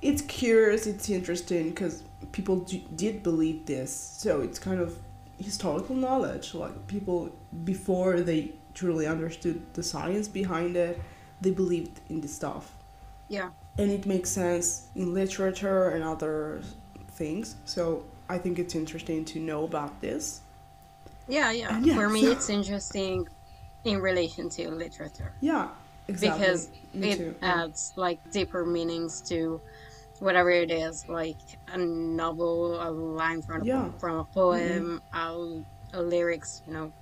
it's 0.00 0.22
curious 0.22 0.86
it's 0.86 1.08
interesting 1.10 1.70
because 1.70 2.02
people 2.32 2.56
d- 2.60 2.84
did 2.96 3.22
believe 3.22 3.64
this 3.66 3.92
so 4.18 4.40
it's 4.40 4.58
kind 4.58 4.80
of 4.80 4.96
historical 5.38 5.94
knowledge 5.94 6.54
like 6.54 6.74
people 6.88 7.30
before 7.64 8.20
they 8.20 8.52
truly 8.74 9.06
understood 9.06 9.60
the 9.74 9.82
science 9.82 10.26
behind 10.26 10.76
it 10.76 11.00
they 11.40 11.52
believed 11.52 12.00
in 12.08 12.20
this 12.20 12.34
stuff 12.34 12.72
yeah. 13.28 13.50
And 13.78 13.90
it 13.90 14.06
makes 14.06 14.30
sense 14.30 14.88
in 14.94 15.14
literature 15.14 15.88
and 15.90 16.02
other 16.04 16.60
things 17.12 17.56
so 17.64 18.04
i 18.28 18.36
think 18.38 18.58
it's 18.58 18.74
interesting 18.74 19.24
to 19.24 19.38
know 19.40 19.64
about 19.64 20.00
this 20.00 20.40
Yeah, 21.28 21.50
yeah. 21.52 21.78
Yeah, 21.80 21.94
For 21.94 22.08
me, 22.08 22.22
so- 22.22 22.32
it's 22.32 22.48
interesting 22.50 23.28
in 23.84 24.00
relation 24.00 24.48
to 24.50 24.70
literature. 24.70 25.32
yeah 25.40 25.68
exactly 26.08 26.40
because 26.40 26.68
Me 26.94 27.10
it 27.12 27.16
too. 27.18 27.34
yeah. 27.42 27.62
adds 27.64 27.92
like 27.96 28.18
deeper 28.30 28.64
meanings 28.66 29.20
to 29.30 29.60
whatever 30.20 30.50
it 30.50 30.70
is 30.70 31.08
like 31.08 31.40
a 31.72 31.78
novel 31.78 32.80
a 32.80 32.90
line 32.90 33.40
from, 33.42 33.64
Yeah. 33.64 33.76
Mm-hmm. 33.76 33.96
a, 33.96 34.00
from 34.00 34.14
a 34.18 34.24
poem 34.24 35.00
a, 35.14 35.26
a 35.94 36.00
lyrics 36.02 36.62
you 36.66 36.72
know 36.74 36.92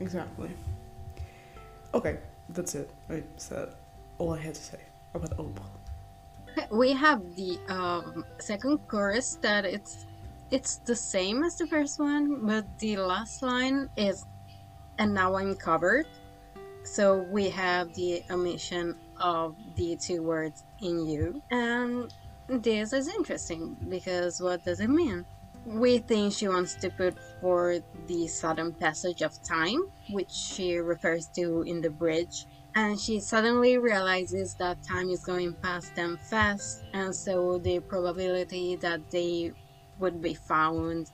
exactly 0.00 0.50
okay 1.92 2.18
that's 2.50 2.74
it 2.74 2.90
i 3.10 3.22
said 3.36 3.68
all 4.18 4.32
i 4.34 4.38
had 4.38 4.54
to 4.54 4.62
say 4.62 4.80
about 5.14 5.32
opal 5.38 5.64
we 6.70 6.92
have 6.92 7.20
the 7.36 7.58
um, 7.68 8.24
second 8.38 8.78
chorus 8.88 9.38
that 9.42 9.64
it's 9.64 10.06
it's 10.50 10.76
the 10.76 10.94
same 10.94 11.42
as 11.42 11.56
the 11.56 11.66
first 11.66 11.98
one 11.98 12.46
but 12.46 12.64
the 12.78 12.96
last 12.96 13.42
line 13.42 13.88
is 13.96 14.24
and 14.98 15.12
now 15.14 15.34
i'm 15.36 15.54
covered. 15.54 16.06
So 16.84 17.26
we 17.30 17.48
have 17.50 17.94
the 17.94 18.22
omission 18.30 18.94
of 19.18 19.56
the 19.76 19.96
two 19.96 20.22
words 20.22 20.64
in 20.82 21.06
you. 21.06 21.42
And 21.50 22.12
this 22.46 22.92
is 22.92 23.08
interesting 23.08 23.76
because 23.88 24.40
what 24.40 24.64
does 24.64 24.80
it 24.80 24.90
mean? 24.90 25.24
We 25.64 25.98
think 25.98 26.34
she 26.34 26.46
wants 26.46 26.74
to 26.76 26.90
put 26.90 27.16
for 27.40 27.78
the 28.06 28.26
sudden 28.26 28.72
passage 28.74 29.22
of 29.22 29.42
time 29.42 29.80
which 30.10 30.30
she 30.30 30.76
refers 30.76 31.26
to 31.28 31.62
in 31.62 31.80
the 31.80 31.88
bridge 31.88 32.46
and 32.74 32.98
she 32.98 33.20
suddenly 33.20 33.78
realizes 33.78 34.54
that 34.56 34.82
time 34.82 35.08
is 35.08 35.24
going 35.24 35.54
past 35.54 35.94
them 35.94 36.18
fast, 36.18 36.82
and 36.92 37.14
so 37.14 37.58
the 37.58 37.78
probability 37.80 38.76
that 38.76 39.10
they 39.10 39.52
would 39.98 40.20
be 40.20 40.34
found 40.34 41.10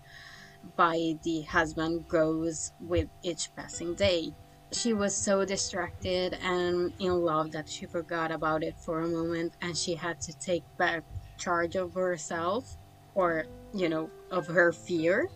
by 0.77 1.15
the 1.23 1.43
husband 1.43 2.09
grows 2.09 2.73
with 2.81 3.09
each 3.23 3.55
passing 3.55 3.95
day. 3.95 4.33
She 4.73 4.95
was 4.95 5.15
so 5.15 5.45
distracted 5.45 6.39
and 6.43 6.93
in 6.99 7.13
love 7.13 7.53
that 7.53 7.69
she 7.69 7.87
forgot 7.87 8.31
about 8.31 8.63
it 8.63 8.79
for 8.79 9.01
a 9.01 9.09
moment, 9.09 9.55
and 9.61 9.77
she 9.77 9.95
had 9.95 10.21
to 10.23 10.33
take 10.39 10.65
back 10.79 11.03
charge 11.37 11.77
of 11.77 11.95
herself, 11.95 12.77
or, 13.15 13.45
you 13.75 13.89
know, 13.89 14.11
of 14.31 14.47
her 14.47 14.73
fear. 14.73 15.29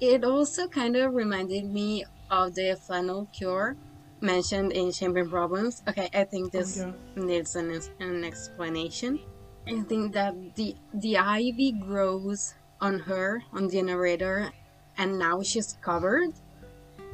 It 0.00 0.24
also 0.24 0.68
kind 0.68 0.96
of 0.96 1.14
reminded 1.14 1.64
me 1.64 2.04
of 2.30 2.54
the 2.54 2.76
flannel 2.76 3.28
cure 3.32 3.76
mentioned 4.20 4.72
in 4.72 4.92
Champagne 4.92 5.28
Problems. 5.28 5.82
Okay, 5.88 6.08
I 6.14 6.24
think 6.24 6.46
oh 6.54 6.58
this 6.58 6.78
yeah. 6.78 6.92
needs 7.16 7.56
an, 7.56 7.80
an 8.00 8.24
explanation. 8.24 9.20
I 9.66 9.80
think 9.82 10.12
that 10.14 10.34
the 10.56 10.74
the 10.94 11.18
ivy 11.18 11.72
grows 11.72 12.54
on 12.80 12.98
her, 13.00 13.42
on 13.52 13.68
the 13.68 13.82
narrator, 13.82 14.52
and 14.96 15.18
now 15.18 15.42
she's 15.42 15.76
covered, 15.80 16.32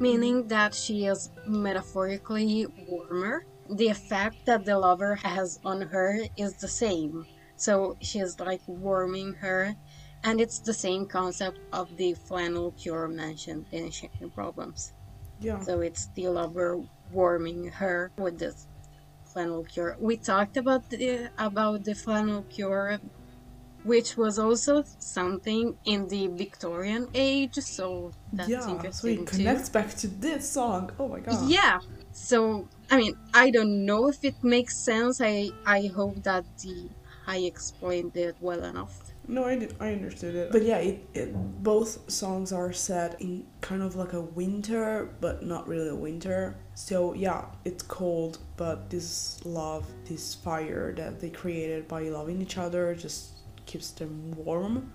meaning 0.01 0.47
that 0.49 0.75
she 0.75 1.07
is 1.07 1.31
metaphorically 1.47 2.66
warmer. 2.88 3.45
The 3.69 3.88
effect 3.88 4.47
that 4.47 4.64
the 4.64 4.79
lover 4.79 5.16
has 5.16 5.59
on 5.64 5.83
her 5.83 6.21
is 6.37 6.55
the 6.55 6.69
same. 6.69 7.27
So 7.57 7.97
she's 8.01 8.38
like 8.38 8.61
warming 8.66 9.35
her, 9.35 9.75
And 10.25 10.40
it's 10.40 10.59
the 10.59 10.75
same 10.75 11.07
concept 11.07 11.61
of 11.73 11.97
the 11.97 12.14
flannel 12.14 12.73
cure 12.73 13.07
mentioned 13.09 13.66
in 13.71 13.90
Champagne 13.90 14.31
Problems. 14.31 14.92
Yeah. 15.40 15.61
So 15.61 15.81
it's 15.81 16.09
the 16.14 16.29
lover 16.29 16.83
warming 17.11 17.69
her 17.69 18.12
with 18.16 18.38
this 18.38 18.66
flannel 19.25 19.64
cure. 19.64 19.97
We 20.01 20.16
talked 20.16 20.57
about 20.57 20.90
the 20.90 21.31
about 21.38 21.85
the 21.85 21.95
flannel 21.95 22.45
cure, 22.45 22.99
which 23.85 24.16
was 24.16 24.38
also 24.38 24.85
something 24.99 25.79
in 25.85 26.09
the 26.09 26.29
Victorian 26.29 27.09
age. 27.14 27.55
So 27.57 28.12
that's 28.33 28.49
yeah, 28.51 28.61
so 28.61 28.71
interesting 28.73 29.23
it 29.23 29.27
too. 29.27 29.37
connects 29.38 29.69
back 29.69 29.95
to 29.97 30.09
this 30.09 30.51
song. 30.51 30.90
Oh 30.99 31.09
my 31.09 31.21
god. 31.21 31.51
Yeah. 31.51 31.81
So 32.12 32.69
I 32.90 32.97
mean, 32.99 33.14
I 33.35 33.51
don't 33.51 33.85
know 33.85 34.09
if 34.09 34.25
it 34.25 34.42
makes 34.42 34.77
sense. 34.77 35.21
I 35.21 35.51
I 35.64 35.90
hope 35.95 36.23
that 36.25 36.45
the 36.62 36.90
I 37.27 37.38
explained 37.38 38.16
it 38.16 38.37
well 38.40 38.64
enough. 38.64 39.06
No, 39.29 39.45
I 39.45 39.57
did. 39.57 39.75
I 39.81 39.93
understood 39.93 40.35
it. 40.35 40.53
But 40.53 40.62
yeah, 40.62 40.79
it, 40.79 41.09
it 41.15 41.62
both 41.62 42.11
songs 42.11 42.53
are 42.53 42.73
set 42.73 43.21
in 43.21 43.45
kind 43.61 43.83
of 43.83 43.97
like 43.97 44.12
a 44.12 44.21
winter, 44.21 45.11
but 45.21 45.45
not 45.45 45.67
really 45.67 45.89
a 45.89 45.95
winter. 45.95 46.57
So 46.75 47.12
yeah, 47.15 47.47
it's 47.65 47.83
cold, 47.83 48.39
but 48.57 48.89
this 48.89 49.45
love, 49.45 49.85
this 50.05 50.35
fire 50.35 50.93
that 50.97 51.21
they 51.21 51.31
created 51.31 51.89
by 51.89 52.03
loving 52.03 52.41
each 52.41 52.57
other, 52.59 52.95
just 52.95 53.31
keeps 53.67 53.91
them 53.91 54.33
warm, 54.37 54.93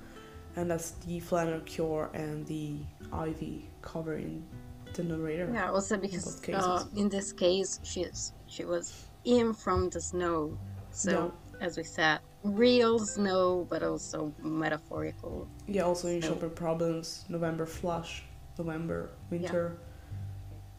and 0.56 0.72
that's 0.72 0.92
the 0.92 1.20
flannel 1.20 1.60
cure 1.62 2.10
and 2.14 2.46
the 2.48 2.78
ivy 3.12 3.70
covering 3.82 4.46
the 4.94 5.04
narrator. 5.04 5.50
Yeah, 5.54 5.72
also 5.72 5.98
because 5.98 6.40
cases. 6.40 6.64
uh, 6.64 6.86
in 6.96 7.10
this 7.10 7.34
case 7.34 7.80
she's 7.84 8.34
she 8.48 8.66
was 8.66 9.06
in 9.26 9.54
from 9.54 9.90
the 9.90 10.02
snow, 10.02 10.58
so 10.92 11.34
as 11.62 11.78
we 11.78 11.84
said, 11.84 12.20
real 12.44 13.00
snow, 13.00 13.68
but 13.70 13.84
also 13.84 14.34
metaphorical. 14.42 15.48
Yeah, 15.68 15.84
also 15.84 16.08
in 16.08 16.22
Champagne 16.22 16.50
Problems, 16.50 17.24
November 17.30 17.66
Flush, 17.66 18.24
November 18.58 19.12
Winter. 19.30 19.78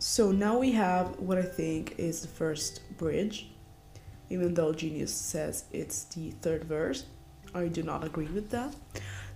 So 0.00 0.32
now 0.32 0.58
we 0.58 0.72
have 0.72 1.18
what 1.20 1.38
I 1.38 1.42
think 1.42 1.94
is 1.98 2.20
the 2.20 2.28
first 2.28 2.80
bridge, 2.98 3.52
even 4.28 4.54
though 4.54 4.72
Genius 4.72 5.14
says 5.14 5.64
it's 5.70 6.04
the 6.04 6.32
third 6.42 6.64
verse. 6.64 7.04
I 7.54 7.68
do 7.68 7.84
not 7.84 8.02
agree 8.02 8.26
with 8.26 8.50
that. 8.50 8.74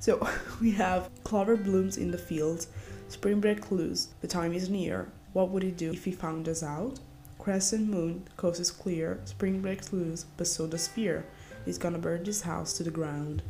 So 0.00 0.28
we 0.60 0.72
have 0.72 1.10
clover 1.22 1.56
blooms 1.56 1.96
in 1.96 2.10
the 2.10 2.18
fields, 2.18 2.66
spring 3.08 3.40
breaks 3.40 3.70
loose, 3.70 4.08
the 4.20 4.26
time 4.26 4.52
is 4.52 4.68
near. 4.68 5.08
What 5.32 5.50
would 5.50 5.62
he 5.62 5.70
do 5.70 5.92
if 5.92 6.04
he 6.04 6.12
found 6.12 6.48
us 6.48 6.62
out? 6.64 6.98
Crescent 7.38 7.88
moon, 7.88 8.26
coast 8.36 8.58
is 8.58 8.72
clear, 8.72 9.20
spring 9.24 9.60
breaks 9.60 9.92
loose, 9.92 10.24
but 10.36 10.48
so 10.48 10.66
does 10.66 10.88
fear. 10.88 11.26
He's 11.66 11.76
gonna 11.78 11.98
burn 11.98 12.22
this 12.24 12.40
house 12.42 12.72
to 12.74 12.84
the 12.84 12.90
ground. 12.90 13.42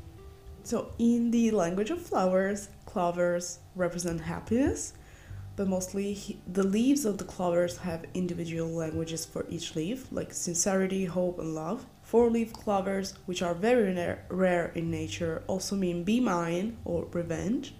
So, 0.64 0.90
in 0.98 1.30
the 1.30 1.52
language 1.52 1.90
of 1.90 2.02
flowers, 2.02 2.70
clovers 2.86 3.60
represent 3.76 4.22
happiness, 4.22 4.94
but 5.54 5.68
mostly 5.68 6.12
he, 6.14 6.40
the 6.50 6.64
leaves 6.64 7.04
of 7.04 7.18
the 7.18 7.24
clovers 7.24 7.76
have 7.78 8.04
individual 8.14 8.70
languages 8.70 9.24
for 9.24 9.46
each 9.48 9.76
leaf, 9.76 10.08
like 10.10 10.32
sincerity, 10.32 11.04
hope, 11.04 11.38
and 11.38 11.54
love. 11.54 11.86
Four 12.02 12.30
leaf 12.30 12.52
clovers, 12.52 13.14
which 13.26 13.42
are 13.42 13.54
very 13.54 13.94
rare, 13.94 14.24
rare 14.28 14.72
in 14.74 14.90
nature, 14.90 15.44
also 15.46 15.76
mean 15.76 16.02
be 16.02 16.18
mine 16.18 16.78
or 16.84 17.06
revenge. 17.12 17.74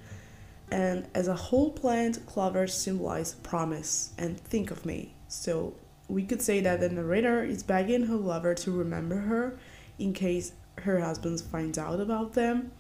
And 0.71 1.09
as 1.15 1.29
a 1.29 1.35
whole 1.35 1.73
plant, 1.73 2.25
clovers 2.27 2.75
symbolize 2.75 3.35
promise 3.35 4.13
and 4.19 4.39
think 4.39 4.71
of 4.71 4.85
me. 4.85 5.15
So, 5.29 5.75
we 6.09 6.25
could 6.25 6.43
say 6.43 6.61
that 6.61 6.81
the 6.81 6.89
narrator 6.89 7.43
is 7.43 7.63
begging 7.63 8.07
her 8.07 8.15
lover 8.15 8.55
to 8.55 8.71
remember 8.71 9.17
her 9.17 9.59
in 9.99 10.13
case 10.13 10.53
her 10.83 11.01
husband 11.01 11.41
finds 11.41 11.79
out 11.79 12.01
about 12.01 12.35
them. 12.35 12.71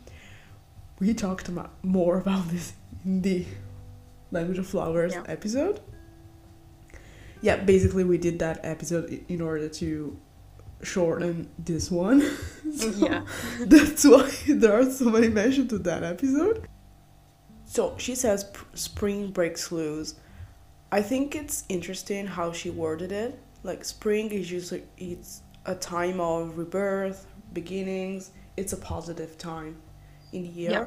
We 0.98 1.14
talked 1.14 1.48
about 1.48 1.72
more 1.82 2.18
about 2.18 2.48
this 2.48 2.72
in 3.04 3.22
the 3.22 3.44
Language 4.30 4.58
of 4.58 4.66
Flowers 4.66 5.12
Yeah. 5.14 5.24
episode. 5.28 5.80
Yeah, 7.42 7.56
basically 7.56 8.04
we 8.04 8.18
did 8.18 8.38
that 8.40 8.60
episode 8.64 9.24
in 9.28 9.40
order 9.40 9.68
to 9.68 10.16
shorten 10.82 11.48
this 11.58 11.90
one. 11.90 12.22
So 12.76 12.88
Yeah. 12.90 13.24
That's 13.60 14.04
why 14.04 14.30
there 14.48 14.78
are 14.78 14.90
so 14.90 15.06
many 15.06 15.28
mentions 15.28 15.70
to 15.70 15.78
that 15.78 16.02
episode. 16.02 16.66
So 17.64 17.94
she 17.98 18.14
says 18.14 18.44
"P- 18.44 18.60
spring 18.74 19.30
breaks 19.30 19.70
loose. 19.72 20.14
I 20.92 21.02
think 21.02 21.34
it's 21.34 21.64
interesting 21.68 22.26
how 22.26 22.52
she 22.52 22.70
worded 22.70 23.12
it. 23.12 23.38
Like 23.62 23.84
spring 23.84 24.30
is 24.30 24.50
usually 24.50 24.84
it's 24.96 25.42
a 25.66 25.74
time 25.74 26.20
of 26.20 26.56
rebirth, 26.56 27.26
beginnings. 27.52 28.30
It's 28.56 28.72
a 28.72 28.76
positive 28.76 29.36
time 29.36 29.76
in 30.32 30.42
the 30.42 30.48
year. 30.48 30.70
Yeah. 30.70 30.84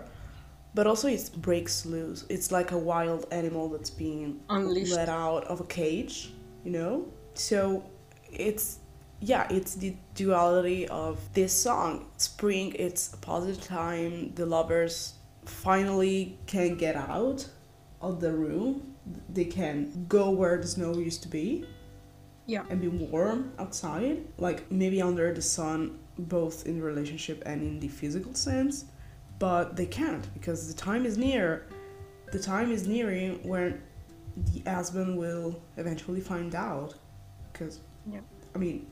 But 0.74 0.88
also 0.88 1.08
it 1.08 1.30
breaks 1.38 1.86
loose. 1.86 2.26
It's 2.30 2.52
like 2.52 2.72
a 2.72 2.78
wild 2.78 3.28
animal 3.32 3.70
that's 3.70 3.90
being 3.90 4.40
Unleashed. 4.50 4.94
let 4.94 5.10
out 5.10 5.44
of 5.46 5.60
a 5.60 5.66
cage, 5.66 6.34
you 6.64 6.72
know? 6.72 7.08
So 7.34 7.84
it's 8.32 8.80
yeah, 9.22 9.48
it's 9.50 9.76
the 9.76 9.96
duality 10.16 10.88
of 10.88 11.20
this 11.34 11.52
song. 11.52 12.06
Spring, 12.18 12.74
it's 12.80 13.14
a 13.14 13.18
positive 13.18 13.62
time. 13.62 14.34
The 14.36 14.46
lovers 14.46 15.16
finally 15.44 16.38
can 16.46 16.78
get 16.78 16.96
out 16.96 17.46
of 18.02 18.22
the 18.22 18.32
room. 18.32 18.96
They 19.28 19.46
can 19.46 20.06
go 20.08 20.30
where 20.30 20.58
the 20.58 20.68
snow 20.68 20.94
used 20.94 21.24
to 21.24 21.28
be 21.28 21.66
Yeah. 22.50 22.64
and 22.70 22.82
be 22.82 22.88
warm 22.88 23.52
outside, 23.60 24.26
like 24.40 24.72
maybe 24.72 25.02
under 25.02 25.32
the 25.34 25.42
sun, 25.42 26.00
both 26.18 26.66
in 26.66 26.82
relationship 26.82 27.44
and 27.46 27.62
in 27.62 27.80
the 27.80 27.88
physical 27.88 28.34
sense. 28.34 28.86
But 29.38 29.76
they 29.76 29.86
can't 29.86 30.26
because 30.34 30.68
the 30.68 30.74
time 30.74 31.06
is 31.06 31.16
near. 31.18 31.68
The 32.32 32.40
time 32.40 32.72
is 32.72 32.88
nearing 32.88 33.48
when 33.48 33.82
the 34.36 34.70
husband 34.70 35.18
will 35.18 35.62
eventually 35.78 36.22
find 36.22 36.56
out. 36.56 36.96
Because, 37.52 37.80
Yep. 38.12 38.24
I 38.56 38.58
mean, 38.58 38.88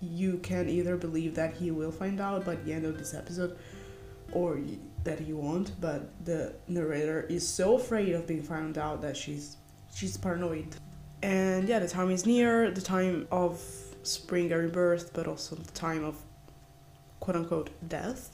you 0.00 0.38
can 0.38 0.68
either 0.68 0.96
believe 0.96 1.34
that 1.34 1.54
he 1.54 1.70
will 1.70 1.92
find 1.92 2.18
out 2.18 2.44
by 2.46 2.56
the 2.56 2.72
end 2.72 2.86
of 2.86 2.98
this 2.98 3.12
episode 3.14 3.58
or 4.32 4.58
that 5.04 5.18
he 5.20 5.32
won't 5.32 5.72
but 5.80 6.10
the 6.24 6.54
narrator 6.68 7.22
is 7.28 7.46
so 7.46 7.76
afraid 7.76 8.14
of 8.14 8.26
being 8.26 8.42
found 8.42 8.78
out 8.78 9.00
that 9.02 9.16
she's 9.16 9.56
she's 9.94 10.16
paranoid 10.16 10.66
and 11.22 11.68
yeah 11.68 11.78
the 11.78 11.88
time 11.88 12.10
is 12.10 12.26
near 12.26 12.70
the 12.70 12.80
time 12.80 13.26
of 13.30 13.60
spring 14.02 14.50
and 14.52 14.62
rebirth 14.62 15.12
but 15.12 15.26
also 15.26 15.54
the 15.56 15.70
time 15.72 16.04
of 16.04 16.16
quote 17.20 17.36
unquote 17.36 17.70
death 17.88 18.30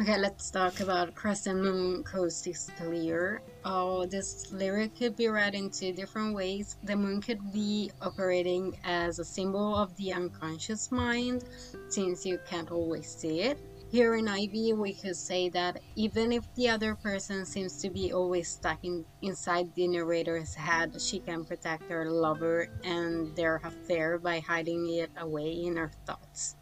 Okay, 0.00 0.18
let's 0.18 0.50
talk 0.50 0.80
about 0.80 1.14
Crescent 1.14 1.60
Moon 1.60 2.02
Coast 2.02 2.46
is 2.46 2.70
Clear. 2.78 3.42
Oh, 3.64 4.06
this 4.06 4.50
lyric 4.50 4.96
could 4.96 5.14
be 5.16 5.28
read 5.28 5.54
in 5.54 5.70
two 5.70 5.92
different 5.92 6.34
ways. 6.34 6.76
The 6.82 6.96
moon 6.96 7.20
could 7.20 7.52
be 7.52 7.92
operating 8.00 8.76
as 8.84 9.18
a 9.18 9.24
symbol 9.24 9.76
of 9.76 9.94
the 9.96 10.12
unconscious 10.12 10.90
mind, 10.90 11.44
since 11.88 12.26
you 12.26 12.40
can't 12.48 12.72
always 12.72 13.06
see 13.06 13.42
it. 13.42 13.58
Here 13.92 14.14
in 14.14 14.26
Ivy, 14.26 14.72
we 14.72 14.94
could 14.94 15.16
say 15.16 15.50
that 15.50 15.82
even 15.96 16.32
if 16.32 16.48
the 16.54 16.70
other 16.70 16.94
person 16.94 17.44
seems 17.44 17.76
to 17.82 17.90
be 17.90 18.10
always 18.10 18.48
stuck 18.48 18.82
in, 18.82 19.04
inside 19.20 19.74
the 19.74 19.86
narrator's 19.86 20.54
head, 20.54 20.98
she 20.98 21.18
can 21.18 21.44
protect 21.44 21.90
her 21.90 22.10
lover 22.10 22.68
and 22.84 23.36
their 23.36 23.60
affair 23.62 24.18
by 24.18 24.40
hiding 24.40 24.88
it 24.88 25.10
away 25.18 25.52
in 25.52 25.76
her 25.76 25.90
thoughts. 26.06 26.56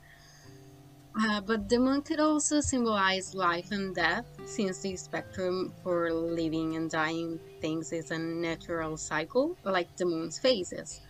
Uh, 1.23 1.41
but 1.41 1.69
the 1.69 1.79
moon 1.79 2.03
could 2.03 2.19
also 2.19 2.61
symbolize 2.61 3.33
life 3.33 3.71
and 3.71 3.95
death, 3.95 4.27
since 4.45 4.81
the 4.81 4.97
spectrum 4.97 5.73
for 5.85 6.13
living 6.13 6.75
and 6.75 6.91
dying 6.91 7.39
things 7.61 7.93
is 7.93 8.11
a 8.11 8.19
natural 8.19 8.97
cycle, 8.97 9.57
like 9.63 9.95
the 9.97 10.05
moon's 10.05 10.37
phases. 10.37 11.01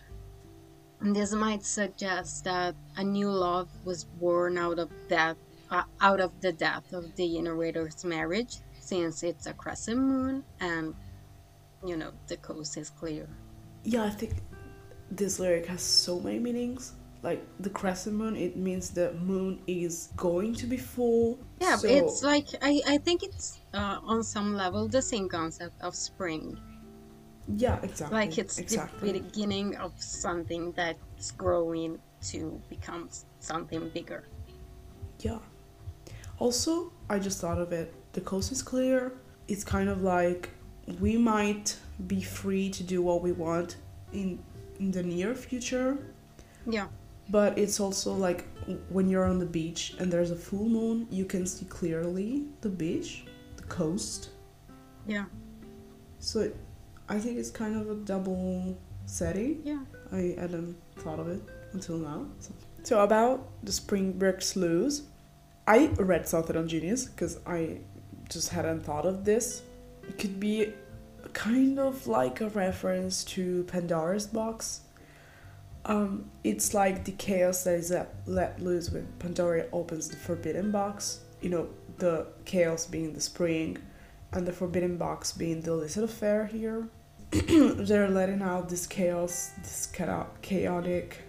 And 0.99 1.15
this 1.15 1.33
might 1.33 1.63
suggest 1.63 2.43
that 2.43 2.75
a 2.95 3.03
new 3.03 3.31
love 3.31 3.69
was 3.83 4.05
born 4.05 4.59
out 4.59 4.77
of 4.77 4.91
death, 5.07 5.37
uh, 5.71 5.83
out 6.01 6.19
of 6.19 6.31
the 6.41 6.51
death 6.51 6.93
of 6.93 7.15
the 7.15 7.41
narrator's 7.41 8.03
marriage, 8.05 8.57
since 8.79 9.23
it's 9.23 9.47
a 9.47 9.53
crescent 9.53 9.99
moon 9.99 10.43
and, 10.59 10.93
you 11.85 11.95
know, 11.97 12.11
the 12.27 12.37
coast 12.37 12.77
is 12.77 12.89
clear. 12.91 13.27
yeah 13.83 14.03
i 14.03 14.09
think 14.09 14.33
this 15.19 15.39
lyric 15.39 15.65
has 15.65 15.81
so 15.81 16.19
many 16.19 16.39
meanings 16.39 16.93
like 17.23 17.41
the 17.59 17.69
crescent 17.69 18.15
moon 18.15 18.35
it 18.35 18.55
means 18.57 18.89
the 18.91 19.13
moon 19.13 19.59
is 19.67 20.09
going 20.15 20.53
to 20.61 20.65
be 20.67 20.77
full 20.77 21.37
Yeah, 21.61 21.77
so, 21.77 21.87
it's 21.87 22.23
like 22.23 22.47
I, 22.61 22.81
I 22.87 22.97
think 22.97 23.23
it's 23.23 23.59
uh, 23.73 23.97
on 24.13 24.23
some 24.23 24.55
level 24.55 24.87
the 24.87 25.01
same 25.01 25.27
concept 25.29 25.75
of 25.81 25.93
spring. 25.95 26.57
yeah 27.57 27.77
exactly 27.83 28.17
like 28.19 28.37
it's 28.37 28.57
exactly 28.59 29.11
the 29.11 29.19
beginning 29.19 29.75
of 29.77 29.91
something 29.99 30.71
that's 30.73 31.31
growing 31.31 31.99
to 32.31 32.61
become 32.69 33.09
something 33.39 33.89
bigger 33.97 34.21
Yeah. 35.19 35.39
Also, 36.41 36.91
I 37.09 37.19
just 37.19 37.39
thought 37.41 37.59
of 37.65 37.71
it. 37.71 37.93
The 38.13 38.21
coast 38.21 38.51
is 38.51 38.61
clear. 38.63 39.13
It's 39.47 39.63
kind 39.63 39.89
of 39.89 40.01
like 40.01 40.49
we 40.99 41.15
might 41.17 41.77
be 42.07 42.21
free 42.21 42.69
to 42.71 42.83
do 42.83 43.01
what 43.01 43.21
we 43.21 43.31
want 43.31 43.77
in 44.11 44.39
in 44.79 44.91
the 44.91 45.03
near 45.03 45.35
future, 45.35 45.97
yeah 46.65 46.87
but 47.31 47.57
it's 47.57 47.79
also 47.79 48.13
like 48.13 48.45
when 48.89 49.09
you're 49.09 49.25
on 49.25 49.39
the 49.39 49.45
beach 49.45 49.95
and 49.99 50.11
there's 50.11 50.31
a 50.31 50.35
full 50.35 50.67
moon, 50.67 51.07
you 51.09 51.23
can 51.23 51.45
see 51.47 51.65
clearly 51.65 52.45
the 52.59 52.69
beach, 52.69 53.23
the 53.55 53.63
coast. 53.63 54.29
Yeah. 55.07 55.25
So 56.19 56.41
it, 56.41 56.55
I 57.07 57.17
think 57.19 57.39
it's 57.39 57.49
kind 57.49 57.79
of 57.79 57.89
a 57.89 57.95
double 57.95 58.77
setting. 59.05 59.61
Yeah. 59.63 59.79
I 60.11 60.35
hadn't 60.37 60.75
thought 60.97 61.19
of 61.19 61.29
it 61.29 61.41
until 61.71 61.97
now. 61.97 62.27
So, 62.39 62.53
so 62.83 62.99
about 63.01 63.47
the 63.63 63.71
Springbrook 63.71 64.41
Sloughs, 64.41 65.03
I 65.71 65.85
read 65.97 66.27
on 66.57 66.67
Genius 66.67 67.05
because 67.05 67.39
I 67.47 67.77
just 68.27 68.49
hadn't 68.49 68.81
thought 68.81 69.05
of 69.05 69.23
this. 69.23 69.61
It 70.05 70.17
could 70.17 70.37
be 70.37 70.73
kind 71.31 71.79
of 71.79 72.07
like 72.07 72.41
a 72.41 72.49
reference 72.49 73.23
to 73.35 73.63
Pandora's 73.63 74.27
box. 74.27 74.81
Um, 75.85 76.29
it's 76.43 76.73
like 76.73 77.05
the 77.05 77.13
chaos 77.13 77.63
that 77.63 77.75
is 77.75 77.93
let 78.25 78.61
loose 78.61 78.89
when 78.91 79.07
Pandora 79.19 79.67
opens 79.71 80.09
the 80.09 80.17
forbidden 80.17 80.71
box. 80.71 81.21
You 81.39 81.51
know, 81.51 81.69
the 81.99 82.27
chaos 82.43 82.85
being 82.85 83.13
the 83.13 83.21
spring, 83.21 83.77
and 84.33 84.45
the 84.45 84.51
forbidden 84.51 84.97
box 84.97 85.31
being 85.31 85.61
the 85.61 85.71
illicit 85.71 86.03
affair 86.03 86.47
here. 86.47 86.89
They're 87.31 88.09
letting 88.09 88.41
out 88.41 88.67
this 88.67 88.85
chaos, 88.85 89.51
this 89.59 89.87
chaotic 90.41 91.21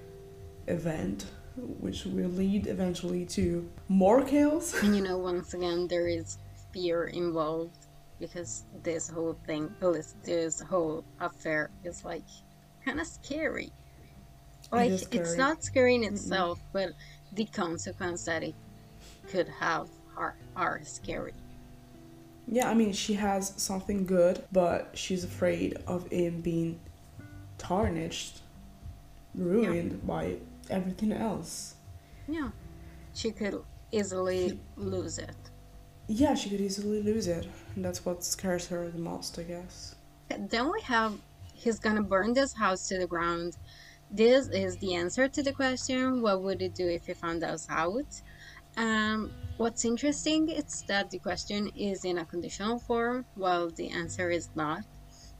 event, 0.66 1.26
which 1.56 2.04
will 2.04 2.30
lead 2.30 2.66
eventually 2.66 3.24
to 3.26 3.68
more 3.88 4.22
chaos. 4.22 4.74
And 4.82 4.96
you 4.96 5.02
know, 5.02 5.18
once 5.18 5.54
again, 5.54 5.86
there 5.88 6.08
is 6.08 6.38
fear 6.72 7.04
involved 7.08 7.86
because 8.18 8.64
this 8.82 9.08
whole 9.08 9.36
thing, 9.46 9.74
this 10.24 10.60
whole 10.60 11.04
affair 11.20 11.70
is 11.84 12.04
like 12.04 12.24
kind 12.84 13.00
of 13.00 13.06
scary. 13.06 13.72
Like, 14.70 14.92
it 14.92 15.08
it's 15.12 15.36
not 15.36 15.62
scary 15.62 15.96
in 15.96 16.04
itself, 16.04 16.58
mm 16.58 16.72
but 16.72 16.90
the 17.34 17.44
consequences 17.46 18.26
that 18.26 18.42
it 18.42 18.54
could 19.28 19.48
have 19.48 19.88
are, 20.16 20.36
are 20.54 20.80
scary. 20.84 21.32
Yeah, 22.46 22.68
I 22.68 22.74
mean, 22.74 22.92
she 22.92 23.14
has 23.14 23.52
something 23.56 24.04
good, 24.04 24.44
but 24.52 24.90
she's 24.94 25.24
afraid 25.24 25.78
of 25.86 26.06
him 26.08 26.40
being 26.40 26.80
tarnished, 27.58 28.40
ruined 29.34 29.92
yeah. 29.92 30.06
by 30.06 30.36
everything 30.70 31.12
else. 31.12 31.74
Yeah, 32.28 32.50
she 33.14 33.30
could 33.30 33.62
easily 33.90 34.58
lose 34.76 35.18
it. 35.18 35.36
Yeah, 36.08 36.34
she 36.34 36.50
could 36.50 36.60
easily 36.60 37.02
lose 37.02 37.26
it. 37.26 37.46
And 37.74 37.84
that's 37.84 38.04
what 38.04 38.24
scares 38.24 38.66
her 38.68 38.88
the 38.88 38.98
most, 38.98 39.38
I 39.38 39.44
guess. 39.44 39.94
Then 40.28 40.72
we 40.72 40.80
have 40.82 41.18
he's 41.54 41.78
gonna 41.78 42.02
burn 42.02 42.32
this 42.32 42.52
house 42.52 42.88
to 42.88 42.98
the 42.98 43.06
ground. 43.06 43.56
This 44.10 44.48
is 44.48 44.76
the 44.78 44.94
answer 44.94 45.28
to 45.28 45.42
the 45.42 45.52
question 45.52 46.22
what 46.22 46.42
would 46.42 46.60
he 46.60 46.68
do 46.68 46.88
if 46.88 47.06
he 47.06 47.14
found 47.14 47.44
us 47.44 47.66
out? 47.70 48.20
Um, 48.76 49.30
what's 49.58 49.84
interesting 49.84 50.48
is 50.48 50.82
that 50.88 51.10
the 51.10 51.18
question 51.18 51.70
is 51.76 52.04
in 52.04 52.18
a 52.18 52.24
conditional 52.24 52.78
form 52.78 53.24
while 53.34 53.70
the 53.70 53.90
answer 53.90 54.30
is 54.30 54.48
not. 54.54 54.84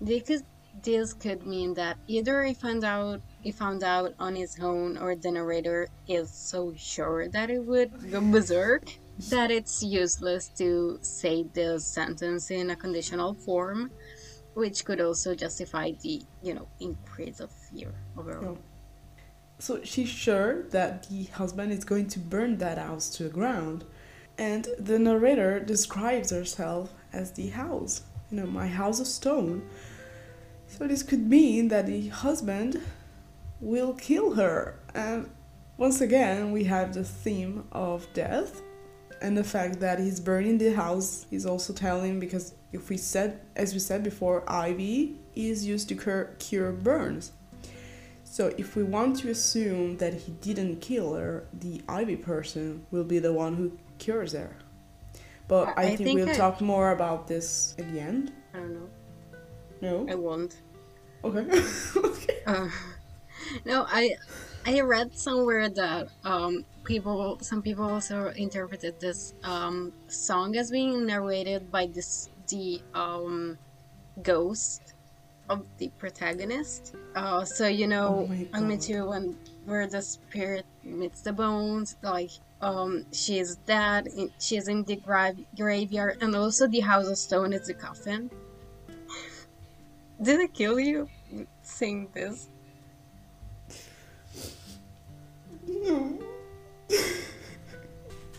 Because 0.03 0.43
this 0.83 1.13
could 1.13 1.47
mean 1.47 1.75
that 1.75 1.99
either 2.07 2.45
he 2.45 2.55
found 2.55 2.85
out 2.85 3.21
he 3.43 3.51
found 3.51 3.83
out 3.83 4.15
on 4.19 4.35
his 4.35 4.59
own 4.61 4.97
or 4.97 5.15
the 5.17 5.31
narrator 5.31 5.89
is 6.09 6.31
so 6.31 6.73
sure 6.77 7.29
that 7.29 7.51
it 7.51 7.63
would 7.63 8.11
go 8.11 8.21
berserk 8.21 8.85
that 9.29 9.51
it's 9.51 9.83
useless 9.83 10.49
to 10.49 10.99
say 11.03 11.45
the 11.53 11.79
sentence 11.79 12.51
in 12.51 12.71
a 12.71 12.77
conditional 12.77 13.35
form 13.35 13.91
which 14.55 14.85
could 14.85 15.01
also 15.01 15.35
justify 15.35 15.93
the 16.03 16.23
you 16.43 16.55
know 16.55 16.67
increase 16.81 17.41
of 17.41 17.51
fear 17.51 17.93
overall. 18.19 18.59
Oh. 18.59 18.59
So 19.59 19.81
she's 19.85 20.09
sure 20.09 20.65
that 20.71 21.09
the 21.09 21.25
husband 21.25 21.73
is 21.73 21.85
going 21.85 22.09
to 22.09 22.19
burn 22.19 22.59
that 22.59 22.79
house 22.79 23.09
to 23.11 23.25
the 23.25 23.29
ground. 23.29 23.85
And 24.37 24.67
the 24.79 24.99
narrator 24.99 25.61
describes 25.61 26.31
herself 26.31 26.93
as 27.13 27.33
the 27.33 27.49
house 27.49 28.03
you 28.31 28.41
know 28.41 28.47
my 28.47 28.67
house 28.67 29.01
of 29.01 29.07
stone. 29.07 29.63
So 30.67 30.87
this 30.87 31.03
could 31.03 31.29
mean 31.29 31.69
that 31.69 31.87
the 31.87 32.09
husband 32.09 32.81
will 33.63 33.95
kill 33.95 34.35
her. 34.35 34.79
And 34.95 35.31
once 35.79 36.03
again 36.03 36.53
we 36.53 36.65
have 36.65 36.93
the 36.93 37.05
theme 37.05 37.65
of 37.73 38.07
death 38.13 38.61
and 39.23 39.39
the 39.39 39.45
fact 39.45 39.81
that 39.81 39.99
he's 39.99 40.21
burning 40.21 40.59
the 40.59 40.75
house. 40.75 41.27
Is 41.31 41.47
also 41.47 41.73
telling 41.73 42.21
because 42.21 42.55
if 42.73 42.91
we 42.91 42.99
said 42.99 43.41
as 43.57 43.73
we 43.73 43.79
said 43.79 44.03
before 44.03 44.45
ivy 44.47 45.17
is 45.35 45.65
used 45.65 45.89
to 45.89 45.95
cure, 45.95 46.35
cure 46.39 46.73
burns. 46.73 47.33
So 48.25 48.53
if 48.59 48.77
we 48.77 48.83
want 48.83 49.19
to 49.21 49.31
assume 49.31 49.99
that 49.99 50.15
he 50.15 50.33
didn't 50.33 50.81
kill 50.81 51.15
her 51.15 51.47
the 51.53 51.81
ivy 51.89 52.17
person 52.17 52.85
will 52.91 53.05
be 53.05 53.19
the 53.19 53.33
one 53.33 53.55
who 53.55 53.79
cures 53.99 54.33
her. 54.33 54.57
But 55.49 55.69
i, 55.77 55.83
I 55.83 55.87
think, 55.97 55.99
think, 55.99 56.19
we'll 56.19 56.31
I... 56.31 56.35
talk 56.35 56.61
more 56.61 56.93
about 56.93 57.29
this 57.29 57.75
at 57.79 57.93
the 57.93 58.01
end. 58.01 58.33
I 58.55 58.59
don't 58.59 58.75
know. 58.75 58.89
No? 59.81 60.07
I 60.11 60.15
won't. 60.15 60.57
Okay. 61.25 61.63
Okay. 61.97 62.39
Uh, 62.47 62.69
no 63.65 63.87
i 63.89 64.15
i 64.67 64.81
read 64.81 65.15
somewhere 65.15 65.69
that 65.69 66.09
um 66.25 66.65
people 66.85 67.39
some 67.41 67.63
people 67.63 67.85
also 67.85 68.29
interpreted 68.31 69.01
this 69.01 69.35
um, 69.45 69.93
song 70.09 70.57
as 70.57 70.71
being 70.71 71.07
narrated 71.07 71.71
by 71.71 71.87
this 71.87 72.29
the 72.49 72.81
um, 72.95 73.59
ghost 74.23 74.95
of 75.49 75.65
the 75.79 75.89
protagonist. 75.99 76.95
Uh, 77.15 77.45
so 77.45 77.67
you 77.67 77.87
know 77.87 78.29
oh 78.31 78.59
on 78.59 78.79
too 78.79 79.09
when 79.09 79.37
where 79.65 79.87
the 79.87 80.03
spirit 80.03 80.67
meets 80.83 81.23
the 81.23 81.33
bones 81.33 81.97
like 82.03 82.31
um, 82.61 83.05
she's 83.13 83.57
dead 83.67 84.09
she's 84.39 84.69
in 84.69 84.85
the 84.85 84.97
gra- 84.97 85.35
graveyard 85.57 86.19
and 86.21 86.35
also 86.35 86.67
the 86.67 86.81
house 86.81 87.07
of 87.09 87.19
stone 87.19 87.53
is 87.53 87.67
the 87.67 87.75
coffin. 87.75 88.31
Did 90.23 90.41
it 90.41 90.55
kill 90.55 90.79
you 90.79 91.09
saying 91.63 92.09
this 92.13 92.49
no 95.67 96.19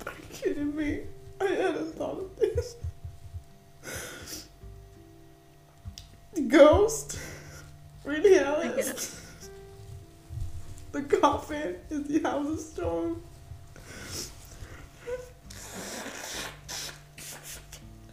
are 0.05 0.13
you 0.19 0.25
kidding 0.31 0.75
me? 0.75 1.01
I 1.39 1.45
hadn't 1.45 1.95
thought 1.95 2.19
of 2.19 2.35
this. 2.37 2.75
The 6.33 6.41
ghost? 6.41 7.19
Really, 8.03 8.39
Alice? 8.39 9.21
The 10.91 11.03
coffin 11.03 11.77
is 11.89 12.07
the 12.07 12.19
house 12.19 12.47
of 12.47 12.59
stone. 12.59 13.21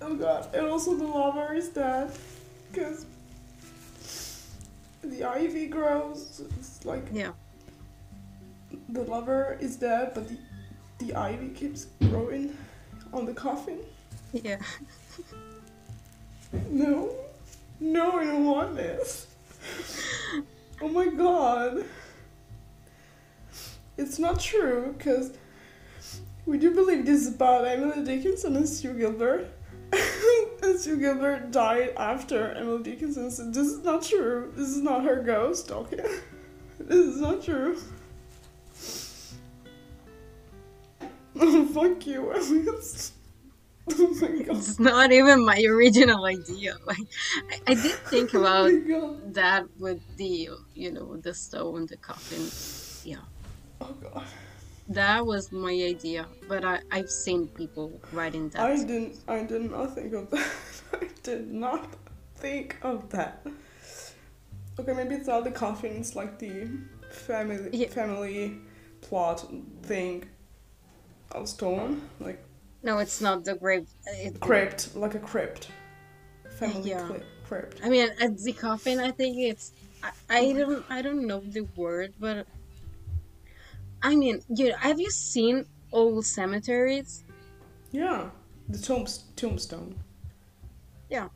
Oh 0.03 0.15
god, 0.15 0.49
and 0.55 0.67
also 0.67 0.95
the 0.97 1.05
lover 1.05 1.55
is 1.55 1.69
dead. 1.69 2.11
Because 2.73 3.05
the 5.03 5.25
ivy 5.25 5.67
grows. 5.67 6.43
It's 6.59 6.85
like. 6.85 7.05
Yeah. 7.13 7.33
The 8.89 9.03
lover 9.03 9.59
is 9.61 9.77
dead, 9.77 10.13
but 10.15 10.29
the 10.29 10.37
the 11.01 11.15
ivy 11.15 11.49
keeps 11.49 11.87
growing 12.03 12.57
on 13.13 13.25
the 13.25 13.33
coffin. 13.33 13.79
Yeah. 14.33 14.59
no. 16.71 17.11
No, 17.81 18.13
I 18.19 18.25
don't 18.25 18.45
want 18.45 18.77
this. 18.77 19.27
Oh 20.83 20.89
my 20.89 21.07
god. 21.07 21.85
It's 23.97 24.19
not 24.19 24.41
true, 24.41 24.95
because 24.97 25.33
we 26.47 26.59
do 26.59 26.75
believe 26.75 27.07
this 27.07 27.27
is 27.27 27.35
about 27.35 27.67
Emily 27.67 28.05
Dickinson 28.05 28.57
and 28.57 28.69
Sue 28.69 28.95
Gilbert. 28.95 29.49
and 30.63 30.79
Sue 30.79 30.99
Gilbert 30.99 31.51
died 31.51 31.95
after 31.97 32.53
Emily 32.53 32.83
Dickinson, 32.83 33.31
so 33.31 33.51
this 33.51 33.67
is 33.67 33.83
not 33.83 34.03
true. 34.03 34.53
This 34.57 34.69
is 34.69 34.83
not 34.83 35.05
her 35.05 35.23
ghost, 35.23 35.73
okay? 35.73 36.05
this 36.79 37.07
is 37.15 37.21
not 37.21 37.43
true. 37.43 37.79
Oh, 41.41 41.67
fuck 41.67 42.07
you. 42.07 42.33
Oh 43.93 44.15
my 44.21 44.29
god. 44.45 44.57
It's 44.57 44.79
not 44.79 45.11
even 45.11 45.45
my 45.45 45.61
original 45.69 46.25
idea. 46.25 46.77
Like, 46.87 47.09
I, 47.51 47.73
I 47.73 47.75
did 47.75 47.97
think 48.07 48.35
oh 48.35 48.41
about 48.41 48.71
oh 48.71 49.17
that 49.33 49.65
with 49.81 50.01
the, 50.17 50.51
you 50.75 50.93
know, 50.93 51.17
the 51.17 51.35
stone, 51.35 51.87
the 51.87 51.97
coffin. 51.97 52.45
Yeah. 53.11 53.25
Oh 53.81 53.93
god. 54.01 54.27
That 54.89 55.27
was 55.27 55.51
my 55.51 55.73
idea, 55.73 56.27
but 56.49 56.65
I, 56.65 56.81
I've 56.93 57.11
seen 57.11 57.49
people 57.49 58.01
writing 58.13 58.49
that. 58.51 58.61
I 58.61 58.77
didn't. 58.77 59.17
I 59.27 59.43
did 59.43 59.71
not 59.71 59.95
think 59.95 60.13
of 60.13 60.31
that. 60.31 60.51
I 60.93 61.09
did 61.23 61.51
not 61.51 61.89
think 62.37 62.77
of 62.83 63.09
that. 63.11 63.45
Okay, 64.79 64.93
maybe 64.93 65.17
it's 65.17 65.27
not 65.27 65.45
the 65.45 65.51
coffin. 65.51 65.97
It's 65.97 66.15
like 66.15 66.39
the 66.39 66.69
family 67.11 67.71
yeah. 67.73 67.89
family 67.89 68.59
plot 69.01 69.45
thing 69.83 70.25
of 71.33 71.49
stone, 71.49 72.03
like. 72.19 72.43
No, 72.83 72.99
it's 72.99 73.21
not 73.21 73.45
the 73.45 73.55
grave. 73.55 73.89
It, 74.07 74.41
crypt, 74.41 74.97
like 74.97 75.15
a 75.15 75.19
crypt. 75.19 75.69
Family 76.59 76.91
yeah. 76.91 77.09
crypt. 77.45 77.81
I 77.85 77.89
mean, 77.89 78.09
at 78.21 78.39
the 78.39 78.53
coffin, 78.53 78.99
I 78.99 79.11
think 79.11 79.37
it's. 79.39 79.73
I, 80.03 80.11
I 80.31 80.53
don't. 80.53 80.85
I 80.89 81.03
don't 81.03 81.27
know 81.27 81.41
the 81.41 81.63
word, 81.77 82.15
but. 82.19 82.47
I 84.03 84.17
mean, 84.17 84.43
you 84.49 84.73
have 84.75 84.99
you 84.99 85.11
seen 85.11 85.67
old 85.93 86.25
cemeteries? 86.25 87.25
Yeah, 87.93 88.31
the 88.69 88.79
tomb, 88.79 89.07
tombstone. 89.37 89.95
Yeah. 91.11 91.29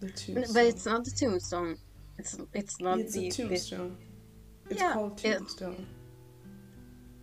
The 0.00 0.10
tombstone. 0.10 0.54
But 0.54 0.66
it's 0.66 0.86
not 0.86 1.04
the 1.04 1.10
tombstone. 1.10 1.78
It's 2.18 2.36
it's 2.52 2.80
not 2.80 2.98
it's 3.00 3.14
the 3.14 3.28
a 3.28 3.30
tombstone. 3.30 3.96
It's 4.70 4.80
Yeah, 4.80 4.92
called 4.92 5.20
it- 5.24 5.38
tombstone. 5.38 5.86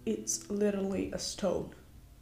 It's 0.06 0.50
literally 0.50 1.12
a 1.14 1.20
stone 1.20 1.70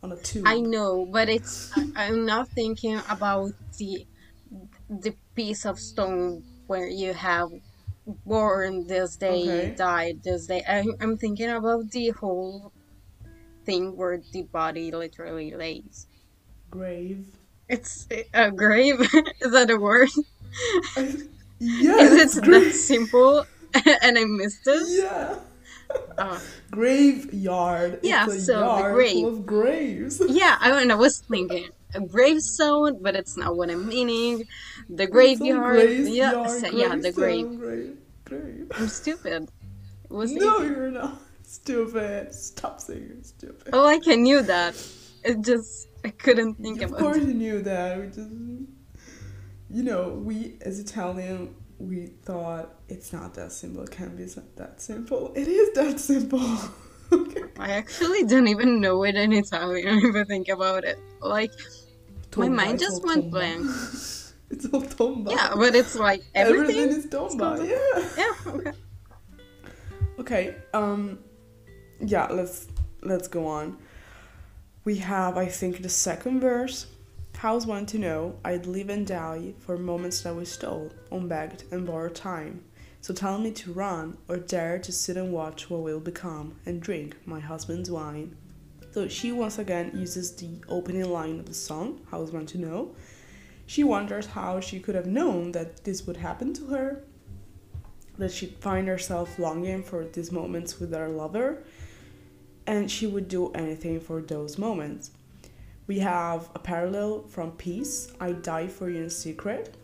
on 0.04 0.12
a 0.12 0.18
tomb. 0.18 0.46
I 0.48 0.60
know, 0.60 1.06
but 1.06 1.30
it's 1.30 1.72
I- 1.76 2.08
I'm 2.08 2.26
not 2.26 2.48
thinking 2.50 3.00
about 3.10 3.52
the 3.78 4.06
the 4.90 5.16
piece 5.36 5.66
of 5.66 5.80
stone 5.80 6.44
where 6.68 6.88
you 6.88 7.14
have 7.14 7.50
born 8.26 8.88
this 8.88 9.16
day, 9.18 9.44
Okay. 9.48 9.76
died 9.76 10.24
this 10.24 10.48
day. 10.48 10.64
I, 10.68 10.84
I'm 11.00 11.18
thinking 11.18 11.50
about 11.50 11.92
the 11.92 12.10
whole 12.10 12.72
thing 13.66 13.96
where 13.96 14.22
the 14.34 14.44
body 14.44 14.92
literally 14.92 15.54
lays. 15.54 16.08
Grave. 16.72 17.26
It's 17.68 18.08
a 18.34 18.52
grave. 18.52 19.00
Is 19.42 19.52
that 19.52 19.70
a 19.70 19.78
word? 19.78 20.10
yes. 21.60 21.60
Is 21.60 22.38
it 22.38 22.46
that 22.46 22.74
simple? 22.74 23.46
and 24.02 24.18
I 24.18 24.26
missed 24.26 24.66
it. 24.66 25.04
Yeah. 25.04 25.36
Oh. 26.18 26.42
Graveyard. 26.72 28.00
Yeah, 28.04 28.26
it's 28.26 28.36
a 28.36 28.42
so 28.42 28.60
the 28.60 28.66
yard 28.66 28.94
grave. 28.94 29.14
full 29.14 29.28
of 29.30 29.46
graves. 29.46 30.22
Yeah, 30.30 30.58
I, 30.60 30.82
and 30.82 30.92
I 30.92 30.96
was 30.96 31.20
thinking 31.20 31.70
a 31.96 32.02
gravestone, 32.02 33.02
but 33.02 33.16
it's 33.16 33.36
not 33.38 33.56
what 33.58 33.70
I'm 33.70 33.88
meaning. 33.88 34.46
The 34.90 35.08
graveyard. 35.08 35.90
yeah, 36.08 36.32
yeah, 36.72 36.96
the 36.96 37.12
grave. 37.14 37.58
grave. 37.58 37.98
Grave. 38.26 38.72
I'm 38.76 38.88
stupid. 38.88 39.50
Was 40.10 40.32
No, 40.32 40.58
easy. 40.60 40.68
you're 40.74 40.92
not. 40.92 41.20
Stupid. 41.44 42.34
Stop 42.36 42.80
saying 42.80 43.08
you're 43.12 43.24
stupid. 43.24 43.70
Oh, 43.74 43.84
like 43.84 44.08
I 44.08 44.16
knew 44.16 44.42
that. 44.44 44.76
It 45.24 45.42
just 45.42 45.88
I 46.06 46.10
couldn't 46.10 46.56
think 46.56 46.82
of 46.82 46.90
about 46.92 47.00
Of 47.00 47.04
course 47.06 47.18
it. 47.18 47.28
you 47.30 47.34
knew 47.34 47.62
that. 47.64 48.00
We 48.00 48.08
just, 48.08 48.30
you 49.72 49.84
know, 49.84 50.10
we 50.10 50.58
as 50.62 50.80
Italian, 50.80 51.56
we 51.80 52.08
thought 52.24 52.76
it's 52.90 53.14
not 53.14 53.34
that 53.36 53.52
simple. 53.52 53.84
It 53.84 53.92
can't 53.92 54.16
be 54.16 54.26
that 54.58 54.82
simple. 54.82 55.32
It 55.36 55.48
is 55.48 55.74
that 55.74 56.00
simple. 56.00 56.58
okay. 57.12 57.44
I 57.58 57.72
actually 57.72 58.26
don't 58.26 58.48
even 58.48 58.82
know 58.82 59.04
it 59.04 59.16
in 59.16 59.32
Italian 59.32 60.00
if 60.04 60.16
I 60.16 60.24
think 60.26 60.50
about 60.50 60.84
it. 60.84 61.00
Like 61.22 61.54
My 62.36 62.50
mind 62.50 62.80
just 62.80 63.04
went 63.04 63.26
tomba. 63.26 63.32
blank. 63.32 63.62
it's 64.52 64.66
all 64.74 64.82
tomba. 64.82 65.32
yeah, 65.32 65.54
but 65.56 65.74
it's 65.74 65.96
like 65.96 66.22
everything, 66.36 66.78
everything. 66.78 67.00
is 67.00 67.06
tomba. 67.08 67.58
tomba. 67.58 67.70
Yeah. 67.70 68.10
Yeah. 68.18 68.54
Okay. 68.54 68.72
Okay. 70.20 70.56
Um. 70.74 71.20
Yeah. 72.02 72.28
Let's 72.28 72.68
let's 73.02 73.30
go 73.30 73.48
on. 73.48 73.78
We 74.84 74.98
have, 74.98 75.38
I 75.38 75.46
think, 75.46 75.82
the 75.82 75.90
second 75.90 76.42
verse. 76.42 76.88
How's 77.40 77.66
one 77.66 77.86
to 77.86 77.98
know 77.98 78.36
I'd 78.44 78.66
live 78.66 78.90
and 78.90 79.08
die 79.08 79.54
for 79.60 79.78
moments 79.78 80.20
that 80.24 80.36
we 80.36 80.44
stole, 80.44 80.92
unbegged 81.10 81.72
and 81.72 81.88
borrowed 81.88 82.14
time. 82.14 82.66
So 83.00 83.14
tell 83.14 83.38
me 83.38 83.52
to 83.52 83.72
run 83.72 84.18
or 84.28 84.36
dare 84.36 84.78
to 84.80 84.92
sit 84.92 85.16
and 85.16 85.32
watch 85.32 85.70
what 85.70 85.80
will 85.80 86.02
become 86.02 86.58
and 86.66 86.82
drink 86.82 87.16
my 87.26 87.40
husband's 87.40 87.90
wine. 87.90 88.36
So 88.92 89.08
she 89.08 89.32
once 89.32 89.58
again 89.58 89.92
uses 89.96 90.36
the 90.36 90.50
opening 90.68 91.10
line 91.10 91.40
of 91.40 91.46
the 91.46 91.54
song, 91.54 92.02
How's 92.12 92.34
one 92.34 92.46
to 92.48 92.58
know. 92.58 92.94
She 93.66 93.86
wonders 93.86 94.26
how 94.26 94.60
she 94.60 94.82
could 94.82 94.96
have 94.96 95.08
known 95.08 95.54
that 95.54 95.86
this 95.86 96.06
would 96.06 96.18
happen 96.18 96.54
to 96.56 96.66
her, 96.66 97.06
that 98.18 98.34
she'd 98.34 98.58
find 98.58 98.86
herself 98.90 99.40
longing 99.40 99.82
for 99.82 100.04
these 100.04 100.34
moments 100.34 100.78
with 100.78 100.94
her 100.94 101.08
lover, 101.08 101.64
and 102.68 102.92
she 102.92 103.08
would 103.08 103.30
do 103.30 103.54
anything 103.54 104.02
for 104.02 104.22
those 104.22 104.58
moments. 104.58 105.12
We 105.90 105.98
have 106.02 106.52
a 106.54 106.60
parallel 106.60 107.24
from 107.24 107.54
Peace, 107.54 108.14
I 108.20 108.34
Die 108.34 108.68
for 108.68 108.92
You 108.92 109.02
in 109.02 109.10
Secret. 109.10 109.76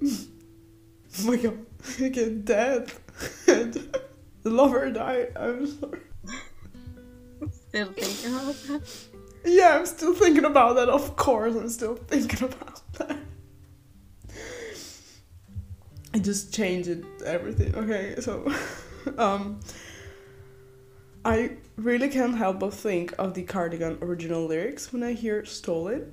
oh 0.06 0.16
my 1.24 1.34
god, 1.34 1.58
I 2.00 2.08
get 2.08 2.44
dead. 2.44 2.92
and 3.48 3.74
the 4.44 4.50
lover 4.50 4.88
died. 4.92 5.32
I'm 5.34 5.66
sorry. 5.66 6.02
Still 7.50 7.92
thinking 7.94 8.32
about 8.32 8.54
that. 8.68 8.82
Yeah, 9.44 9.76
I'm 9.76 9.86
still 9.86 10.14
thinking 10.14 10.44
about 10.44 10.76
that. 10.76 10.88
Of 10.88 11.16
course, 11.16 11.56
I'm 11.56 11.68
still 11.68 11.96
thinking 11.96 12.44
about 12.44 12.80
that. 12.98 13.16
I 16.14 16.18
just 16.20 16.54
changed 16.54 16.88
it, 16.88 17.04
everything. 17.26 17.74
Okay, 17.74 18.14
so 18.20 18.54
um 19.18 19.58
I 21.24 21.56
really 21.76 22.08
can't 22.08 22.36
help 22.36 22.60
but 22.60 22.74
think 22.74 23.14
of 23.18 23.34
the 23.34 23.42
cardigan 23.42 23.98
original 24.02 24.44
lyrics 24.46 24.92
when 24.92 25.02
I 25.02 25.12
hear 25.12 25.44
stolen. 25.44 26.12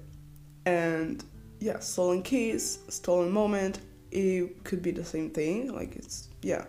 And 0.66 1.24
yeah, 1.60 1.80
stolen 1.80 2.24
keys, 2.24 2.80
stolen 2.90 3.32
moment, 3.32 3.80
it 4.12 4.64
could 4.64 4.82
be 4.82 4.92
the 4.92 5.04
same 5.04 5.30
thing. 5.30 5.74
Like 5.74 5.96
it's 5.96 6.30
yeah. 6.42 6.66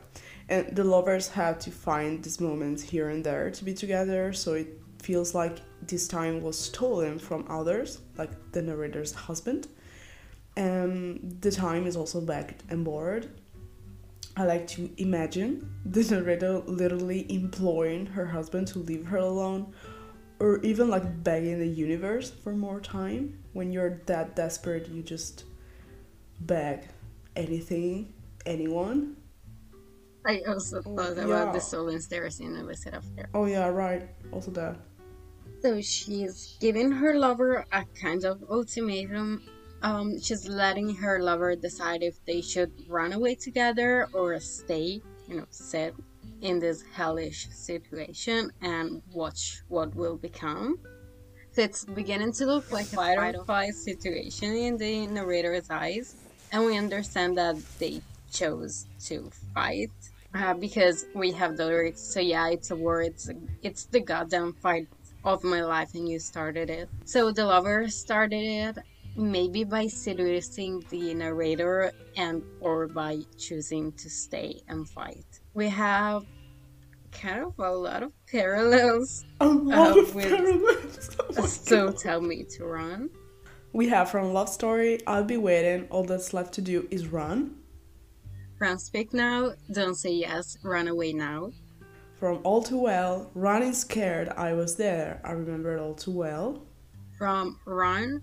And 0.48 0.74
the 0.74 0.84
lovers 0.84 1.28
have 1.28 1.58
to 1.60 1.70
find 1.70 2.22
these 2.22 2.40
moments 2.40 2.82
here 2.82 3.08
and 3.08 3.24
there 3.24 3.50
to 3.50 3.64
be 3.64 3.72
together, 3.72 4.32
so 4.32 4.54
it 4.54 4.68
feels 5.00 5.34
like 5.34 5.58
this 5.86 6.06
time 6.08 6.42
was 6.42 6.58
stolen 6.58 7.18
from 7.18 7.46
others, 7.48 8.00
like 8.18 8.30
the 8.52 8.62
narrator's 8.62 9.12
husband. 9.12 9.68
And 10.56 11.38
the 11.40 11.50
time 11.50 11.86
is 11.86 11.96
also 11.96 12.20
begged 12.20 12.62
and 12.68 12.84
borrowed. 12.84 13.30
I 14.36 14.44
like 14.44 14.66
to 14.68 14.90
imagine 14.96 15.70
the 15.84 16.02
narrator 16.02 16.58
literally 16.60 17.30
imploring 17.32 18.06
her 18.06 18.26
husband 18.26 18.68
to 18.68 18.78
leave 18.78 19.06
her 19.06 19.18
alone, 19.18 19.74
or 20.40 20.58
even 20.60 20.88
like 20.88 21.22
begging 21.22 21.58
the 21.58 21.66
universe 21.66 22.30
for 22.30 22.52
more 22.52 22.80
time. 22.80 23.38
When 23.52 23.72
you're 23.72 24.00
that 24.06 24.34
desperate, 24.34 24.88
you 24.88 25.02
just 25.02 25.44
beg 26.40 26.88
anything, 27.36 28.12
anyone. 28.46 29.16
I 30.24 30.40
also 30.48 30.82
oh, 30.86 30.96
thought 30.96 31.16
Yeah. 31.16 31.24
about 31.24 31.52
the 31.52 31.60
stolen 31.60 32.00
stairs 32.00 32.40
in 32.40 32.56
Illicit 32.56 32.94
Affair. 32.94 33.28
Oh, 33.34 33.46
yeah, 33.46 33.66
right. 33.68 34.08
Also, 34.32 34.50
that. 34.52 34.76
So 35.62 35.80
she's 35.80 36.56
giving 36.60 36.90
her 36.90 37.14
lover 37.18 37.64
a 37.72 37.84
kind 38.00 38.24
of 38.24 38.42
ultimatum. 38.50 39.42
Um, 39.82 40.20
she's 40.20 40.48
letting 40.48 40.94
her 40.96 41.20
lover 41.22 41.56
decide 41.56 42.02
if 42.02 42.24
they 42.24 42.40
should 42.40 42.70
run 42.88 43.12
away 43.12 43.34
together 43.34 44.08
or 44.12 44.38
stay, 44.38 45.00
you 45.28 45.36
know, 45.36 45.46
sit 45.50 45.94
in 46.40 46.58
this 46.58 46.82
hellish 46.92 47.48
situation 47.50 48.50
and 48.60 49.02
watch 49.12 49.62
what 49.68 49.94
will 49.94 50.16
become. 50.16 50.78
So 51.52 51.62
it's 51.62 51.84
beginning 51.84 52.32
to 52.34 52.46
look 52.46 52.70
like 52.72 52.86
a 52.92 52.96
fight 52.96 53.34
or 53.34 53.44
flight 53.44 53.74
situation 53.74 54.54
in 54.54 54.76
the 54.76 55.06
narrator's 55.06 55.68
eyes, 55.68 56.16
and 56.50 56.64
we 56.64 56.78
understand 56.78 57.36
that 57.36 57.56
they 57.78 58.00
chose 58.32 58.86
to 59.06 59.30
fight 59.54 59.90
uh, 60.34 60.54
because 60.54 61.04
we 61.14 61.30
have 61.32 61.56
the 61.56 61.66
lyrics. 61.66 62.00
So 62.00 62.20
yeah, 62.20 62.48
it's 62.48 62.70
a 62.70 62.76
war. 62.76 63.02
It's 63.02 63.28
it's 63.62 63.84
the 63.84 64.00
goddamn 64.00 64.54
fight 64.54 64.88
of 65.24 65.44
my 65.44 65.62
life, 65.62 65.94
and 65.94 66.08
you 66.08 66.18
started 66.18 66.70
it. 66.70 66.88
So 67.04 67.32
the 67.32 67.44
lover 67.44 67.88
started 67.88 68.42
it, 68.42 68.78
maybe 69.16 69.64
by 69.64 69.86
seducing 69.86 70.82
the 70.90 71.14
narrator 71.14 71.92
and 72.16 72.42
or 72.60 72.86
by 72.88 73.20
choosing 73.38 73.92
to 73.92 74.08
stay 74.10 74.60
and 74.68 74.88
fight. 74.88 75.26
We 75.54 75.68
have 75.68 76.24
kind 77.12 77.44
of 77.44 77.58
a 77.58 77.70
lot 77.70 78.02
of 78.02 78.12
parallels. 78.26 79.24
A 79.40 79.46
lot 79.46 79.96
Uh, 79.96 80.00
of 80.00 80.14
with- 80.14 80.28
parallels. 80.28 81.10
Oh 81.38 81.46
So 81.46 81.86
God. 81.88 81.98
tell 81.98 82.20
me 82.20 82.44
to 82.56 82.64
run. 82.64 83.10
We 83.74 83.88
have 83.88 84.10
from 84.10 84.32
Love 84.34 84.48
Story, 84.50 85.00
I'll 85.06 85.24
be 85.24 85.36
waiting, 85.38 85.86
all 85.90 86.04
that's 86.04 86.34
left 86.34 86.52
to 86.54 86.60
do 86.62 86.86
is 86.90 87.06
run. 87.08 87.56
Run, 88.58 88.78
speak 88.78 89.12
now. 89.14 89.52
Don't 89.72 89.94
say 89.94 90.12
yes. 90.12 90.56
Run 90.62 90.88
away 90.88 91.12
now. 91.14 91.50
From 92.16 92.38
All 92.44 92.62
Too 92.62 92.78
Well, 92.78 93.30
running 93.34 93.72
scared, 93.72 94.28
I 94.36 94.52
was 94.52 94.76
there, 94.76 95.20
I 95.24 95.32
remember 95.32 95.74
it 95.76 95.80
all 95.80 95.94
too 95.94 96.12
well. 96.12 96.62
From 97.18 97.58
run, 97.64 98.22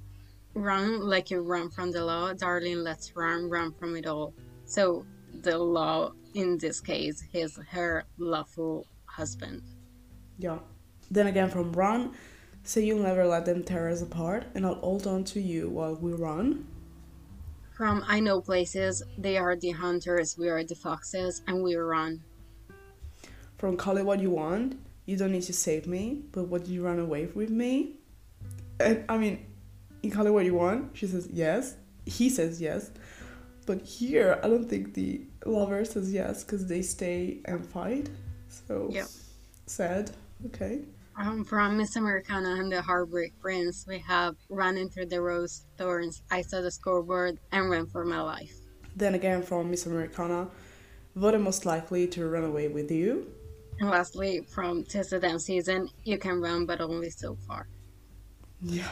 run 0.62 1.02
like 1.02 1.32
you 1.32 1.42
run 1.42 1.70
from 1.70 1.92
the 1.92 2.04
law, 2.04 2.34
darling. 2.34 2.84
Let's 2.84 3.16
run, 3.16 3.50
run 3.50 3.72
from 3.74 3.96
it 3.96 4.06
all. 4.06 4.34
So 4.66 5.06
the 5.42 5.58
law 5.58 6.14
in 6.34 6.58
this 6.58 6.80
case 6.80 7.24
is 7.34 7.60
her 7.70 8.04
lawful 8.18 8.86
husband. 9.06 9.64
Yeah. 10.38 10.60
Then 11.12 11.28
again 11.28 11.50
from 11.50 11.74
Run, 11.74 12.14
say 12.64 12.82
you'll 12.82 13.00
never 13.04 13.26
let 13.26 13.46
them 13.46 13.64
tear 13.64 13.90
us 13.90 14.02
apart, 14.02 14.46
and 14.54 14.66
I'll 14.66 14.76
hold 14.76 15.08
on 15.08 15.24
to 15.26 15.42
you 15.42 15.70
while 15.70 15.96
we 15.96 16.14
run. 16.14 16.68
From 17.76 18.04
I 18.08 18.20
know 18.20 18.42
places, 18.42 19.02
they 19.18 19.38
are 19.38 19.56
the 19.56 19.72
hunters, 19.72 20.38
we 20.38 20.50
are 20.50 20.64
the 20.64 20.76
foxes, 20.76 21.42
and 21.48 21.64
we 21.64 21.76
run. 21.76 22.22
From 23.58 23.76
Call 23.76 23.98
It 23.98 24.06
What 24.06 24.20
You 24.20 24.32
Want, 24.32 24.80
you 25.06 25.18
don't 25.18 25.32
need 25.32 25.44
to 25.44 25.54
save 25.54 25.88
me, 25.88 26.22
but 26.32 26.44
would 26.44 26.68
you 26.68 26.84
run 26.84 27.00
away 27.00 27.26
with 27.34 27.50
me? 27.50 27.96
And 28.80 29.04
I 29.10 29.18
mean, 29.18 29.46
in 30.04 30.12
Call 30.12 30.28
It 30.28 30.32
What 30.32 30.46
You 30.46 30.56
Want, 30.56 30.92
she 30.94 31.08
says 31.08 31.28
yes, 31.32 31.76
he 32.06 32.30
says 32.30 32.62
yes, 32.62 32.92
but 33.66 33.82
here 33.82 34.40
I 34.44 34.48
don't 34.48 34.68
think 34.70 34.94
the 34.94 35.22
lover 35.46 35.84
says 35.86 36.12
yes 36.12 36.44
because 36.44 36.68
they 36.68 36.82
stay 36.82 37.40
and 37.46 37.66
fight. 37.66 38.10
So 38.48 38.90
Yeah. 38.92 39.06
sad. 39.66 40.12
Okay. 40.48 40.86
Um, 41.18 41.44
from 41.44 41.78
Miss 41.78 41.98
Americana 41.98 42.56
and 42.56 42.72
the 42.72 42.82
Heartbreak 42.82 43.38
Prince, 43.42 43.86
we 43.86 44.00
have 44.00 44.36
Running 44.48 44.90
Through 44.90 45.08
the 45.08 45.22
Rose 45.22 45.66
Thorns, 45.78 46.24
I 46.32 46.42
Saw 46.42 46.62
the 46.62 46.72
Scoreboard, 46.72 47.40
and 47.52 47.70
Ran 47.70 47.88
for 47.88 48.06
My 48.06 48.22
Life. 48.22 48.56
Then 48.96 49.16
again, 49.16 49.44
from 49.44 49.70
Miss 49.70 49.86
Americana, 49.86 50.48
voted 51.16 51.42
most 51.42 51.66
likely 51.66 52.08
to 52.08 52.26
run 52.30 52.46
away 52.46 52.70
with 52.70 52.90
you. 52.90 53.28
And 53.80 53.90
lastly, 53.90 54.42
from 54.50 54.84
the 54.86 55.20
Dance 55.22 55.46
Season, 55.46 55.90
You 56.04 56.18
Can 56.18 56.40
Run 56.42 56.66
But 56.66 56.80
Only 56.80 57.10
So 57.10 57.36
Far. 57.48 57.68
Yeah, 58.62 58.90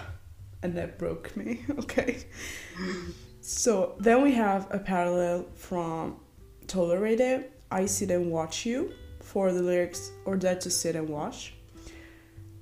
and 0.64 0.76
that 0.76 0.97
broke 0.97 1.36
me. 1.36 1.66
okay. 1.80 2.24
So 3.41 3.95
then 3.99 4.24
we 4.24 4.34
have 4.34 4.68
a 4.72 4.80
parallel 4.80 5.47
from 5.55 6.18
Tolerate 6.68 7.20
It, 7.20 7.62
I 7.72 7.86
Sit 7.86 8.12
and 8.12 8.32
Watch 8.32 8.66
You, 8.66 8.91
for 9.22 9.51
the 9.51 9.62
lyrics, 9.62 10.12
or 10.26 10.36
Dead 10.36 10.60
to 10.62 10.70
Sit 10.70 10.95
and 10.95 11.08
Watch. 11.08 11.53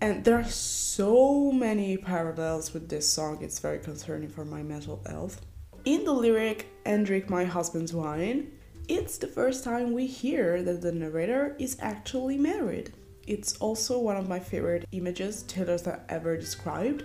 And 0.02 0.24
there 0.24 0.38
are 0.38 0.43
so 0.43 1.52
many 1.52 1.98
parallels 1.98 2.74
with 2.74 2.89
this 2.89 3.08
song, 3.08 3.39
it's 3.41 3.60
very 3.60 3.80
concerning 3.80 4.30
for 4.30 4.46
my 4.46 4.62
mental 4.62 5.02
health. 5.08 5.41
In 5.86 6.04
the 6.04 6.12
lyric, 6.12 6.68
and 6.86 7.06
drink 7.06 7.30
my 7.30 7.43
husband's 7.43 7.93
wine, 7.93 8.52
it's 8.88 9.18
the 9.18 9.28
first 9.28 9.64
time 9.64 9.93
we 9.93 10.06
hear 10.06 10.62
that 10.62 10.82
the 10.82 10.91
narrator 10.91 11.56
is 11.58 11.78
actually 11.80 12.38
married. 12.38 12.93
It's 13.26 13.58
also 13.58 13.98
one 13.98 14.18
of 14.18 14.30
my 14.30 14.39
favorite 14.39 14.86
images 14.91 15.43
Taylor's 15.43 15.88
ever 16.10 16.38
described. 16.38 17.04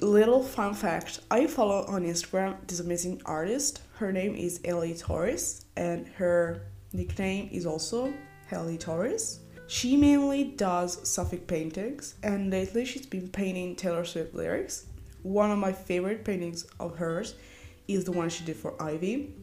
Little 0.00 0.42
fun 0.42 0.74
fact 0.74 1.20
I 1.30 1.46
follow 1.46 1.84
on 1.86 2.04
Instagram 2.04 2.56
this 2.66 2.80
amazing 2.80 3.20
artist. 3.26 3.82
Her 3.96 4.10
name 4.10 4.34
is 4.34 4.60
Ellie 4.64 4.94
Torres, 4.94 5.66
and 5.76 6.08
her 6.16 6.62
nickname 6.92 7.50
is 7.52 7.66
also 7.66 8.12
Ellie 8.50 8.78
Torres. 8.78 9.40
She 9.68 9.96
mainly 9.96 10.44
does 10.44 11.06
Suffolk 11.06 11.46
paintings, 11.46 12.14
and 12.22 12.50
lately 12.50 12.84
she's 12.84 13.06
been 13.06 13.28
painting 13.28 13.76
Taylor 13.76 14.04
Swift 14.04 14.34
lyrics. 14.34 14.86
One 15.22 15.50
of 15.50 15.58
my 15.58 15.72
favorite 15.72 16.24
paintings 16.24 16.66
of 16.80 16.96
hers 16.96 17.34
is 17.88 18.04
the 18.04 18.12
one 18.12 18.30
she 18.30 18.44
did 18.44 18.56
for 18.56 18.80
Ivy. 18.82 19.34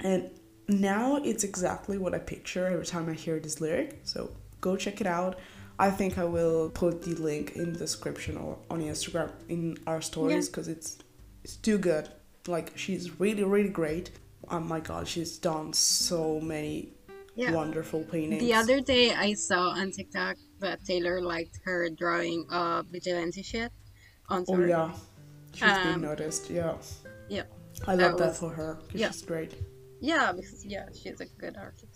And 0.00 0.30
now 0.68 1.16
it's 1.16 1.44
exactly 1.44 1.98
what 1.98 2.14
I 2.14 2.18
picture 2.18 2.66
every 2.66 2.86
time 2.86 3.08
I 3.08 3.14
hear 3.14 3.38
this 3.40 3.60
lyric. 3.60 4.00
So 4.04 4.30
go 4.60 4.76
check 4.76 5.00
it 5.00 5.06
out. 5.06 5.38
I 5.80 5.90
think 5.90 6.18
I 6.18 6.24
will 6.24 6.68
put 6.68 7.02
the 7.02 7.14
link 7.14 7.56
in 7.56 7.72
the 7.72 7.78
description 7.78 8.36
or 8.36 8.58
on 8.68 8.82
Instagram 8.82 9.30
in 9.48 9.78
our 9.86 10.02
stories 10.02 10.46
because 10.46 10.68
yeah. 10.68 10.74
it's 10.74 10.98
it's 11.42 11.56
too 11.56 11.78
good. 11.78 12.06
Like 12.46 12.76
she's 12.76 13.18
really 13.18 13.44
really 13.44 13.70
great. 13.70 14.10
Oh 14.50 14.60
my 14.60 14.80
god, 14.80 15.08
she's 15.08 15.38
done 15.38 15.72
so 15.72 16.38
many 16.38 16.90
yeah. 17.34 17.52
wonderful 17.52 18.02
paintings. 18.04 18.42
The 18.42 18.52
other 18.52 18.80
day 18.82 19.14
I 19.14 19.32
saw 19.32 19.70
on 19.70 19.90
TikTok 19.90 20.36
that 20.58 20.84
Taylor 20.84 21.22
liked 21.22 21.58
her 21.64 21.88
drawing 21.88 22.44
of 22.50 22.86
vigilante 22.88 23.42
shit 23.42 23.72
on 24.28 24.44
Oh 24.48 24.60
yeah, 24.60 24.90
she's 25.54 25.62
um, 25.62 25.92
been 25.92 26.02
noticed. 26.02 26.50
Yeah. 26.50 26.74
Yeah. 27.30 27.44
I 27.88 27.94
love 27.94 27.98
that, 27.98 28.12
was, 28.12 28.20
that 28.20 28.36
for 28.36 28.50
her 28.50 28.78
because 28.84 29.00
yeah. 29.00 29.10
she's 29.12 29.22
great. 29.22 29.54
Yeah, 30.00 30.32
because 30.32 30.62
yeah, 30.64 30.86
she's 30.92 31.20
a 31.22 31.26
good 31.42 31.56
artist. 31.56 31.89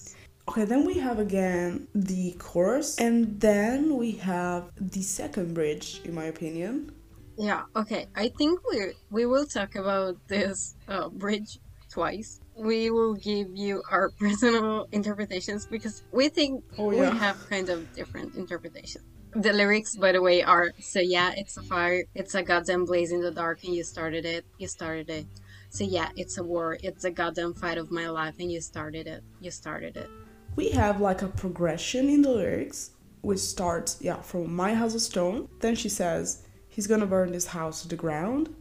Okay, 0.46 0.64
then 0.66 0.84
we 0.84 0.94
have 0.98 1.18
again 1.18 1.88
the 1.94 2.32
chorus, 2.38 2.98
and 2.98 3.40
then 3.40 3.96
we 3.96 4.12
have 4.12 4.70
the 4.76 5.02
second 5.02 5.54
bridge, 5.54 6.02
in 6.04 6.14
my 6.14 6.24
opinion. 6.24 6.92
Yeah. 7.38 7.62
Okay. 7.74 8.06
I 8.14 8.28
think 8.28 8.60
we 8.70 8.92
we 9.10 9.26
will 9.26 9.46
talk 9.46 9.74
about 9.74 10.16
this 10.28 10.76
uh, 10.86 11.08
bridge 11.08 11.58
twice. 11.90 12.40
We 12.54 12.90
will 12.90 13.14
give 13.14 13.48
you 13.54 13.82
our 13.90 14.10
personal 14.20 14.86
interpretations 14.92 15.66
because 15.66 16.02
we 16.12 16.28
think 16.28 16.62
oh, 16.78 16.90
yeah. 16.90 17.10
we 17.10 17.18
have 17.18 17.36
kind 17.48 17.70
of 17.70 17.92
different 17.94 18.34
interpretations. 18.36 19.04
The 19.34 19.52
lyrics, 19.52 19.96
by 19.96 20.12
the 20.12 20.22
way, 20.22 20.42
are 20.44 20.72
so 20.78 21.00
yeah, 21.00 21.32
it's 21.36 21.56
a 21.56 21.62
fire, 21.62 22.04
it's 22.14 22.34
a 22.34 22.42
goddamn 22.42 22.84
blaze 22.84 23.10
in 23.10 23.20
the 23.20 23.32
dark, 23.32 23.64
and 23.64 23.74
you 23.74 23.82
started 23.82 24.24
it, 24.26 24.44
you 24.58 24.68
started 24.68 25.08
it. 25.08 25.26
So 25.70 25.82
yeah, 25.82 26.10
it's 26.16 26.38
a 26.38 26.44
war, 26.44 26.78
it's 26.82 27.02
a 27.02 27.10
goddamn 27.10 27.54
fight 27.54 27.78
of 27.78 27.90
my 27.90 28.08
life, 28.08 28.34
and 28.38 28.52
you 28.52 28.60
started 28.60 29.08
it, 29.08 29.24
you 29.40 29.50
started 29.50 29.96
it 29.96 30.10
we 30.56 30.70
have 30.70 31.00
like 31.00 31.22
a 31.22 31.28
progression 31.28 32.08
in 32.08 32.22
the 32.22 32.30
lyrics 32.30 32.90
which 33.22 33.38
starts 33.38 33.98
yeah 34.00 34.20
from 34.20 34.54
my 34.54 34.74
house 34.74 34.94
of 34.94 35.00
stone. 35.00 35.48
Then 35.60 35.74
she 35.74 35.88
says 35.88 36.42
he's 36.68 36.86
gonna 36.86 37.06
burn 37.06 37.32
this 37.32 37.46
house 37.46 37.82
to 37.82 37.88
the 37.88 37.96
ground. 37.96 38.54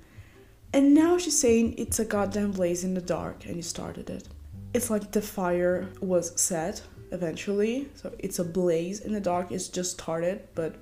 And 0.73 0.93
now 0.93 1.17
she's 1.17 1.39
saying 1.39 1.75
it's 1.77 1.99
a 1.99 2.05
goddamn 2.05 2.51
blaze 2.51 2.83
in 2.83 2.93
the 2.93 3.01
dark 3.01 3.45
and 3.45 3.55
you 3.55 3.61
started 3.61 4.09
it. 4.09 4.27
It's 4.73 4.89
like 4.89 5.11
the 5.11 5.21
fire 5.21 5.89
was 6.01 6.39
set 6.39 6.81
eventually 7.11 7.89
so 7.93 8.11
it's 8.17 8.39
a 8.39 8.43
blaze 8.43 9.01
in 9.01 9.13
the 9.13 9.19
dark. 9.19 9.51
It's 9.51 9.67
just 9.67 9.91
started 9.91 10.47
but 10.55 10.75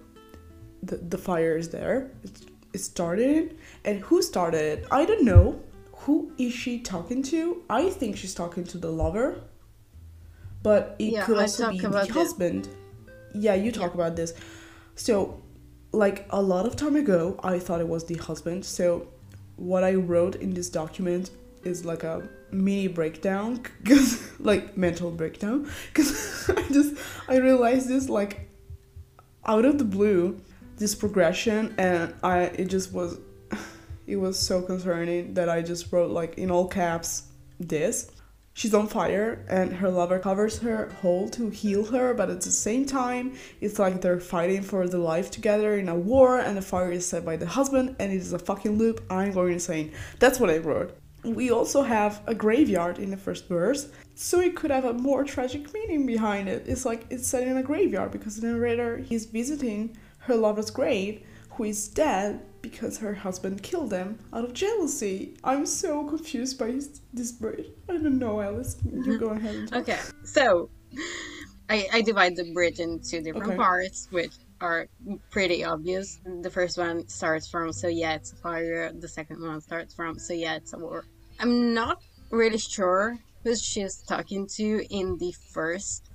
the, 0.84 0.98
the 0.98 1.18
fire 1.18 1.58
is 1.58 1.70
there. 1.70 2.12
It's, 2.24 2.46
it 2.74 2.80
started. 2.80 3.58
And 3.84 4.00
who 4.00 4.22
started 4.22 4.62
it? 4.62 4.88
I 4.92 5.06
don't 5.06 5.26
know. 5.26 5.62
Who 6.06 6.32
is 6.38 6.54
she 6.54 6.80
talking 6.80 7.22
to? 7.24 7.64
I 7.70 7.90
think 7.90 8.16
she's 8.18 8.34
talking 8.34 8.64
to 8.66 8.78
the 8.78 8.92
lover 8.92 9.42
but 10.64 10.96
it 11.00 11.14
yeah, 11.14 11.26
could 11.26 11.38
also 11.38 11.72
be 11.72 11.80
the 11.80 12.06
husband. 12.08 12.70
Yeah, 13.34 13.56
you 13.56 13.72
talk 13.72 13.92
yeah. 13.92 14.02
about 14.02 14.16
this. 14.16 14.34
So, 14.96 15.42
like 15.92 16.28
a 16.30 16.42
lot 16.42 16.66
of 16.66 16.76
time 16.76 16.96
ago, 16.96 17.40
I 17.44 17.60
thought 17.60 17.82
it 17.82 17.88
was 17.88 18.06
the 18.06 18.16
husband. 18.16 18.66
So, 18.66 19.08
what 19.56 19.84
I 19.84 19.96
wrote 19.96 20.36
in 20.36 20.54
this 20.54 20.70
document 20.70 21.32
is 21.64 21.86
like 21.86 22.04
a 22.04 22.28
mini 22.52 22.88
breakdown, 22.88 23.64
cause 23.86 24.30
like 24.40 24.78
mental 24.78 25.12
breakdown, 25.12 25.70
because 25.88 26.50
I 26.56 26.62
just 26.70 26.96
I 27.28 27.38
realized 27.38 27.88
this 27.88 28.10
like 28.10 28.50
out 29.46 29.66
of 29.66 29.78
the 29.78 29.86
blue, 29.86 30.40
this 30.78 30.94
progression, 30.94 31.74
and 31.78 32.14
I 32.24 32.44
it 32.44 32.66
just 32.66 32.94
was 32.94 33.20
it 34.08 34.18
was 34.18 34.38
so 34.38 34.62
concerning 34.62 35.34
that 35.34 35.50
I 35.50 35.62
just 35.62 35.92
wrote 35.92 36.12
like 36.12 36.38
in 36.38 36.52
all 36.52 36.68
caps 36.68 37.24
this 37.60 38.12
She's 38.54 38.74
on 38.74 38.88
fire 38.88 39.46
and 39.50 39.74
her 39.74 39.90
lover 39.90 40.20
covers 40.20 40.60
her 40.60 40.90
hole 41.02 41.30
to 41.30 41.50
heal 41.50 41.86
her, 41.86 42.14
but 42.14 42.30
at 42.30 42.42
the 42.42 42.52
same 42.52 42.86
time, 42.86 43.36
it's 43.62 43.80
like 43.80 44.02
they're 44.02 44.20
fighting 44.20 44.62
for 44.62 44.88
the 44.88 44.98
life 44.98 45.32
together 45.32 45.78
in 45.78 45.88
a 45.88 45.96
war 45.96 46.40
and 46.40 46.58
the 46.58 46.62
fire 46.62 46.92
is 46.92 47.06
set 47.06 47.24
by 47.24 47.38
the 47.38 47.46
husband 47.46 47.96
and 48.00 48.12
it 48.12 48.18
is 48.18 48.34
a 48.34 48.40
fucking 48.40 48.78
loop. 48.78 49.04
I'm 49.10 49.32
going 49.32 49.54
insane. 49.54 49.94
That's 50.20 50.40
what 50.40 50.50
I 50.50 50.58
wrote. 50.58 50.98
We 51.24 51.52
also 51.52 51.84
have 51.84 52.22
a 52.28 52.36
graveyard 52.36 52.98
in 52.98 53.12
the 53.12 53.18
first 53.18 53.48
verse, 53.48 53.90
so 54.16 54.40
it 54.40 54.56
could 54.56 54.72
have 54.72 54.86
a 54.86 54.94
more 54.94 55.24
tragic 55.24 55.72
meaning 55.72 56.06
behind 56.06 56.50
it. 56.50 56.64
It's 56.68 56.84
like 56.84 57.06
it's 57.10 57.28
set 57.28 57.48
in 57.48 57.58
a 57.58 57.64
graveyard 57.64 58.12
because 58.12 58.38
the 58.38 58.48
narrator 58.48 58.98
he's 58.98 59.26
visiting 59.26 59.96
her 60.20 60.36
lover's 60.36 60.72
grave 60.72 61.24
who 61.52 61.66
is 61.66 61.88
dead 61.88 62.42
because 62.62 63.00
her 63.00 63.14
husband 63.14 63.64
killed 63.64 63.90
them 63.90 64.20
out 64.34 64.44
of 64.44 64.54
jealousy. 64.54 65.36
I'm 65.44 65.66
so 65.66 66.04
confused 66.06 66.58
by 66.60 66.80
this 67.14 67.32
bridge. 67.32 67.68
I 67.90 67.94
don't 67.94 68.20
know, 68.20 68.42
Alice. 68.42 68.78
You 68.92 69.18
go 69.18 69.30
ahead. 69.30 69.70
okay, 69.74 70.00
so 70.24 70.70
I, 71.70 71.88
I 71.94 72.02
divide 72.02 72.36
the 72.36 72.52
bridge 72.54 72.80
into 72.80 73.22
different 73.22 73.48
okay. 73.48 73.56
parts, 73.56 74.08
which 74.12 74.34
are 74.60 74.88
pretty 75.32 75.64
obvious. 75.64 76.20
The 76.42 76.50
first 76.50 76.78
one 76.78 77.08
starts 77.08 77.50
from 77.50 77.74
"So 77.74 77.88
yeah, 77.88 78.16
it's 78.16 78.32
a 78.32 78.36
fire." 78.36 78.92
The 78.94 79.08
second 79.08 79.42
one 79.42 79.62
starts 79.62 79.94
from 79.94 80.20
"So 80.20 80.34
yeah, 80.34 80.56
it's 80.56 80.74
a 80.74 80.78
war." 80.78 81.06
I'm 81.40 81.74
not 81.74 82.02
really 82.30 82.60
sure 82.60 83.18
who 83.44 83.56
she's 83.56 84.04
talking 84.04 84.48
to 84.58 84.86
in 84.90 85.18
the 85.18 85.34
first 85.54 86.10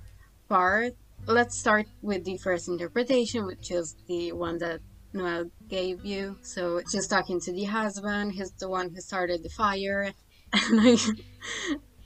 part. 0.47 0.93
Let's 1.25 1.57
start 1.57 1.87
with 2.01 2.23
the 2.23 2.37
first 2.37 2.69
interpretation, 2.69 3.45
which 3.45 3.71
is 3.71 3.95
the 4.07 4.31
one 4.31 4.57
that 4.59 4.79
Noelle 5.13 5.49
gave 5.67 6.05
you. 6.05 6.37
So 6.41 6.81
she's 6.91 7.07
talking 7.07 7.39
to 7.41 7.51
the 7.51 7.65
husband. 7.65 8.33
He's 8.33 8.51
the 8.51 8.69
one 8.69 8.89
who 8.89 9.01
started 9.01 9.43
the 9.43 9.49
fire. 9.49 10.11
And 10.53 10.79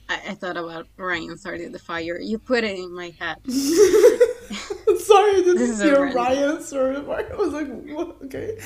I, 0.08 0.30
I, 0.30 0.34
thought 0.34 0.56
about 0.56 0.88
Ryan 0.96 1.38
started 1.38 1.72
the 1.72 1.78
fire. 1.78 2.18
You 2.20 2.38
put 2.38 2.64
it 2.64 2.76
in 2.76 2.92
my 2.94 3.14
head. 3.18 3.38
Sorry, 3.46 5.36
I 5.36 5.42
didn't 5.44 5.80
hear 5.80 6.12
Ryan 6.12 6.60
started 6.60 7.02
the 7.02 7.06
fire. 7.06 7.32
I 7.32 7.36
was 7.36 7.52
like, 7.52 7.68
what? 7.68 8.16
okay. 8.24 8.58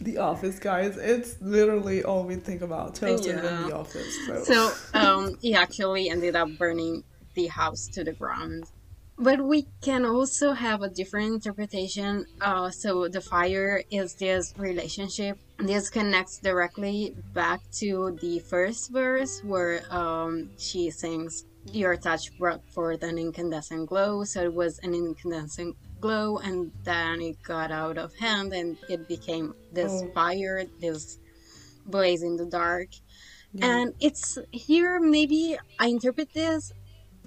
The 0.00 0.18
Office, 0.18 0.58
guys. 0.58 0.96
It's 0.96 1.40
literally 1.40 2.04
all 2.04 2.24
we 2.24 2.36
think 2.36 2.60
about. 2.60 2.94
Toasted 2.94 3.36
yeah. 3.36 3.62
in 3.62 3.68
The 3.68 3.76
Office. 3.76 4.26
So, 4.26 4.44
so 4.44 4.72
um, 4.92 5.38
he 5.40 5.54
actually 5.54 6.10
ended 6.10 6.36
up 6.36 6.50
burning 6.58 7.02
the 7.34 7.46
house 7.46 7.88
to 7.88 8.04
the 8.04 8.12
ground. 8.12 8.64
But 9.16 9.40
we 9.40 9.66
can 9.80 10.04
also 10.04 10.52
have 10.52 10.82
a 10.82 10.88
different 10.88 11.34
interpretation. 11.34 12.26
Uh, 12.40 12.70
so 12.70 13.06
the 13.06 13.20
fire 13.20 13.82
is 13.90 14.14
this 14.14 14.52
relationship. 14.56 15.38
This 15.58 15.88
connects 15.88 16.38
directly 16.38 17.14
back 17.32 17.60
to 17.78 18.18
the 18.20 18.40
first 18.40 18.90
verse 18.90 19.40
where 19.44 19.82
um, 19.90 20.50
she 20.58 20.90
sings, 20.90 21.44
Your 21.72 21.96
touch 21.96 22.36
brought 22.38 22.68
forth 22.70 23.02
an 23.04 23.18
incandescent 23.18 23.88
glow. 23.88 24.24
So 24.24 24.42
it 24.42 24.52
was 24.52 24.80
an 24.80 24.94
incandescent 24.94 25.76
glow, 26.00 26.38
and 26.38 26.72
then 26.82 27.20
it 27.22 27.40
got 27.42 27.70
out 27.70 27.98
of 27.98 28.14
hand 28.16 28.52
and 28.52 28.76
it 28.88 29.06
became 29.08 29.54
this 29.72 29.92
oh. 29.92 30.10
fire, 30.12 30.64
this 30.80 31.18
blaze 31.86 32.22
in 32.22 32.36
the 32.36 32.46
dark. 32.46 32.88
Yeah. 33.52 33.66
And 33.66 33.94
it's 34.00 34.38
here, 34.50 34.98
maybe 35.00 35.56
I 35.78 35.86
interpret 35.86 36.34
this 36.34 36.72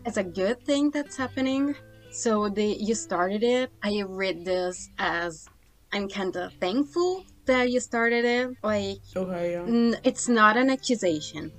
as 0.07 0.15
a 0.17 0.23
good 0.23 0.57
thing 0.65 0.89
that's 0.89 1.17
happening 1.17 1.75
So 2.09 2.47
the 2.49 2.65
you 2.87 2.95
started 2.95 3.43
it. 3.43 3.69
I 3.83 4.01
read 4.07 4.37
this 4.45 4.89
as 4.97 5.45
I'm 5.93 6.07
kind 6.09 6.33
of 6.37 6.53
thankful 6.65 7.25
that 7.45 7.69
you 7.69 7.79
started 7.79 8.23
it. 8.25 8.45
Like, 8.63 8.97
Okay, 9.15 9.51
yeah. 9.51 9.63
n- 9.67 9.97
it's 10.03 10.27
not 10.27 10.55
an 10.57 10.69
accusation. 10.69 11.51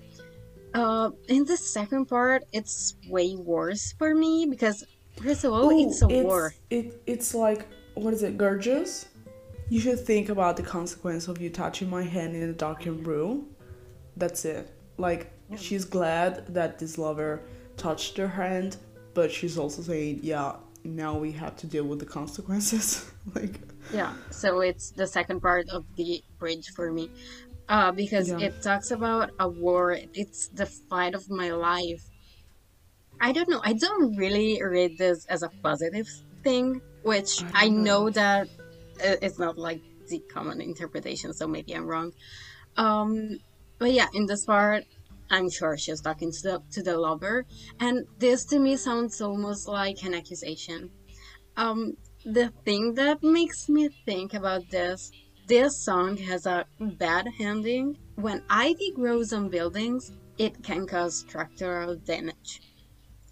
Uh, 0.74 1.10
in 1.28 1.44
the 1.44 1.56
second 1.56 2.06
part, 2.06 2.42
it's 2.52 2.96
way 3.08 3.36
worse 3.36 3.84
for 4.00 4.14
me 4.14 4.46
because 4.50 4.82
first 5.22 5.44
of 5.44 5.52
all, 5.52 5.70
Ooh, 5.70 5.88
it's 5.88 6.00
a 6.02 6.08
war. 6.08 6.54
It, 6.70 6.86
it's 7.06 7.34
like, 7.34 7.62
what 7.94 8.12
is 8.16 8.22
it, 8.22 8.36
gorgeous? 8.36 9.06
You 9.68 9.80
should 9.80 10.00
think 10.00 10.28
about 10.30 10.56
the 10.56 10.62
consequence 10.64 11.28
of 11.28 11.40
you 11.42 11.50
touching 11.50 11.88
my 11.90 12.02
hand 12.02 12.34
in 12.34 12.42
a 12.48 12.52
darkened 12.66 13.06
room. 13.06 13.34
That's 14.16 14.44
it. 14.44 14.64
Like, 14.96 15.30
she's 15.56 15.84
glad 15.84 16.32
that 16.54 16.78
this 16.80 16.96
lover 16.98 17.42
touched 17.78 18.16
her 18.18 18.28
hand, 18.28 18.76
but 19.14 19.30
she's 19.32 19.56
also 19.58 19.82
saying, 19.82 20.20
yeah, 20.22 20.56
now 20.84 21.16
we 21.18 21.32
have 21.32 21.56
to 21.58 21.66
deal 21.66 21.84
with 21.84 21.98
the 21.98 22.06
consequences. 22.06 23.10
like, 23.34 23.60
Yeah, 23.92 24.12
so 24.30 24.60
it's 24.60 24.90
the 24.90 25.06
second 25.06 25.40
part 25.40 25.68
of 25.70 25.84
the 25.96 26.22
bridge 26.38 26.68
for 26.76 26.92
me. 26.92 27.10
Uh, 27.68 27.92
because 27.92 28.28
Yeah. 28.28 28.38
it 28.40 28.62
talks 28.62 28.90
about 28.90 29.30
a 29.38 29.48
war. 29.48 29.96
It's 30.14 30.48
the 30.48 30.66
fight 30.66 31.14
of 31.14 31.28
my 31.30 31.50
life. 31.52 32.02
I 33.20 33.32
don't 33.32 33.48
know. 33.48 33.60
I 33.64 33.72
don't 33.72 34.16
really 34.16 34.62
read 34.62 34.96
this 34.98 35.24
as 35.26 35.42
a 35.42 35.50
positive 35.62 36.06
thing, 36.44 36.80
which 37.02 37.42
I 37.54 37.66
I, 37.66 37.68
know 37.68 38.04
know. 38.04 38.10
that 38.10 38.48
uh, 39.04 39.16
it's 39.22 39.38
not 39.38 39.58
like 39.58 39.82
the 40.08 40.20
common 40.32 40.60
interpretation, 40.60 41.32
so 41.34 41.46
maybe 41.46 41.72
I'm 41.74 41.86
wrong. 41.86 42.12
Um, 42.76 43.38
but 43.78 43.92
yeah, 43.92 44.06
in 44.14 44.26
this 44.26 44.44
part, 44.44 44.84
I'm 45.30 45.50
sure 45.50 45.76
she's 45.76 46.00
talking 46.00 46.32
to 46.32 46.42
the 46.42 46.62
to 46.72 46.82
the 46.82 46.96
lover, 46.96 47.46
and 47.80 48.06
this 48.18 48.44
to 48.46 48.58
me 48.58 48.76
sounds 48.76 49.20
almost 49.20 49.68
like 49.68 50.02
an 50.02 50.14
accusation. 50.14 50.90
Um, 51.56 51.96
the 52.24 52.52
thing 52.64 52.94
that 52.94 53.22
makes 53.22 53.68
me 53.68 53.88
think 54.06 54.34
about 54.34 54.70
this, 54.70 55.10
this 55.46 55.84
song 55.84 56.16
has 56.18 56.46
a 56.46 56.66
bad 56.80 57.28
ending. 57.40 57.96
When 58.16 58.42
ivy 58.48 58.92
grows 58.94 59.32
on 59.32 59.48
buildings, 59.48 60.12
it 60.38 60.62
can 60.62 60.86
cause 60.86 61.18
structural 61.18 61.96
damage. 61.96 62.60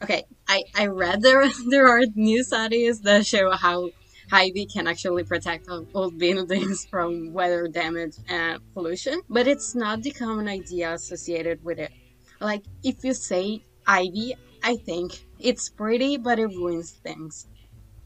Okay, 0.02 0.24
I, 0.48 0.64
I 0.74 0.86
read 0.86 1.22
there 1.22 1.44
there 1.70 1.88
are 1.88 2.02
new 2.14 2.42
studies 2.44 3.00
that 3.02 3.26
show 3.26 3.50
how 3.52 3.90
ivy 4.32 4.66
can 4.66 4.86
actually 4.86 5.24
protect 5.24 5.66
old 5.94 6.18
buildings 6.18 6.86
from 6.90 7.32
weather 7.32 7.68
damage 7.68 8.16
and 8.28 8.60
pollution, 8.74 9.20
but 9.28 9.46
it's 9.48 9.74
not 9.74 10.02
the 10.02 10.12
common 10.12 10.48
idea 10.48 10.92
associated 10.94 11.62
with 11.62 11.78
it. 11.78 11.92
Like 12.40 12.64
if 12.82 13.04
you 13.04 13.14
say 13.14 13.62
ivy, 13.86 14.34
I 14.62 14.76
think 14.76 15.12
it's 15.38 15.70
pretty, 15.70 16.16
but 16.18 16.38
it 16.38 16.46
ruins 16.48 16.92
things. 17.02 17.46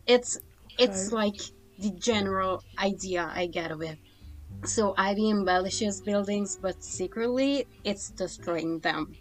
It's 0.07 0.39
it's 0.79 1.13
like 1.13 1.41
the 1.79 1.93
general 1.93 2.63
idea 2.79 3.31
I 3.35 3.47
get 3.47 3.71
of 3.73 3.83
it. 3.83 3.99
So 4.65 4.95
ivy 4.97 5.31
embellishes 5.31 6.03
buildings, 6.03 6.57
but 6.61 6.83
secretly 6.83 7.67
it's 7.85 8.11
destroying 8.11 8.81
them. 8.81 9.19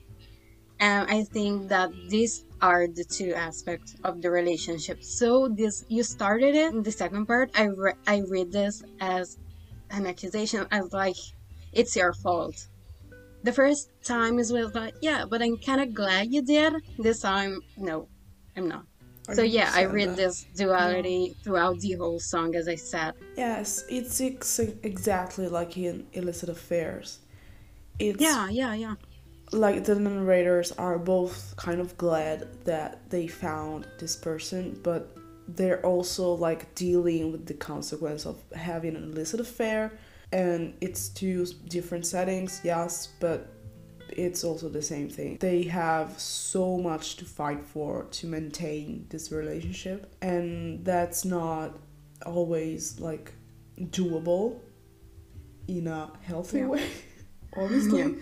And 0.79 1.09
I 1.09 1.23
think 1.23 1.67
that 1.69 1.91
these 2.09 2.45
are 2.61 2.87
the 2.87 3.03
two 3.03 3.33
aspects 3.33 3.95
of 4.03 4.21
the 4.21 4.31
relationship. 4.31 5.03
So 5.03 5.47
this 5.49 5.85
you 5.89 6.03
started 6.03 6.55
it 6.55 6.73
in 6.73 6.83
the 6.83 6.91
second 6.91 7.25
part. 7.25 7.51
I 7.55 7.65
re- 7.65 7.99
I 8.07 8.21
read 8.27 8.51
this 8.51 8.83
as 8.99 9.37
an 9.91 10.07
accusation, 10.07 10.67
as 10.71 10.91
like 10.93 11.15
it's 11.73 11.95
your 11.95 12.13
fault. 12.13 12.67
The 13.43 13.53
first 13.53 13.89
time 14.03 14.39
is 14.39 14.51
with 14.51 14.75
like 14.75 14.95
yeah, 15.01 15.25
but 15.29 15.41
I'm 15.41 15.57
kind 15.57 15.81
of 15.81 15.93
glad 15.93 16.31
you 16.33 16.41
did. 16.41 16.73
This 16.97 17.21
time, 17.21 17.61
no, 17.77 18.07
I'm 18.55 18.67
not. 18.67 18.85
So 19.33 19.43
yeah, 19.43 19.71
I 19.73 19.83
read 19.83 20.09
that. 20.09 20.17
this 20.17 20.45
duality 20.55 21.35
throughout 21.43 21.79
the 21.79 21.93
whole 21.93 22.19
song, 22.19 22.55
as 22.55 22.67
I 22.67 22.75
said. 22.75 23.13
Yes, 23.37 23.85
it's 23.87 24.19
ex- 24.21 24.59
exactly 24.59 25.47
like 25.47 25.77
in 25.77 26.07
illicit 26.13 26.49
affairs. 26.49 27.19
It's 27.99 28.21
Yeah, 28.21 28.49
yeah, 28.49 28.73
yeah. 28.73 28.95
Like 29.51 29.83
the 29.83 29.95
narrators 29.95 30.71
are 30.73 30.97
both 30.99 31.55
kind 31.57 31.79
of 31.81 31.97
glad 31.97 32.47
that 32.65 33.09
they 33.09 33.27
found 33.27 33.87
this 33.99 34.15
person, 34.15 34.79
but 34.83 35.15
they're 35.47 35.83
also 35.85 36.33
like 36.33 36.73
dealing 36.75 37.31
with 37.31 37.45
the 37.47 37.55
consequence 37.55 38.25
of 38.25 38.37
having 38.53 38.95
an 38.95 39.03
illicit 39.03 39.39
affair. 39.39 39.91
And 40.31 40.75
it's 40.81 41.09
two 41.09 41.45
different 41.67 42.05
settings, 42.05 42.61
yes, 42.63 43.09
but 43.19 43.51
it's 44.09 44.43
also 44.43 44.69
the 44.69 44.81
same 44.81 45.09
thing. 45.09 45.37
They 45.39 45.63
have 45.63 46.19
so 46.19 46.77
much 46.77 47.15
to 47.17 47.25
fight 47.25 47.63
for 47.65 48.03
to 48.11 48.27
maintain 48.27 49.07
this 49.09 49.31
relationship, 49.31 50.13
and 50.21 50.85
that's 50.85 51.25
not 51.25 51.77
always 52.25 52.99
like 52.99 53.33
doable 53.79 54.59
in 55.67 55.87
a 55.87 56.11
healthy 56.21 56.59
Yeah. 56.59 56.67
way, 56.67 56.87
obviously. 57.57 58.15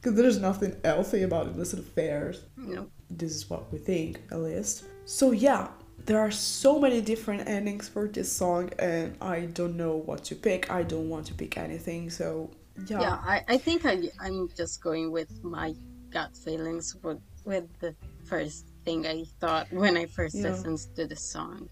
Because 0.00 0.16
there's 0.16 0.38
nothing 0.38 0.76
healthy 0.82 1.22
about 1.22 1.48
illicit 1.48 1.80
affairs. 1.80 2.44
No. 2.56 2.88
This 3.10 3.32
is 3.32 3.50
what 3.50 3.70
we 3.72 3.78
think, 3.78 4.20
at 4.30 4.38
least. 4.38 4.84
So, 5.04 5.32
yeah, 5.32 5.68
there 6.06 6.18
are 6.18 6.30
so 6.30 6.78
many 6.78 7.00
different 7.00 7.46
endings 7.46 7.88
for 7.88 8.08
this 8.08 8.32
song, 8.32 8.70
and 8.78 9.16
I 9.20 9.40
don't 9.46 9.76
know 9.76 9.96
what 9.96 10.24
to 10.24 10.34
pick. 10.34 10.70
I 10.70 10.82
don't 10.84 11.08
want 11.10 11.26
to 11.26 11.34
pick 11.34 11.58
anything, 11.58 12.08
so 12.08 12.50
yeah. 12.86 13.00
Yeah, 13.00 13.18
I, 13.22 13.44
I 13.48 13.58
think 13.58 13.84
I, 13.84 14.08
I'm 14.20 14.48
just 14.56 14.82
going 14.82 15.12
with 15.12 15.44
my 15.44 15.74
gut 16.10 16.34
feelings 16.36 16.96
with, 17.02 17.20
with 17.44 17.64
the 17.80 17.94
first 18.24 18.66
thing 18.84 19.06
I 19.06 19.24
thought 19.40 19.66
when 19.70 19.96
I 19.96 20.06
first 20.06 20.36
Yeah. 20.36 20.50
listened 20.50 20.78
to 20.96 21.06
the 21.06 21.16
song. 21.16 21.68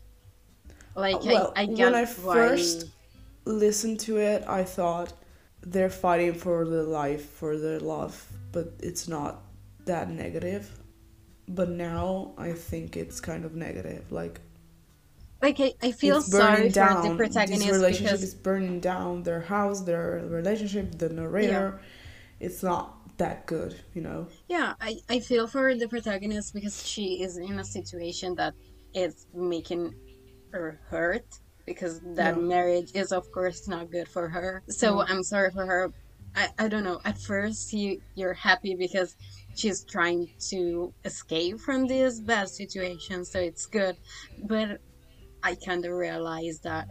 Like, 0.95 1.17
uh, 1.17 1.21
well, 1.25 1.53
I, 1.57 1.63
I 1.63 1.67
when 1.67 1.95
I 1.95 2.05
why... 2.05 2.35
first 2.35 2.91
listened 3.45 4.01
to 4.01 4.19
it, 4.19 4.45
I 4.47 4.65
thought 4.65 5.13
they're 5.61 5.91
fighting 5.91 6.35
for 6.35 6.67
their 6.67 6.83
life, 6.83 7.29
for 7.31 7.57
their 7.57 7.81
love, 7.81 8.25
but 8.53 8.75
it's 8.81 9.09
not 9.09 9.43
that 9.85 10.11
negative. 10.11 10.71
But 11.49 11.71
now 11.71 12.35
I 12.37 12.53
think 12.53 12.97
it's 12.97 13.21
kind 13.21 13.45
of 13.45 13.55
negative. 13.55 14.13
Like 14.13 14.41
Like, 15.41 15.61
I, 15.61 15.73
I 15.83 15.93
feel 15.93 16.21
sorry 16.21 16.69
down. 16.69 17.03
for 17.03 17.09
the 17.09 17.17
protagonist 17.17 17.63
this 17.67 17.73
relationship 17.73 18.13
because... 18.19 18.23
is 18.23 18.35
burning 18.35 18.81
down 18.81 19.23
their 19.23 19.41
house, 19.41 19.83
their 19.83 20.25
relationship, 20.29 20.99
the 20.99 21.09
narrator. 21.09 21.81
It's 22.41 22.63
not 22.63 23.17
that 23.19 23.47
good, 23.47 23.75
you 23.95 24.03
know. 24.03 24.29
Yeah, 24.49 24.75
I, 24.81 25.01
I 25.09 25.21
feel 25.21 25.47
for 25.47 25.75
the 25.75 25.89
protagonist 25.89 26.55
because 26.55 26.87
she 26.87 27.23
is 27.23 27.37
in 27.37 27.59
a 27.59 27.65
situation 27.65 28.35
that 28.37 28.55
is 28.95 29.27
making 29.35 29.95
her 30.53 30.81
hurt 30.89 31.41
because 31.69 32.01
that 32.21 32.35
Yeah. 32.37 32.43
marriage 32.55 32.91
is 32.95 33.13
of 33.13 33.25
course 33.37 33.69
not 33.69 33.85
good 33.97 34.09
for 34.09 34.29
her. 34.37 34.63
So 34.83 34.89
Yeah. 34.89 35.07
I'm 35.11 35.23
sorry 35.23 35.51
for 35.51 35.65
her. 35.73 35.83
I, 36.35 36.45
I 36.65 36.67
don't 36.69 36.85
know. 36.89 37.01
At 37.05 37.19
first 37.19 37.73
you 37.73 38.01
you're 38.19 38.39
happy 38.51 38.75
because 38.75 39.11
she's 39.61 39.81
trying 39.85 40.21
to 40.51 40.61
escape 41.05 41.57
from 41.67 41.87
this 41.87 42.21
bad 42.21 42.49
situation, 42.49 43.25
so 43.25 43.39
it's 43.51 43.67
good. 43.67 43.95
But 44.53 44.69
I 45.43 45.53
kind 45.69 45.85
of 45.89 45.93
realized 45.93 46.63
that 46.71 46.85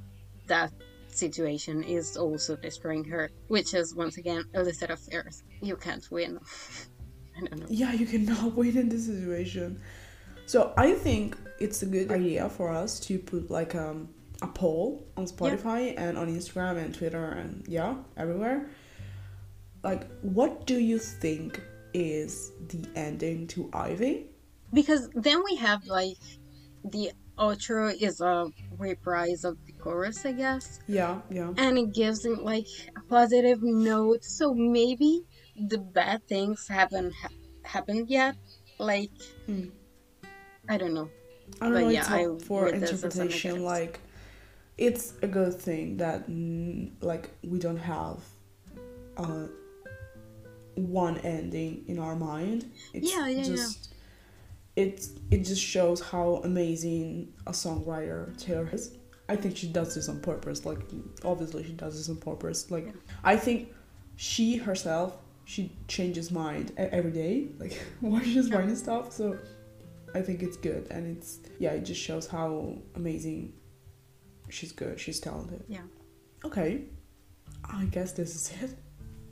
that 0.48 0.72
situation 1.10 1.84
is 1.84 2.16
also 2.18 2.56
destroying 2.56 3.06
her, 3.06 3.30
which 3.48 3.74
is 3.74 3.96
once 4.04 4.18
again 4.18 4.44
illicit 4.54 4.90
affairs. 4.98 5.44
You 5.62 5.76
can't 5.76 6.06
win. 6.12 6.40
I 7.38 7.40
don't 7.46 7.60
know. 7.60 7.66
Yeah, 7.70 7.94
you 7.94 8.06
cannot 8.14 8.56
win 8.60 8.76
in 8.78 8.90
this 8.90 9.06
situation. 9.06 9.80
So 10.46 10.74
I 10.78 10.94
think 10.94 11.38
it's 11.60 11.82
a 11.82 11.86
good 11.86 12.10
idea 12.12 12.50
for 12.50 12.68
us 12.84 13.00
to 13.08 13.20
put 13.20 13.50
like 13.52 13.76
um, 13.76 14.10
a 14.42 14.48
poll 14.48 15.06
on 15.18 15.26
Spotify 15.26 15.94
and 15.98 16.18
on 16.18 16.28
Instagram 16.28 16.78
and 16.78 16.94
Twitter 16.94 17.26
and 17.26 17.66
yeah, 17.68 17.96
everywhere. 18.18 18.70
Like, 19.84 20.08
what 20.22 20.66
do 20.68 20.78
you 20.80 21.00
think 21.00 21.62
is 21.94 22.52
the 22.68 22.84
ending 22.96 23.48
to 23.48 23.70
Ivy? 23.74 24.28
Because 24.74 25.10
then 25.16 25.44
we 25.44 25.56
have 25.56 25.86
like 25.88 26.18
the 26.84 27.12
outro 27.38 27.96
is 28.00 28.20
a 28.22 28.48
reprise 28.78 29.44
of 29.44 29.58
the 29.66 29.72
chorus, 29.74 30.26
I 30.26 30.32
guess, 30.34 30.80
Yeah, 30.88 31.22
yeah. 31.30 31.54
and 31.58 31.78
it 31.78 31.94
gives 31.94 32.26
it 32.26 32.40
like 32.40 32.66
a 32.98 33.02
positive 33.08 33.60
note. 33.62 34.24
So 34.24 34.54
maybe 34.54 35.22
the 35.56 35.78
bad 35.78 36.28
things 36.28 36.68
haven't 36.68 37.14
ha- 37.14 37.30
happened 37.64 38.10
yet. 38.10 38.36
Like 38.80 39.12
Hmm. 39.46 39.66
I 40.70 40.78
don't 40.78 40.94
know. 40.94 41.10
I 41.62 41.66
don't 41.66 41.74
But 41.74 41.80
know. 41.82 41.90
yeah, 41.90 42.00
it's 42.00 42.10
I 42.10 42.46
for 42.46 42.66
read 42.66 42.82
this 42.82 42.92
as 42.92 43.04
a 43.04 43.06
interpretation. 43.08 43.64
Like, 43.64 44.00
it's 44.78 45.14
a 45.22 45.28
good 45.28 45.54
thing 45.56 45.98
that 45.98 46.30
like 47.02 47.30
we 47.44 47.58
don't 47.60 47.78
have 47.78 48.20
uh, 49.18 49.48
one 50.76 51.18
ending 51.20 51.84
in 51.88 52.00
our 52.00 52.16
mind. 52.16 52.70
It's 52.94 53.12
Yeah, 53.12 53.28
yeah, 53.28 53.38
yeah. 53.38 53.44
just 53.44 53.94
it 54.76 55.08
it 55.32 55.44
just 55.44 55.62
shows 55.62 56.00
how 56.02 56.42
amazing 56.44 57.34
a 57.48 57.52
songwriter 57.52 58.38
Taylor 58.38 58.70
is. 58.72 58.96
I 59.30 59.36
think 59.36 59.58
she 59.58 59.68
does 59.68 59.94
this 59.96 60.08
on 60.08 60.22
purpose. 60.22 60.66
Like, 60.66 60.80
obviously, 61.26 61.64
she 61.66 61.74
does 61.74 61.98
this 61.98 62.08
on 62.10 62.16
purpose. 62.18 62.72
Like, 62.72 62.86
Yeah. 62.86 62.92
I 63.24 63.36
think 63.36 63.74
she 64.16 64.56
herself 64.58 65.18
she 65.46 65.72
changes 65.88 66.30
mind 66.32 66.72
every 66.78 67.12
day. 67.12 67.48
Like, 67.60 67.74
while 68.02 68.22
she's 68.22 68.50
Yeah. 68.50 68.58
writing 68.58 68.76
stuff. 68.76 69.12
So 69.12 69.38
I 70.14 70.22
think 70.22 70.44
it's 70.44 70.58
good 70.58 70.88
and 70.92 71.18
it's 71.18 71.40
yeah, 71.60 71.72
it 71.72 71.84
just 71.84 72.00
shows 72.02 72.28
how 72.28 72.78
amazing 72.96 73.54
she's 74.50 74.72
good. 74.72 75.00
She's 75.00 75.20
talented. 75.20 75.64
Yeah. 75.68 75.82
Okay. 76.46 76.86
I 77.64 77.86
guess 77.86 78.12
this 78.14 78.36
is 78.36 78.52
it. 78.62 78.78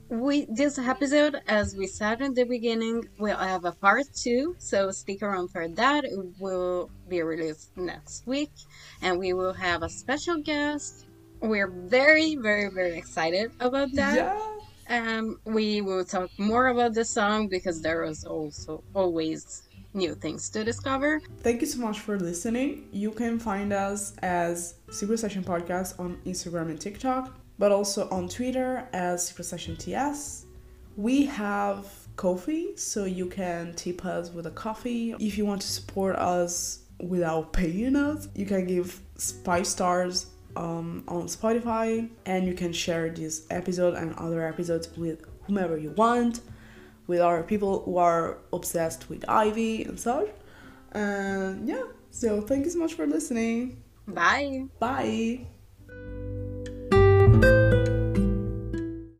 We 0.08 0.46
this 0.48 0.78
episode, 0.78 1.40
as 1.48 1.74
we 1.74 1.88
said 1.88 2.20
in 2.20 2.32
the 2.34 2.44
beginning, 2.44 3.08
we'll 3.18 3.36
have 3.36 3.64
a 3.64 3.72
part 3.72 4.06
two. 4.14 4.54
So 4.58 4.92
stick 4.92 5.22
around 5.22 5.48
for 5.48 5.66
that. 5.66 6.04
It 6.04 6.18
will 6.38 6.90
be 7.08 7.22
released 7.22 7.76
next 7.76 8.26
week, 8.26 8.52
and 9.02 9.18
we 9.18 9.32
will 9.32 9.52
have 9.52 9.82
a 9.82 9.88
special 9.88 10.40
guest. 10.42 11.06
We're 11.40 11.68
very, 11.68 12.36
very, 12.36 12.70
very 12.70 12.96
excited 12.96 13.50
about 13.58 13.92
that. 13.94 14.16
Yeah. 14.16 14.56
Um, 14.88 15.40
we 15.44 15.80
will 15.80 16.04
talk 16.04 16.30
more 16.38 16.68
about 16.68 16.94
the 16.94 17.04
song 17.04 17.48
because 17.48 17.82
there 17.82 18.04
is 18.04 18.24
also 18.24 18.84
always 18.94 19.65
new 19.96 20.14
things 20.14 20.50
to 20.50 20.62
discover. 20.62 21.20
Thank 21.40 21.60
you 21.60 21.66
so 21.66 21.80
much 21.80 22.00
for 22.00 22.18
listening. 22.18 22.88
You 22.92 23.10
can 23.10 23.38
find 23.38 23.72
us 23.72 24.14
as 24.18 24.74
Secret 24.90 25.18
Session 25.18 25.42
Podcast 25.42 25.98
on 25.98 26.18
Instagram 26.26 26.68
and 26.70 26.80
TikTok, 26.80 27.36
but 27.58 27.72
also 27.72 28.08
on 28.10 28.28
Twitter 28.28 28.88
as 28.92 29.26
Secret 29.26 29.44
Session 29.44 29.76
TS. 29.76 30.46
We 30.96 31.26
have 31.26 31.86
Ko-Fi, 32.16 32.74
so 32.76 33.04
you 33.04 33.26
can 33.26 33.74
tip 33.74 34.04
us 34.04 34.30
with 34.30 34.46
a 34.46 34.50
coffee. 34.50 35.14
If 35.18 35.36
you 35.36 35.44
want 35.44 35.62
to 35.62 35.68
support 35.68 36.16
us 36.16 36.84
without 37.00 37.52
paying 37.52 37.96
us, 37.96 38.28
you 38.34 38.46
can 38.46 38.66
give 38.66 39.00
five 39.44 39.66
stars 39.66 40.26
um, 40.56 41.04
on 41.06 41.26
Spotify 41.26 42.08
and 42.24 42.46
you 42.46 42.54
can 42.54 42.72
share 42.72 43.10
this 43.10 43.46
episode 43.50 43.94
and 43.94 44.14
other 44.14 44.46
episodes 44.46 44.88
with 44.96 45.24
whomever 45.46 45.76
you 45.76 45.90
want 45.90 46.40
with 47.06 47.20
our 47.20 47.42
people 47.42 47.82
who 47.84 47.98
are 47.98 48.38
obsessed 48.52 49.08
with 49.08 49.24
Ivy 49.28 49.84
and 49.84 49.98
such. 49.98 50.28
And 50.92 51.68
yeah, 51.68 51.84
so 52.10 52.40
thank 52.40 52.64
you 52.64 52.70
so 52.70 52.78
much 52.78 52.94
for 52.94 53.06
listening. 53.06 53.82
Bye. 54.06 54.66
Bye. 54.78 55.46